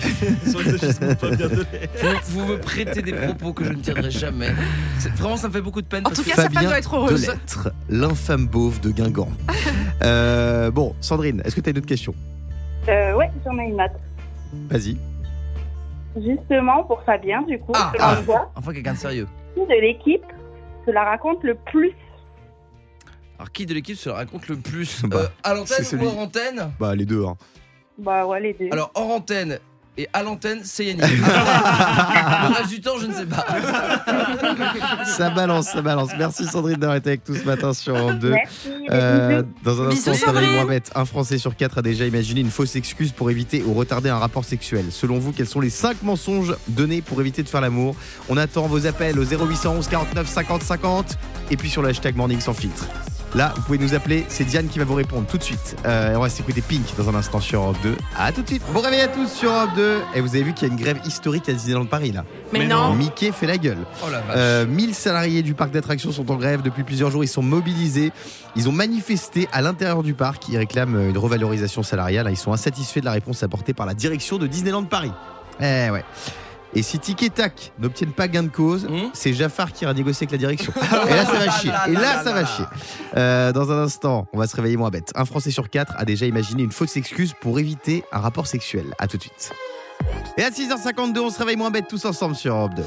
sur 0.49 0.59
de 0.63 0.77
Fabien. 0.77 1.47
Vous, 1.47 2.39
vous 2.39 2.45
me 2.45 2.57
prêtez 2.57 3.01
des 3.01 3.13
propos 3.13 3.53
que 3.53 3.63
je 3.65 3.69
ne 3.69 3.75
tiendrai 3.81 4.11
jamais. 4.11 4.53
Vraiment, 5.17 5.37
ça 5.37 5.47
me 5.47 5.53
fait 5.53 5.61
beaucoup 5.61 5.81
de 5.81 5.87
peine. 5.87 6.05
En 6.05 6.09
tout 6.11 6.23
cas, 6.23 6.35
sa 6.35 6.43
femme 6.43 6.53
Fabien 6.53 6.69
doit 6.69 6.77
être 6.79 6.95
heureuse. 6.95 7.31
L'infâme 7.89 8.47
beauf 8.51 8.79
de 8.81 8.91
Guingamp. 8.91 9.29
Euh, 10.03 10.71
bon, 10.71 10.95
Sandrine, 10.99 11.43
est-ce 11.45 11.55
que 11.55 11.61
tu 11.61 11.69
as 11.69 11.71
une 11.71 11.77
autre 11.77 11.85
question? 11.87 12.15
Euh, 12.89 13.13
ouais, 13.13 13.29
j'en 13.45 13.55
ai 13.59 13.65
une 13.65 13.75
autre. 13.79 13.93
Vas-y. 14.67 14.97
Justement, 16.17 16.83
pour 16.83 17.03
Fabien, 17.03 17.43
du 17.43 17.59
coup, 17.59 17.71
Ah, 17.75 17.91
ah. 17.99 18.17
toi, 18.25 18.51
Enfin, 18.55 18.73
quelqu'un 18.73 18.93
de 18.93 18.97
sérieux. 18.97 19.27
qui 19.53 19.61
de 19.61 19.79
l'équipe 19.79 20.23
se 20.87 20.91
la 20.91 21.03
raconte 21.03 21.43
le 21.43 21.53
plus? 21.53 21.91
Alors, 23.37 23.51
qui 23.51 23.67
de 23.67 23.75
l'équipe 23.75 23.95
se 23.95 24.09
la 24.09 24.15
raconte 24.15 24.47
le 24.47 24.55
plus? 24.57 25.03
Bah, 25.05 25.17
Euh, 25.19 25.27
À 25.43 25.53
l'antenne 25.53 25.83
celui- 25.85 26.03
ou 26.03 26.09
hors 26.09 26.17
antenne? 26.17 26.71
Bah, 26.79 26.95
les 26.95 27.05
deux. 27.05 27.23
Hein. 27.25 27.37
Bah 27.99 28.25
ouais, 28.25 28.41
les 28.41 28.53
deux. 28.53 28.69
Alors, 28.71 28.89
hors 28.95 29.11
antenne 29.11 29.59
et 29.97 30.07
à 30.13 30.23
l'antenne, 30.23 30.61
c'est 30.63 30.85
Yannick. 30.85 31.03
le 31.03 32.55
reste 32.55 32.69
du 32.69 32.79
temps, 32.79 32.97
je 32.99 33.07
ne 33.07 33.13
sais 33.13 33.25
pas. 33.25 33.45
Ça 35.05 35.29
balance, 35.31 35.67
ça 35.67 35.81
balance. 35.81 36.11
Merci 36.17 36.45
Sandrine 36.45 36.77
d'avoir 36.77 36.97
été 36.97 37.09
avec 37.09 37.27
nous 37.27 37.35
ce 37.35 37.43
matin 37.43 37.73
sur 37.73 37.95
Europe 37.97 38.19
2. 38.19 38.29
Merci, 38.29 38.69
des 38.69 38.87
Euh, 38.89 39.43
dans 39.63 39.81
un 39.81 39.89
instant, 39.89 40.13
ça 40.13 40.31
va 40.31 40.65
bête. 40.65 40.91
Un 40.95 41.05
Français 41.05 41.37
sur 41.37 41.55
quatre 41.55 41.79
a 41.79 41.81
déjà 41.81 42.05
imaginé 42.05 42.39
une 42.41 42.51
fausse 42.51 42.75
excuse 42.75 43.11
pour 43.11 43.29
éviter 43.29 43.63
ou 43.63 43.73
retarder 43.73 44.09
un 44.09 44.17
rapport 44.17 44.45
sexuel. 44.45 44.85
Selon 44.91 45.19
vous, 45.19 45.33
quels 45.33 45.47
sont 45.47 45.59
les 45.59 45.69
5 45.69 46.03
mensonges 46.03 46.55
donnés 46.69 47.01
pour 47.01 47.19
éviter 47.19 47.43
de 47.43 47.49
faire 47.49 47.61
l'amour? 47.61 47.95
On 48.29 48.37
attend 48.37 48.67
vos 48.67 48.87
appels 48.87 49.19
au 49.19 49.25
0811 49.25 49.87
49 49.87 50.27
50 50.27 50.63
50 50.63 51.17
et 51.51 51.57
puis 51.57 51.69
sur 51.69 51.81
le 51.81 51.89
hashtag 51.89 52.15
Morning 52.15 52.39
sans 52.39 52.53
filtre. 52.53 52.87
Là, 53.33 53.53
vous 53.55 53.61
pouvez 53.61 53.77
nous 53.77 53.93
appeler, 53.93 54.25
c'est 54.27 54.43
Diane 54.43 54.67
qui 54.67 54.77
va 54.77 54.83
vous 54.83 54.93
répondre 54.93 55.25
tout 55.25 55.37
de 55.37 55.43
suite. 55.43 55.77
Euh, 55.85 56.15
on 56.15 56.19
va 56.19 56.27
s'écouter 56.27 56.61
Pink 56.61 56.81
dans 56.97 57.09
un 57.09 57.15
instant 57.15 57.39
sur 57.39 57.61
Europe 57.61 57.77
2. 57.81 57.95
À 58.17 58.33
tout 58.33 58.41
de 58.41 58.47
suite. 58.47 58.61
Bon 58.73 58.81
réveil 58.81 58.99
à 58.99 59.07
tous 59.07 59.31
sur 59.31 59.49
Europe 59.49 59.69
2. 59.77 59.99
Et 60.15 60.21
vous 60.21 60.35
avez 60.35 60.43
vu 60.43 60.53
qu'il 60.53 60.67
y 60.67 60.71
a 60.71 60.73
une 60.73 60.79
grève 60.79 60.99
historique 61.05 61.47
à 61.47 61.53
Disneyland 61.53 61.85
Paris 61.85 62.11
là. 62.11 62.25
Mais 62.51 62.67
non. 62.67 62.93
Mickey 62.93 63.31
fait 63.31 63.47
la 63.47 63.57
gueule. 63.57 63.77
Oh 64.03 64.09
la 64.11 64.19
vache. 64.19 64.35
Euh, 64.35 64.65
1000 64.65 64.93
salariés 64.93 65.43
du 65.43 65.53
parc 65.53 65.71
d'attractions 65.71 66.11
sont 66.11 66.29
en 66.29 66.35
grève 66.35 66.61
depuis 66.61 66.83
plusieurs 66.83 67.09
jours. 67.09 67.23
Ils 67.23 67.29
sont 67.29 67.41
mobilisés. 67.41 68.11
Ils 68.57 68.67
ont 68.67 68.73
manifesté 68.73 69.47
à 69.53 69.61
l'intérieur 69.61 70.03
du 70.03 70.13
parc. 70.13 70.49
Ils 70.49 70.57
réclament 70.57 71.09
une 71.09 71.17
revalorisation 71.17 71.83
salariale. 71.83 72.27
Ils 72.29 72.37
sont 72.37 72.51
insatisfaits 72.51 72.99
de 72.99 73.05
la 73.05 73.13
réponse 73.13 73.43
apportée 73.43 73.73
par 73.73 73.85
la 73.85 73.93
direction 73.93 74.39
de 74.39 74.47
Disneyland 74.47 74.83
Paris. 74.83 75.11
Eh 75.61 75.89
ouais. 75.89 76.03
Et 76.73 76.83
si 76.83 76.99
Tic 76.99 77.21
et 77.23 77.29
Tac 77.29 77.73
n'obtiennent 77.79 78.13
pas 78.13 78.27
gain 78.29 78.43
de 78.43 78.47
cause, 78.49 78.85
Hmm 78.85 79.09
c'est 79.13 79.33
Jafar 79.33 79.73
qui 79.73 79.83
ira 79.83 79.93
négocier 79.93 80.25
avec 80.25 80.31
la 80.31 80.37
direction. 80.37 80.71
Et 81.07 81.13
là, 81.13 81.25
ça 81.25 81.33
va 81.33 81.51
chier. 81.51 81.71
Et 81.87 81.91
là, 81.91 82.23
ça 82.23 82.31
va 82.31 82.45
chier. 82.45 82.65
Euh, 83.17 83.51
dans 83.51 83.71
un 83.71 83.83
instant, 83.83 84.27
on 84.31 84.37
va 84.37 84.47
se 84.47 84.55
réveiller 84.55 84.77
moins 84.77 84.89
bête. 84.89 85.11
Un 85.15 85.25
Français 85.25 85.51
sur 85.51 85.69
quatre 85.69 85.93
a 85.97 86.05
déjà 86.05 86.25
imaginé 86.25 86.63
une 86.63 86.71
fausse 86.71 86.95
excuse 86.95 87.33
pour 87.41 87.59
éviter 87.59 88.05
un 88.13 88.19
rapport 88.19 88.47
sexuel. 88.47 88.85
À 88.99 89.07
tout 89.07 89.17
de 89.17 89.23
suite. 89.23 89.51
Et 90.37 90.43
à 90.43 90.49
6h52, 90.49 91.19
on 91.19 91.29
se 91.29 91.39
réveille 91.39 91.57
moins 91.57 91.71
bête 91.71 91.87
tous 91.89 92.05
ensemble 92.05 92.35
sur 92.35 92.55
Europe 92.55 92.73
2. 92.75 92.83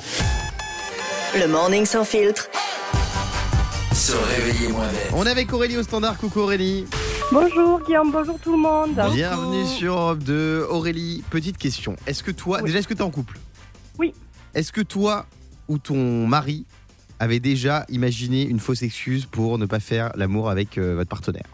Le 1.41 1.47
morning 1.49 1.85
sans 1.85 2.05
filtre. 2.05 2.49
Se 3.93 4.13
réveiller 4.13 4.69
moins 4.69 4.87
bête. 4.89 5.11
On 5.13 5.27
est 5.27 5.31
avec 5.31 5.53
Aurélie 5.53 5.77
au 5.77 5.83
standard. 5.83 6.17
Coucou 6.17 6.41
Aurélie. 6.41 6.87
Bonjour 7.33 7.81
Guillaume, 7.87 8.11
bonjour 8.13 8.39
tout 8.39 8.53
le 8.53 8.59
monde. 8.59 8.95
Bienvenue 9.13 9.67
sur 9.67 9.95
Europe 9.95 10.19
2. 10.21 10.67
Aurélie, 10.71 11.23
petite 11.31 11.59
question. 11.59 11.97
Est-ce 12.07 12.23
que 12.23 12.31
toi, 12.31 12.59
Oui. 12.59 12.65
déjà, 12.67 12.79
est-ce 12.79 12.89
que 12.89 12.95
tu 12.95 13.01
es 13.01 13.05
en 13.05 13.11
couple? 13.11 13.39
Est-ce 14.55 14.73
que 14.73 14.81
toi 14.81 15.27
ou 15.69 15.79
ton 15.79 16.27
mari 16.27 16.65
avait 17.19 17.41
déjà 17.41 17.85
imaginé 17.89 18.43
une 18.47 18.59
fausse 18.61 18.83
excuse 18.83 19.27
pour 19.27 19.59
ne 19.59 19.67
pas 19.67 19.81
faire 19.81 20.11
l'amour 20.17 20.51
avec 20.51 20.79
euh, 20.79 20.95
votre 20.95 21.09
partenaire? 21.09 21.47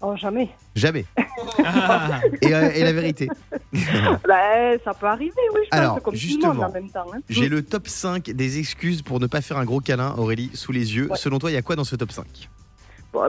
Oh, 0.00 0.14
jamais. 0.16 0.50
Jamais. 0.74 1.06
et, 2.42 2.54
euh, 2.54 2.70
et 2.74 2.82
la 2.84 2.92
vérité? 2.92 3.28
Bah, 4.28 4.78
ça 4.84 4.94
peut 4.94 5.06
arriver, 5.06 5.32
oui, 5.54 5.60
je 5.64 5.70
pense, 5.70 5.78
Alors, 5.80 5.94
comme 5.94 6.02
tout 6.02 6.10
le 6.12 6.16
justement, 6.16 6.54
monde 6.54 6.64
en 6.64 6.72
même 6.72 6.90
temps. 6.90 7.06
hein. 7.14 7.18
J'ai 7.28 7.48
le 7.48 7.62
top 7.62 7.88
5 7.88 8.30
des 8.30 8.58
excuses 8.58 9.02
pour 9.02 9.18
ne 9.18 9.26
pas 9.26 9.40
faire 9.40 9.56
un 9.58 9.64
gros 9.64 9.80
câlin, 9.80 10.14
Aurélie, 10.16 10.50
sous 10.54 10.72
les 10.72 10.94
yeux. 10.94 11.10
Ouais. 11.10 11.16
Selon 11.16 11.38
toi, 11.38 11.50
il 11.50 11.54
y 11.54 11.56
a 11.56 11.62
quoi 11.62 11.74
dans 11.74 11.84
ce 11.84 11.96
top 11.96 12.12
5 12.12 12.24
Bon, 12.26 12.48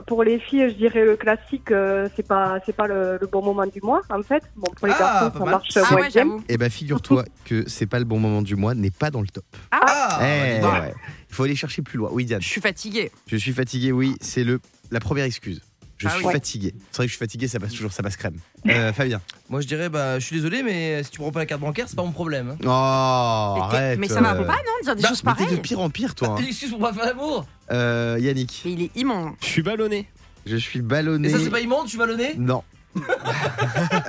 pour 0.06 0.22
les 0.24 0.38
filles, 0.38 0.68
je 0.70 0.74
dirais 0.74 1.04
le 1.04 1.16
classique, 1.16 1.70
euh, 1.70 2.08
c'est 2.16 2.26
pas, 2.26 2.58
c'est 2.66 2.74
pas 2.74 2.86
le, 2.86 3.18
le 3.20 3.26
bon 3.26 3.42
moment 3.42 3.66
du 3.66 3.80
mois, 3.82 4.00
en 4.10 4.22
fait. 4.22 4.42
Bon, 4.56 4.66
pour 4.76 4.86
les 4.86 4.92
Ah, 4.96 4.98
garçons, 4.98 5.32
ça 5.38 5.44
mal. 5.44 5.50
marche 5.50 5.68
Ah 5.76 5.80
moins 5.80 5.90
ouais, 5.94 6.00
bien. 6.08 6.10
j'avoue. 6.10 6.44
Eh 6.48 6.56
ben, 6.56 6.70
figure-toi 6.70 7.24
que 7.44 7.68
c'est 7.68 7.86
pas 7.86 7.98
le 7.98 8.04
bon 8.04 8.18
moment 8.18 8.42
du 8.42 8.56
mois, 8.56 8.74
n'est 8.74 8.90
pas 8.90 9.10
dans 9.10 9.20
le 9.20 9.28
top. 9.28 9.44
Ah, 9.70 10.18
Eh, 10.22 10.54
dis 10.56 10.60
donc. 10.60 10.72
ouais. 10.72 10.94
Il 11.30 11.34
faut 11.34 11.44
aller 11.44 11.56
chercher 11.56 11.82
plus 11.82 11.98
loin. 11.98 12.10
Oui, 12.12 12.24
Diane. 12.24 12.40
Je 12.42 12.48
suis 12.48 12.60
fatiguée. 12.60 13.10
Je 13.26 13.36
suis 13.36 13.52
fatigué, 13.52 13.92
oui, 13.92 14.14
c'est 14.20 14.44
le 14.44 14.60
la 14.90 15.00
première 15.00 15.24
excuse. 15.24 15.60
Je 15.98 16.08
Ah 16.08 16.10
suis 16.10 16.26
oui. 16.26 16.32
fatigué. 16.32 16.74
C'est 16.90 16.96
vrai 16.98 17.06
que 17.06 17.10
je 17.10 17.16
suis 17.16 17.18
fatigué, 17.24 17.48
ça 17.48 17.58
passe 17.58 17.72
toujours, 17.72 17.90
ça 17.90 18.02
passe 18.02 18.16
crème. 18.18 18.36
Euh, 18.68 18.92
Fabien. 18.94 19.20
Moi, 19.48 19.62
je 19.62 19.66
dirais, 19.66 19.88
bah, 19.88 20.18
je 20.18 20.26
suis 20.26 20.36
désolé, 20.36 20.62
mais 20.62 21.02
si 21.02 21.10
tu 21.10 21.18
prends 21.20 21.32
pas 21.32 21.38
la 21.40 21.46
carte 21.46 21.62
bancaire, 21.62 21.86
c'est 21.88 21.96
pas 21.96 22.02
mon 22.02 22.12
problème. 22.12 22.50
hein. 22.50 22.56
Oh, 22.66 23.54
Mais 23.56 23.70
t'es- 23.70 23.76
arrête. 23.76 23.98
mais 23.98 24.08
ça 24.08 24.20
va 24.20 24.34
euh, 24.34 24.44
pas, 24.44 24.52
non, 24.56 24.58
de 24.80 24.84
dire 24.84 24.96
des 24.96 25.02
bah, 25.02 25.08
choses 25.08 25.24
Mais 25.24 25.32
t'es 25.32 25.42
de 25.42 25.44
pareilles 25.46 25.60
pire 25.62 25.80
en 25.80 25.88
pire, 25.90 26.14
toi. 26.14 26.28
hein. 26.28 26.36
Une 26.40 26.46
excuse 26.48 26.70
pour 26.70 26.80
pas 26.80 26.92
faire 26.92 27.06
l'amour 27.06 27.46
Euh, 27.72 28.16
Yannick. 28.20 28.62
Mais 28.64 28.72
il 28.72 28.82
est 28.82 28.90
immonde. 28.96 29.32
Je 29.40 29.46
suis 29.46 29.62
ballonné. 29.62 30.08
Je 30.46 30.56
suis 30.56 30.80
ballonné. 30.80 31.28
Et 31.28 31.32
ça, 31.32 31.38
c'est 31.42 31.50
pas 31.50 31.60
immonde, 31.60 31.84
je 31.86 31.90
suis 31.90 31.98
ballonné? 31.98 32.34
Non. 32.38 32.62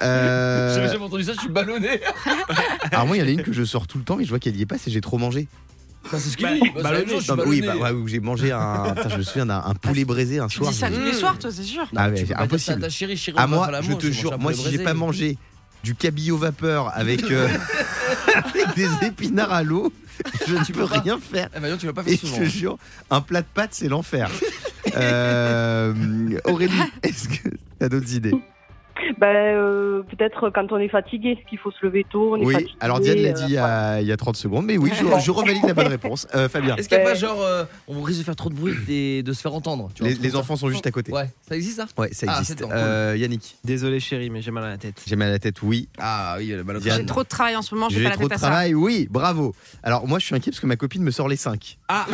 Euh, 0.02 0.76
J'avais 0.76 0.88
jamais 0.90 1.04
entendu 1.06 1.24
ça, 1.24 1.34
je 1.34 1.40
suis 1.40 1.50
ballonné. 1.50 2.00
Alors 2.92 3.06
moi, 3.08 3.18
il 3.18 3.20
y 3.20 3.24
en 3.24 3.28
a 3.28 3.30
une 3.30 3.44
que 3.44 3.54
je 3.54 3.64
sors 3.64 3.88
tout 3.88 3.98
le 3.98 4.04
temps, 4.04 4.16
mais 4.18 4.24
je 4.24 4.30
vois 4.30 4.40
qu'elle 4.40 4.56
y 4.56 4.62
est 4.62 4.66
pas, 4.66 4.78
c'est 4.78 4.92
j'ai 4.92 5.02
trop 5.02 5.18
mangé. 5.18 5.48
Bah, 6.12 6.20
c'est 6.20 6.30
ce 6.30 6.38
qu'il 6.38 6.46
Bah, 6.46 6.54
dit. 6.54 6.72
Bah, 6.76 6.84
ballonné. 6.84 7.14
Non, 7.28 7.36
mais 7.36 7.44
oui, 7.46 7.62
bah, 7.62 7.76
ouais, 7.76 7.92
oui, 7.92 8.12
j'ai 8.12 8.20
mangé 8.20 8.52
un. 8.52 8.94
Putain, 8.96 9.10
je 9.10 9.18
me 9.18 9.24
souviens 9.24 9.46
d'un 9.46 9.62
un 9.66 9.74
poulet 9.74 10.06
braisé 10.06 10.40
un 10.40 10.48
Tu 10.48 10.58
soir. 10.58 10.72
dis 10.72 10.78
ça 10.78 10.90
mais- 10.90 10.96
tous 10.98 11.04
les 11.04 11.12
Mmh. 11.12 11.16
soirs, 11.16 11.38
toi, 11.40 11.52
c'est 11.52 11.64
sûr. 11.64 11.82
Non, 11.84 11.88
Ah 11.98 12.08
tu 12.10 12.14
ouais, 12.14 12.22
peux 12.22 12.28
c'est 12.28 12.28
pas 12.28 12.28
dire 12.28 12.38
ça 12.38 12.44
impossible. 12.44 12.78
à 12.78 12.88
ta 12.88 12.90
chérie, 12.90 13.18
chérie, 13.18 13.38
À 13.38 13.42
va 13.42 13.48
moi, 13.48 13.82
je 13.82 13.94
te 13.94 13.98
tu 14.08 14.14
jure, 14.14 14.40
moi 14.40 14.54
si 14.54 14.70
j'ai 14.72 14.80
pas 14.80 14.94
mangé 14.94 15.38
du 15.84 15.96
cabillaud 15.96 16.38
vapeur 16.38 16.92
avec, 16.96 17.24
euh, 17.32 17.48
avec 18.34 18.76
des 18.76 19.08
épinards 19.08 19.52
à 19.54 19.64
l'eau, 19.64 19.92
je 20.48 20.54
ne 20.56 20.64
peux 20.66 20.88
pas. 20.88 21.00
rien 21.02 21.20
faire. 21.20 21.50
Eh 21.56 21.60
ben, 21.60 21.70
non, 21.72 21.78
tu 21.78 21.86
vas 21.86 21.94
pas 21.94 22.02
Et 22.04 22.18
faire 22.18 22.20
je 22.22 22.26
souvent. 22.28 22.38
te 22.40 22.44
jure, 22.50 22.78
un 23.10 23.22
plat 23.22 23.42
de 23.42 23.48
pâtes, 23.54 23.74
c'est 23.74 23.90
l'enfer. 23.90 24.30
Euh, 24.96 25.94
Aurélie, 26.46 26.74
est-ce 27.04 27.28
que 27.28 27.50
t'as 27.78 27.90
d'autres 27.90 28.14
idées? 28.16 28.34
Bah, 29.20 29.28
euh, 29.28 30.04
peut-être 30.04 30.50
quand 30.52 30.72
on 30.72 30.78
est 30.78 30.90
fatigué, 30.90 31.40
qu'il 31.50 31.58
faut 31.58 31.72
se 31.72 31.84
lever 31.86 32.06
tôt, 32.10 32.34
on 32.36 32.42
est 32.42 32.46
Oui, 32.46 32.54
fatigué. 32.54 32.72
alors 32.80 33.00
Diane 33.00 33.18
l'a 33.18 33.30
euh, 33.30 33.34
dit 33.34 33.44
il 33.48 33.54
y 33.54 33.58
a- 33.58 34.00
il 34.02 34.08
y 34.08 34.12
a 34.12 34.18
30 34.18 34.36
secondes, 34.38 34.66
mais 34.66 34.78
oui, 34.78 34.92
je, 34.94 35.04
je 35.20 35.32
revalide 35.32 35.66
la 35.66 35.74
bonne 35.74 35.88
réponse. 35.88 36.28
Euh, 36.36 36.48
Fabien, 36.50 36.76
Est-ce 36.76 36.88
qu'il 36.88 36.98
y 36.98 37.02
a 37.02 37.04
pas 37.04 37.16
genre, 37.16 37.42
euh, 37.42 37.64
on 37.88 38.02
risque 38.02 38.20
de 38.20 38.26
faire 38.26 38.36
trop 38.36 38.50
de 38.50 38.54
bruit 38.56 38.76
et 38.90 39.24
de 39.24 39.34
se 39.34 39.42
faire 39.42 39.54
entendre 39.56 39.90
tu 39.96 40.04
vois, 40.04 40.12
les, 40.12 40.36
enfants 40.36 40.56
sont 40.56 40.70
juste 40.70 40.86
à 40.86 40.92
côté. 40.92 41.12
Ouais, 41.12 41.30
ça 41.48 41.56
existe 41.56 41.78
ça? 41.78 41.88
Ouais, 41.98 42.10
ça 42.14 42.28
Ah, 42.30 42.40
existe. 42.40 42.62
Euh, 42.72 43.16
Yannick, 43.18 43.56
Désolé 43.64 44.00
chérie, 44.00 44.30
mais 44.30 44.42
j'ai 44.42 44.52
mal 44.52 44.64
à 44.66 44.70
la 44.70 44.78
tête. 44.78 45.02
j'ai 45.08 45.16
mal 45.16 45.30
à 45.30 45.32
la 45.32 45.40
tête, 45.40 45.62
oui. 45.64 45.88
Ah 46.00 46.36
oui. 46.38 46.54
J'ai 46.82 47.06
trop 47.06 47.24
de 47.24 47.28
travail 47.28 47.56
en 47.56 47.62
ce 47.62 47.74
moment, 47.74 47.90
j'ai 47.90 48.04
pas 48.04 48.10
la 48.10 48.16
trop 48.16 48.24
de 48.26 48.30
tête 48.30 48.38
à 48.38 48.42
ça. 48.42 48.48
travail, 48.48 48.76
oui, 48.76 49.08
bravo. 49.10 49.56
Alors 49.84 50.08
moi, 50.08 50.20
je 50.20 50.26
suis 50.26 50.36
inquiet 50.36 50.52
parce 50.52 50.60
que 50.60 50.68
ma 50.68 50.76
copine 50.76 51.02
me 51.04 51.12
sort 51.12 51.28
les 51.28 51.38
5. 51.38 51.78
Ah, 51.88 52.06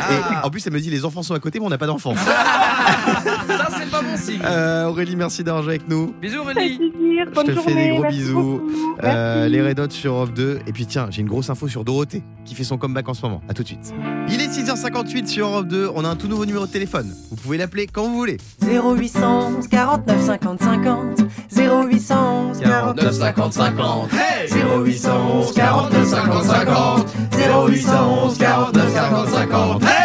Et 0.42 0.46
en 0.46 0.50
plus, 0.50 0.66
elle 0.66 0.72
me 0.72 0.80
dit 0.80 0.90
les 0.90 1.04
enfants 1.04 1.22
sont 1.22 1.34
à 1.34 1.40
côté, 1.40 1.58
mais 1.60 1.66
on 1.66 1.70
n'a 1.70 1.78
pas 1.78 1.86
d'enfants. 1.86 2.14
Ça, 2.24 3.68
c'est 3.78 3.90
pas 3.90 4.02
bon 4.02 4.16
signe. 4.16 4.40
Euh, 4.44 4.86
Aurélie, 4.86 5.16
merci 5.16 5.44
d'avoir 5.44 5.62
joué 5.62 5.74
avec 5.76 5.88
nous. 5.88 6.12
Bisous 6.20 6.38
Aurélie. 6.40 6.92
Plaisir, 6.94 7.26
Je 7.34 7.52
te 7.52 7.60
fais 7.60 7.74
des 7.74 7.88
gros 7.90 8.02
merci 8.02 8.18
bisous. 8.18 8.60
Euh, 9.02 9.48
les 9.48 9.62
Red 9.62 9.80
Hot 9.80 9.90
sur 9.90 10.14
Europe 10.14 10.34
2. 10.34 10.60
Et 10.66 10.72
puis 10.72 10.86
tiens, 10.86 11.08
j'ai 11.10 11.22
une 11.22 11.28
grosse 11.28 11.50
info 11.50 11.68
sur 11.68 11.84
Dorothée 11.84 12.22
qui 12.44 12.54
fait 12.54 12.64
son 12.64 12.78
comeback 12.78 13.08
en 13.08 13.14
ce 13.14 13.22
moment. 13.22 13.42
À 13.48 13.54
tout 13.54 13.62
de 13.62 13.68
suite. 13.68 13.92
Il 14.28 14.40
est 14.40 14.48
6h58 14.48 15.26
sur 15.26 15.46
Europe 15.46 15.68
2. 15.68 15.90
On 15.94 16.04
a 16.04 16.08
un 16.08 16.16
tout 16.16 16.28
nouveau 16.28 16.46
numéro 16.46 16.66
de 16.66 16.72
téléphone. 16.72 17.12
Vous 17.30 17.36
pouvez 17.36 17.58
l'appeler 17.58 17.86
quand 17.86 18.04
vous 18.04 18.16
voulez. 18.16 18.38
0811 18.62 19.68
49 19.68 20.22
50 20.22 20.60
50 20.60 21.20
0811 21.56 22.60
49 22.60 23.12
50 23.12 23.52
50 23.52 24.10
0811 24.50 25.52
49 25.52 26.06
50 26.06 26.44
50 26.44 27.14
0811 27.36 28.38
49 28.38 28.92
50 28.92 29.28
50 29.28 30.03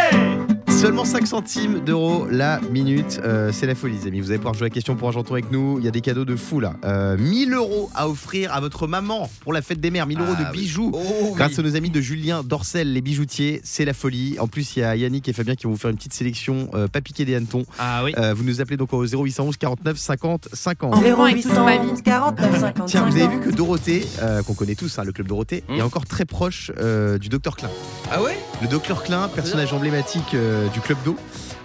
Seulement 0.80 1.04
5 1.04 1.26
centimes 1.26 1.80
d'euros 1.80 2.26
la 2.30 2.58
minute. 2.72 3.20
Euh, 3.22 3.50
c'est 3.52 3.66
la 3.66 3.74
folie, 3.74 3.98
les 3.98 4.06
amis. 4.08 4.20
Vous 4.20 4.30
allez 4.30 4.38
pouvoir 4.38 4.54
jouer 4.54 4.68
la 4.68 4.70
question 4.70 4.96
pour 4.96 5.08
un 5.08 5.12
janton 5.12 5.34
avec 5.34 5.50
nous. 5.52 5.78
Il 5.78 5.84
y 5.84 5.88
a 5.88 5.90
des 5.90 6.00
cadeaux 6.00 6.24
de 6.24 6.36
fou 6.36 6.58
là. 6.58 6.72
Euh, 6.86 7.18
1000 7.18 7.52
euros 7.52 7.90
à 7.94 8.08
offrir 8.08 8.54
à 8.54 8.60
votre 8.60 8.86
maman 8.86 9.28
pour 9.42 9.52
la 9.52 9.60
fête 9.60 9.78
des 9.80 9.90
mères. 9.90 10.06
1000 10.06 10.18
euros 10.20 10.32
Ah 10.38 10.42
de 10.44 10.44
oui. 10.56 10.62
bijoux. 10.62 10.90
Oh, 10.94 11.34
Grâce 11.36 11.52
oui. 11.52 11.60
à 11.60 11.62
nos 11.64 11.76
amis 11.76 11.90
de 11.90 12.00
Julien 12.00 12.42
Dorcel, 12.42 12.94
les 12.94 13.02
bijoutiers, 13.02 13.60
c'est 13.62 13.84
la 13.84 13.92
folie. 13.92 14.38
En 14.40 14.48
plus, 14.48 14.74
il 14.76 14.80
y 14.80 14.82
a 14.82 14.96
Yannick 14.96 15.28
et 15.28 15.34
Fabien 15.34 15.54
qui 15.54 15.64
vont 15.64 15.72
vous 15.72 15.76
faire 15.78 15.90
une 15.90 15.96
petite 15.98 16.14
sélection, 16.14 16.70
euh, 16.72 16.88
pas 16.88 17.02
piqué 17.02 17.26
des 17.26 17.34
hannetons. 17.34 17.66
Ah 17.78 18.00
oui. 18.02 18.14
Euh, 18.16 18.32
vous 18.32 18.44
nous 18.44 18.62
appelez 18.62 18.78
donc 18.78 18.94
au 18.94 19.04
0811 19.04 19.58
49 19.58 19.98
50 19.98 20.48
50. 20.50 20.94
Vraiment, 20.94 21.24
avec 21.24 21.42
toute 21.42 21.52
ma 21.56 21.76
vie. 21.76 21.88
0811 21.88 22.02
49 22.02 22.60
50 22.60 22.86
Tiens, 22.88 23.02
vous 23.04 23.16
avez 23.16 23.26
vu 23.28 23.34
50 23.34 23.44
que 23.44 23.50
Dorothée, 23.54 24.06
euh, 24.22 24.42
qu'on 24.42 24.54
connaît 24.54 24.76
tous, 24.76 24.98
hein, 24.98 25.04
le 25.04 25.12
club 25.12 25.26
Dorothée, 25.26 25.62
Hmm. 25.68 25.74
est 25.74 25.82
encore 25.82 26.06
très 26.06 26.24
proche 26.24 26.72
euh, 26.78 27.18
du 27.18 27.28
docteur 27.28 27.54
Klein. 27.56 27.68
Ah 28.10 28.22
ouais? 28.22 28.38
Le 28.62 28.68
docteur 28.68 29.02
Klein, 29.02 29.28
personnage 29.28 29.74
emblématique 29.74 30.32
euh, 30.34 30.68
du 30.72 30.80
club 30.80 30.98
d'eau. 31.04 31.16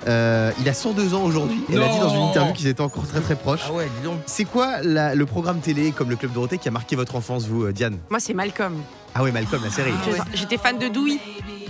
Euh, 0.07 0.51
il 0.59 0.69
a 0.69 0.73
102 0.73 1.13
ans 1.15 1.23
aujourd'hui. 1.23 1.63
Elle 1.71 1.81
a 1.81 1.87
dit 1.87 1.99
dans 1.99 2.09
une 2.13 2.21
interview 2.21 2.53
qu'ils 2.53 2.67
étaient 2.67 2.81
encore 2.81 3.07
très 3.07 3.21
très 3.21 3.35
proches. 3.35 3.61
Ah 3.67 3.73
ouais, 3.73 3.87
dis 3.99 4.03
donc. 4.03 4.19
C'est 4.27 4.45
quoi 4.45 4.81
la- 4.83 5.15
le 5.15 5.25
programme 5.25 5.59
télé 5.59 5.91
comme 5.91 6.09
le 6.09 6.15
Club 6.15 6.31
Dorothée 6.33 6.57
qui 6.59 6.67
a 6.67 6.71
marqué 6.71 6.95
votre 6.95 7.15
enfance, 7.15 7.47
vous, 7.47 7.63
euh, 7.63 7.71
Diane? 7.73 7.97
Moi, 8.09 8.19
c'est 8.19 8.33
Malcolm. 8.35 8.75
Ah 9.15 9.23
ouais, 9.23 9.31
Malcolm, 9.31 9.63
la 9.63 9.71
série. 9.71 9.91
J'étais 10.33 10.57
fan 10.57 10.77
de 10.77 10.87
Dewey. 10.89 11.17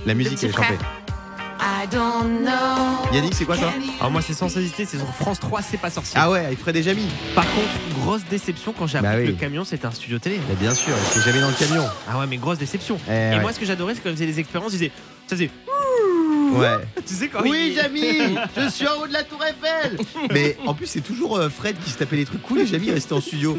La 0.06 0.14
musique, 0.14 0.34
petit 0.36 0.46
elle 0.46 0.52
est 0.52 0.56
chantée. 0.56 0.78
I 1.58 1.88
don't 1.90 2.42
know. 2.44 3.14
Yannick, 3.14 3.34
c'est 3.34 3.46
quoi 3.46 3.58
toi 3.58 3.72
Alors 4.00 4.12
moi 4.12 4.22
c'est 4.22 4.34
sans 4.34 4.56
hésiter, 4.58 4.86
c'est 4.86 4.98
sur 4.98 5.08
France 5.16 5.40
3, 5.40 5.62
c'est 5.62 5.78
pas 5.78 5.90
sorcier. 5.90 6.20
Ah 6.20 6.30
ouais, 6.30 6.46
avec 6.46 6.60
Fred 6.60 6.76
et 6.76 6.84
Jamy. 6.84 7.08
Par 7.34 7.46
contre, 7.46 7.70
grosse 8.02 8.24
déception 8.30 8.74
quand 8.78 8.88
j'ai 8.88 8.98
appris 8.98 9.10
Bah 9.10 9.22
que 9.22 9.28
le 9.28 9.34
camion 9.34 9.64
c'était 9.64 9.86
un 9.86 9.92
studio 9.92 10.20
télé. 10.20 10.40
Mais 10.50 10.56
bien 10.56 10.74
sûr, 10.74 10.94
c'est 11.12 11.22
jamais 11.22 11.40
dans 11.40 11.48
le 11.48 11.54
camion. 11.54 11.84
Ah 12.12 12.20
ouais, 12.20 12.28
mais 12.28 12.38
grosse 12.38 12.58
déception. 12.58 12.98
Eh 13.08 13.12
Et 13.12 13.16
ouais. 13.36 13.40
moi 13.40 13.54
ce 13.54 13.60
que 13.60 13.66
j'adorais 13.66 13.96
c'est 13.96 14.02
quand 14.02 14.10
ils 14.10 14.16
faisaient 14.16 14.26
des 14.26 14.40
expériences, 14.40 14.74
ils 14.74 14.80
disaient 14.80 14.92
ça 15.28 15.36
faisait 15.36 15.50
Ouais. 16.60 17.04
tu 17.06 17.14
sais 17.14 17.28
quand 17.28 17.42
Oui, 17.44 17.76
Jamy 17.76 18.36
Je 18.58 18.70
suis 18.70 18.88
en 18.88 19.02
haut 19.02 19.08
de 19.08 19.14
la 19.14 19.24
Tour 19.24 19.40
Eiffel 19.44 19.98
Mais 20.34 20.58
en 20.66 20.74
plus, 20.74 20.86
c'est 20.88 21.02
toujours 21.02 21.38
euh, 21.38 21.50
Fred 21.50 21.76
qui 21.84 21.90
se 21.92 21.98
tapait 21.98 22.16
les 22.18 22.26
trucs 22.26 22.42
cool 22.42 22.60
et 22.60 22.66
Jamy 22.68 22.92
restait 22.92 23.14
en 23.14 23.22
studio. 23.22 23.58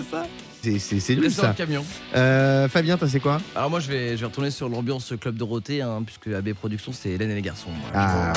C'est 0.62 0.78
c'est- 0.80 0.98
c'est 1.00 1.14
nul 1.14 1.30
ça. 1.30 1.54
camion. 1.56 1.84
Euh, 2.16 2.68
Fabien, 2.68 2.96
toi, 2.96 3.06
c'est 3.08 3.20
quoi? 3.20 3.40
Alors 3.54 3.70
moi 3.70 3.78
je 3.78 3.88
vais, 3.88 4.10
je 4.16 4.20
vais 4.22 4.26
retourner 4.26 4.50
sur 4.50 4.68
l'ambiance 4.68 5.12
Club 5.20 5.36
Dorothée, 5.36 5.80
hein, 5.82 6.02
puisque 6.04 6.26
AB 6.28 6.54
Productions 6.54 6.92
c'est 6.92 7.10
Hélène 7.10 7.30
et 7.30 7.36
les 7.36 7.42
garçons. 7.42 7.70
moi. 7.70 7.90
Ah 7.94 8.32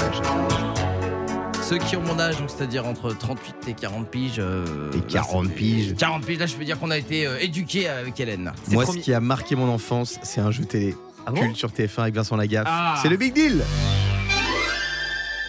Ceux 1.67 1.77
qui 1.77 1.95
ont 1.95 2.01
mon 2.01 2.19
âge, 2.19 2.37
donc 2.37 2.49
c'est-à-dire 2.49 2.85
entre 2.85 3.13
38 3.13 3.55
et 3.67 3.73
40 3.73 4.09
piges. 4.09 4.33
euh, 4.39 4.91
Et 4.93 4.97
là, 4.97 5.03
40 5.09 5.47
c'est- 5.47 5.53
piges. 5.53 5.95
40 5.95 6.25
piges, 6.25 6.39
là 6.39 6.45
je 6.45 6.55
veux 6.55 6.65
dire 6.65 6.79
qu'on 6.79 6.91
a 6.91 6.97
été 6.97 7.25
euh, 7.27 7.37
éduqués 7.39 7.87
avec 7.87 8.19
Hélène. 8.19 8.51
Moi, 8.69 8.85
ce 8.85 8.97
qui 8.97 9.13
a 9.13 9.19
marqué 9.19 9.55
mon 9.55 9.69
enfance, 9.69 10.19
c'est 10.23 10.41
un 10.41 10.51
jeu 10.51 10.65
télé. 10.65 10.95
Ah 11.25 11.31
bon? 11.31 11.41
Culte 11.41 11.55
sur 11.57 11.69
TF1 11.69 12.01
avec 12.03 12.15
Vincent 12.15 12.35
Lagaffe. 12.35 12.65
Ah. 12.67 12.97
C'est 13.01 13.09
le 13.09 13.17
Big 13.17 13.33
Deal 13.33 13.61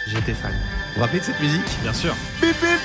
J'étais 0.09 0.35
fan. 0.35 0.51
Vous 0.53 0.95
vous 0.97 1.01
rappelez 1.03 1.21
de 1.21 1.25
cette 1.25 1.41
musique? 1.41 1.61
Bien 1.83 1.93
sûr. 1.93 2.15
Bip, 2.41 2.51
bip. 2.61 2.81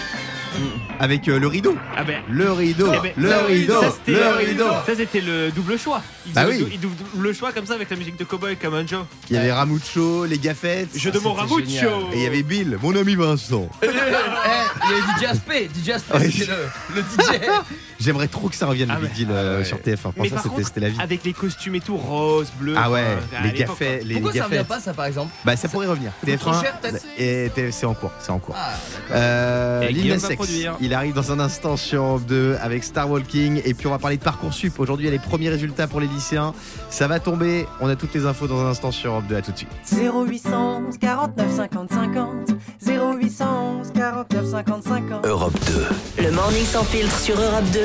Avec 1.01 1.27
euh, 1.27 1.37
le 1.37 1.47
rideau. 1.47 1.75
Ah 1.97 2.05
ben 2.05 2.21
Le 2.29 2.49
rideau, 2.53 2.89
Eh 2.95 2.99
ben, 3.01 3.11
le 3.17 3.29
ça, 3.29 3.43
rideau, 3.43 3.81
ça, 3.81 3.91
c'était, 3.91 4.11
le 4.13 4.23
euh, 4.25 4.35
rideau. 4.37 4.69
Ça 4.85 4.95
c'était 4.95 5.19
le 5.19 5.51
double 5.51 5.77
choix. 5.77 6.01
Il 6.25 6.31
Bah 6.31 6.45
oui. 6.47 6.59
le, 6.59 6.63
dou- 6.65 6.69
il 6.71 6.79
double 6.79 7.35
choix 7.35 7.51
comme 7.51 7.65
ça 7.65 7.73
avec 7.73 7.89
la 7.89 7.97
musique 7.97 8.17
de 8.17 8.23
Cowboy 8.23 8.55
comme 8.55 8.73
un 8.75 8.87
Joe. 8.87 9.01
Il 9.29 9.35
y 9.35 9.39
avait 9.39 9.51
Ramucho, 9.51 10.23
les 10.25 10.37
gaffettes. 10.39 10.97
Jeu 10.97 11.11
de 11.11 11.19
mots 11.19 11.35
c'était 11.37 11.41
Ramucho. 11.41 11.65
génial. 11.67 11.93
Et 12.13 12.17
il 12.19 12.23
y 12.23 12.27
avait 12.27 12.43
Bill, 12.43 12.77
mon 12.81 12.95
ami 12.95 13.15
Vincent. 13.15 13.67
Eh, 13.81 13.87
il 13.87 13.91
y 13.91 14.93
avait 14.93 15.01
DJ 15.19 15.23
Aspect, 15.31 15.69
DJ 15.75 15.89
Aspect, 15.89 16.17
Ouais. 16.17 16.31
c'était 16.31 16.51
le, 16.51 16.95
le 16.95 17.01
DJ. 17.01 17.41
J'aimerais 17.99 18.27
trop 18.27 18.49
que 18.49 18.55
ça 18.55 18.65
revienne 18.67 18.89
Ah 18.91 18.99
le 18.99 19.07
Big. 19.07 19.15
Deal 19.15 19.27
euh, 19.31 19.55
Ah 19.55 19.59
ouais. 19.59 19.65
sur 19.65 19.77
TF1. 19.77 19.83
Mais 19.85 19.95
Franchement, 19.95 20.29
par 20.35 20.43
c'était 20.43 20.49
contre, 20.55 20.67
c'était 20.67 20.79
la 20.81 20.89
vie. 20.89 20.97
avec 20.99 21.23
les 21.23 21.33
costumes 21.33 21.75
et 21.75 21.79
tout, 21.79 21.97
rose, 21.97 22.47
bleu. 22.59 22.73
Ah 22.77 22.91
ouais, 22.91 23.17
les 23.43 23.51
gaffets, 23.51 24.01
les 24.03 24.15
Pourquoi 24.15 24.33
ça 24.33 24.45
revient 24.45 24.65
pas 24.67 24.79
ça 24.79 24.93
par 24.93 25.05
exemple 25.05 25.31
Bah 25.45 25.55
ça 25.55 25.67
pourrait 25.69 25.87
revenir. 25.87 26.11
coûte 26.19 26.37
trop 26.39 26.51
TF1 26.51 26.61
cher, 26.61 26.79
peut-être 26.79 27.05
et 27.17 27.51
TF 27.55 27.73
c'est 27.73 27.85
en 27.85 27.93
cours, 27.93 28.11
c'est 28.19 28.31
en 28.31 28.39
cours. 28.39 28.55
Ah. 28.57 28.71
Euh, 29.11 29.87
Lil 29.89 30.17
il 30.81 30.93
arrive 30.93 31.13
dans 31.13 31.31
un 31.31 31.39
instant 31.39 31.77
sur 31.77 32.01
Europe 32.03 32.25
2 32.25 32.57
avec 32.61 32.83
Star 32.83 33.09
Walking 33.09 33.61
et 33.65 33.73
puis 33.73 33.87
on 33.87 33.91
va 33.91 33.99
parler 33.99 34.17
de 34.17 34.23
Parcoursup. 34.23 34.79
Aujourd'hui, 34.79 35.05
il 35.05 35.09
y 35.09 35.11
a 35.15 35.17
les 35.17 35.19
premiers 35.23 35.49
résultats 35.49 35.87
pour 35.87 35.99
les 35.99 36.07
lycéens. 36.07 36.53
Ça 36.89 37.07
va 37.07 37.19
tomber. 37.19 37.65
On 37.81 37.89
a 37.89 37.95
toutes 37.95 38.13
les 38.13 38.25
infos 38.25 38.47
dans 38.47 38.59
un 38.65 38.69
instant 38.69 38.91
sur 38.91 39.11
Europe 39.11 39.25
2. 39.27 39.35
À 39.35 39.41
tout 39.41 39.51
de 39.51 39.57
suite. 39.57 39.69
0811 39.91 40.97
49 40.99 41.55
50 41.55 41.89
50 41.91 42.27
0811 42.85 43.91
49 43.93 44.45
50 44.51 44.83
50 44.83 45.25
Europe 45.25 45.53
2. 46.17 46.23
Le 46.23 46.31
morning 46.31 46.65
sans 46.65 46.83
filtre 46.83 47.17
sur 47.19 47.35
Europe 47.39 47.63
2. 47.73 47.84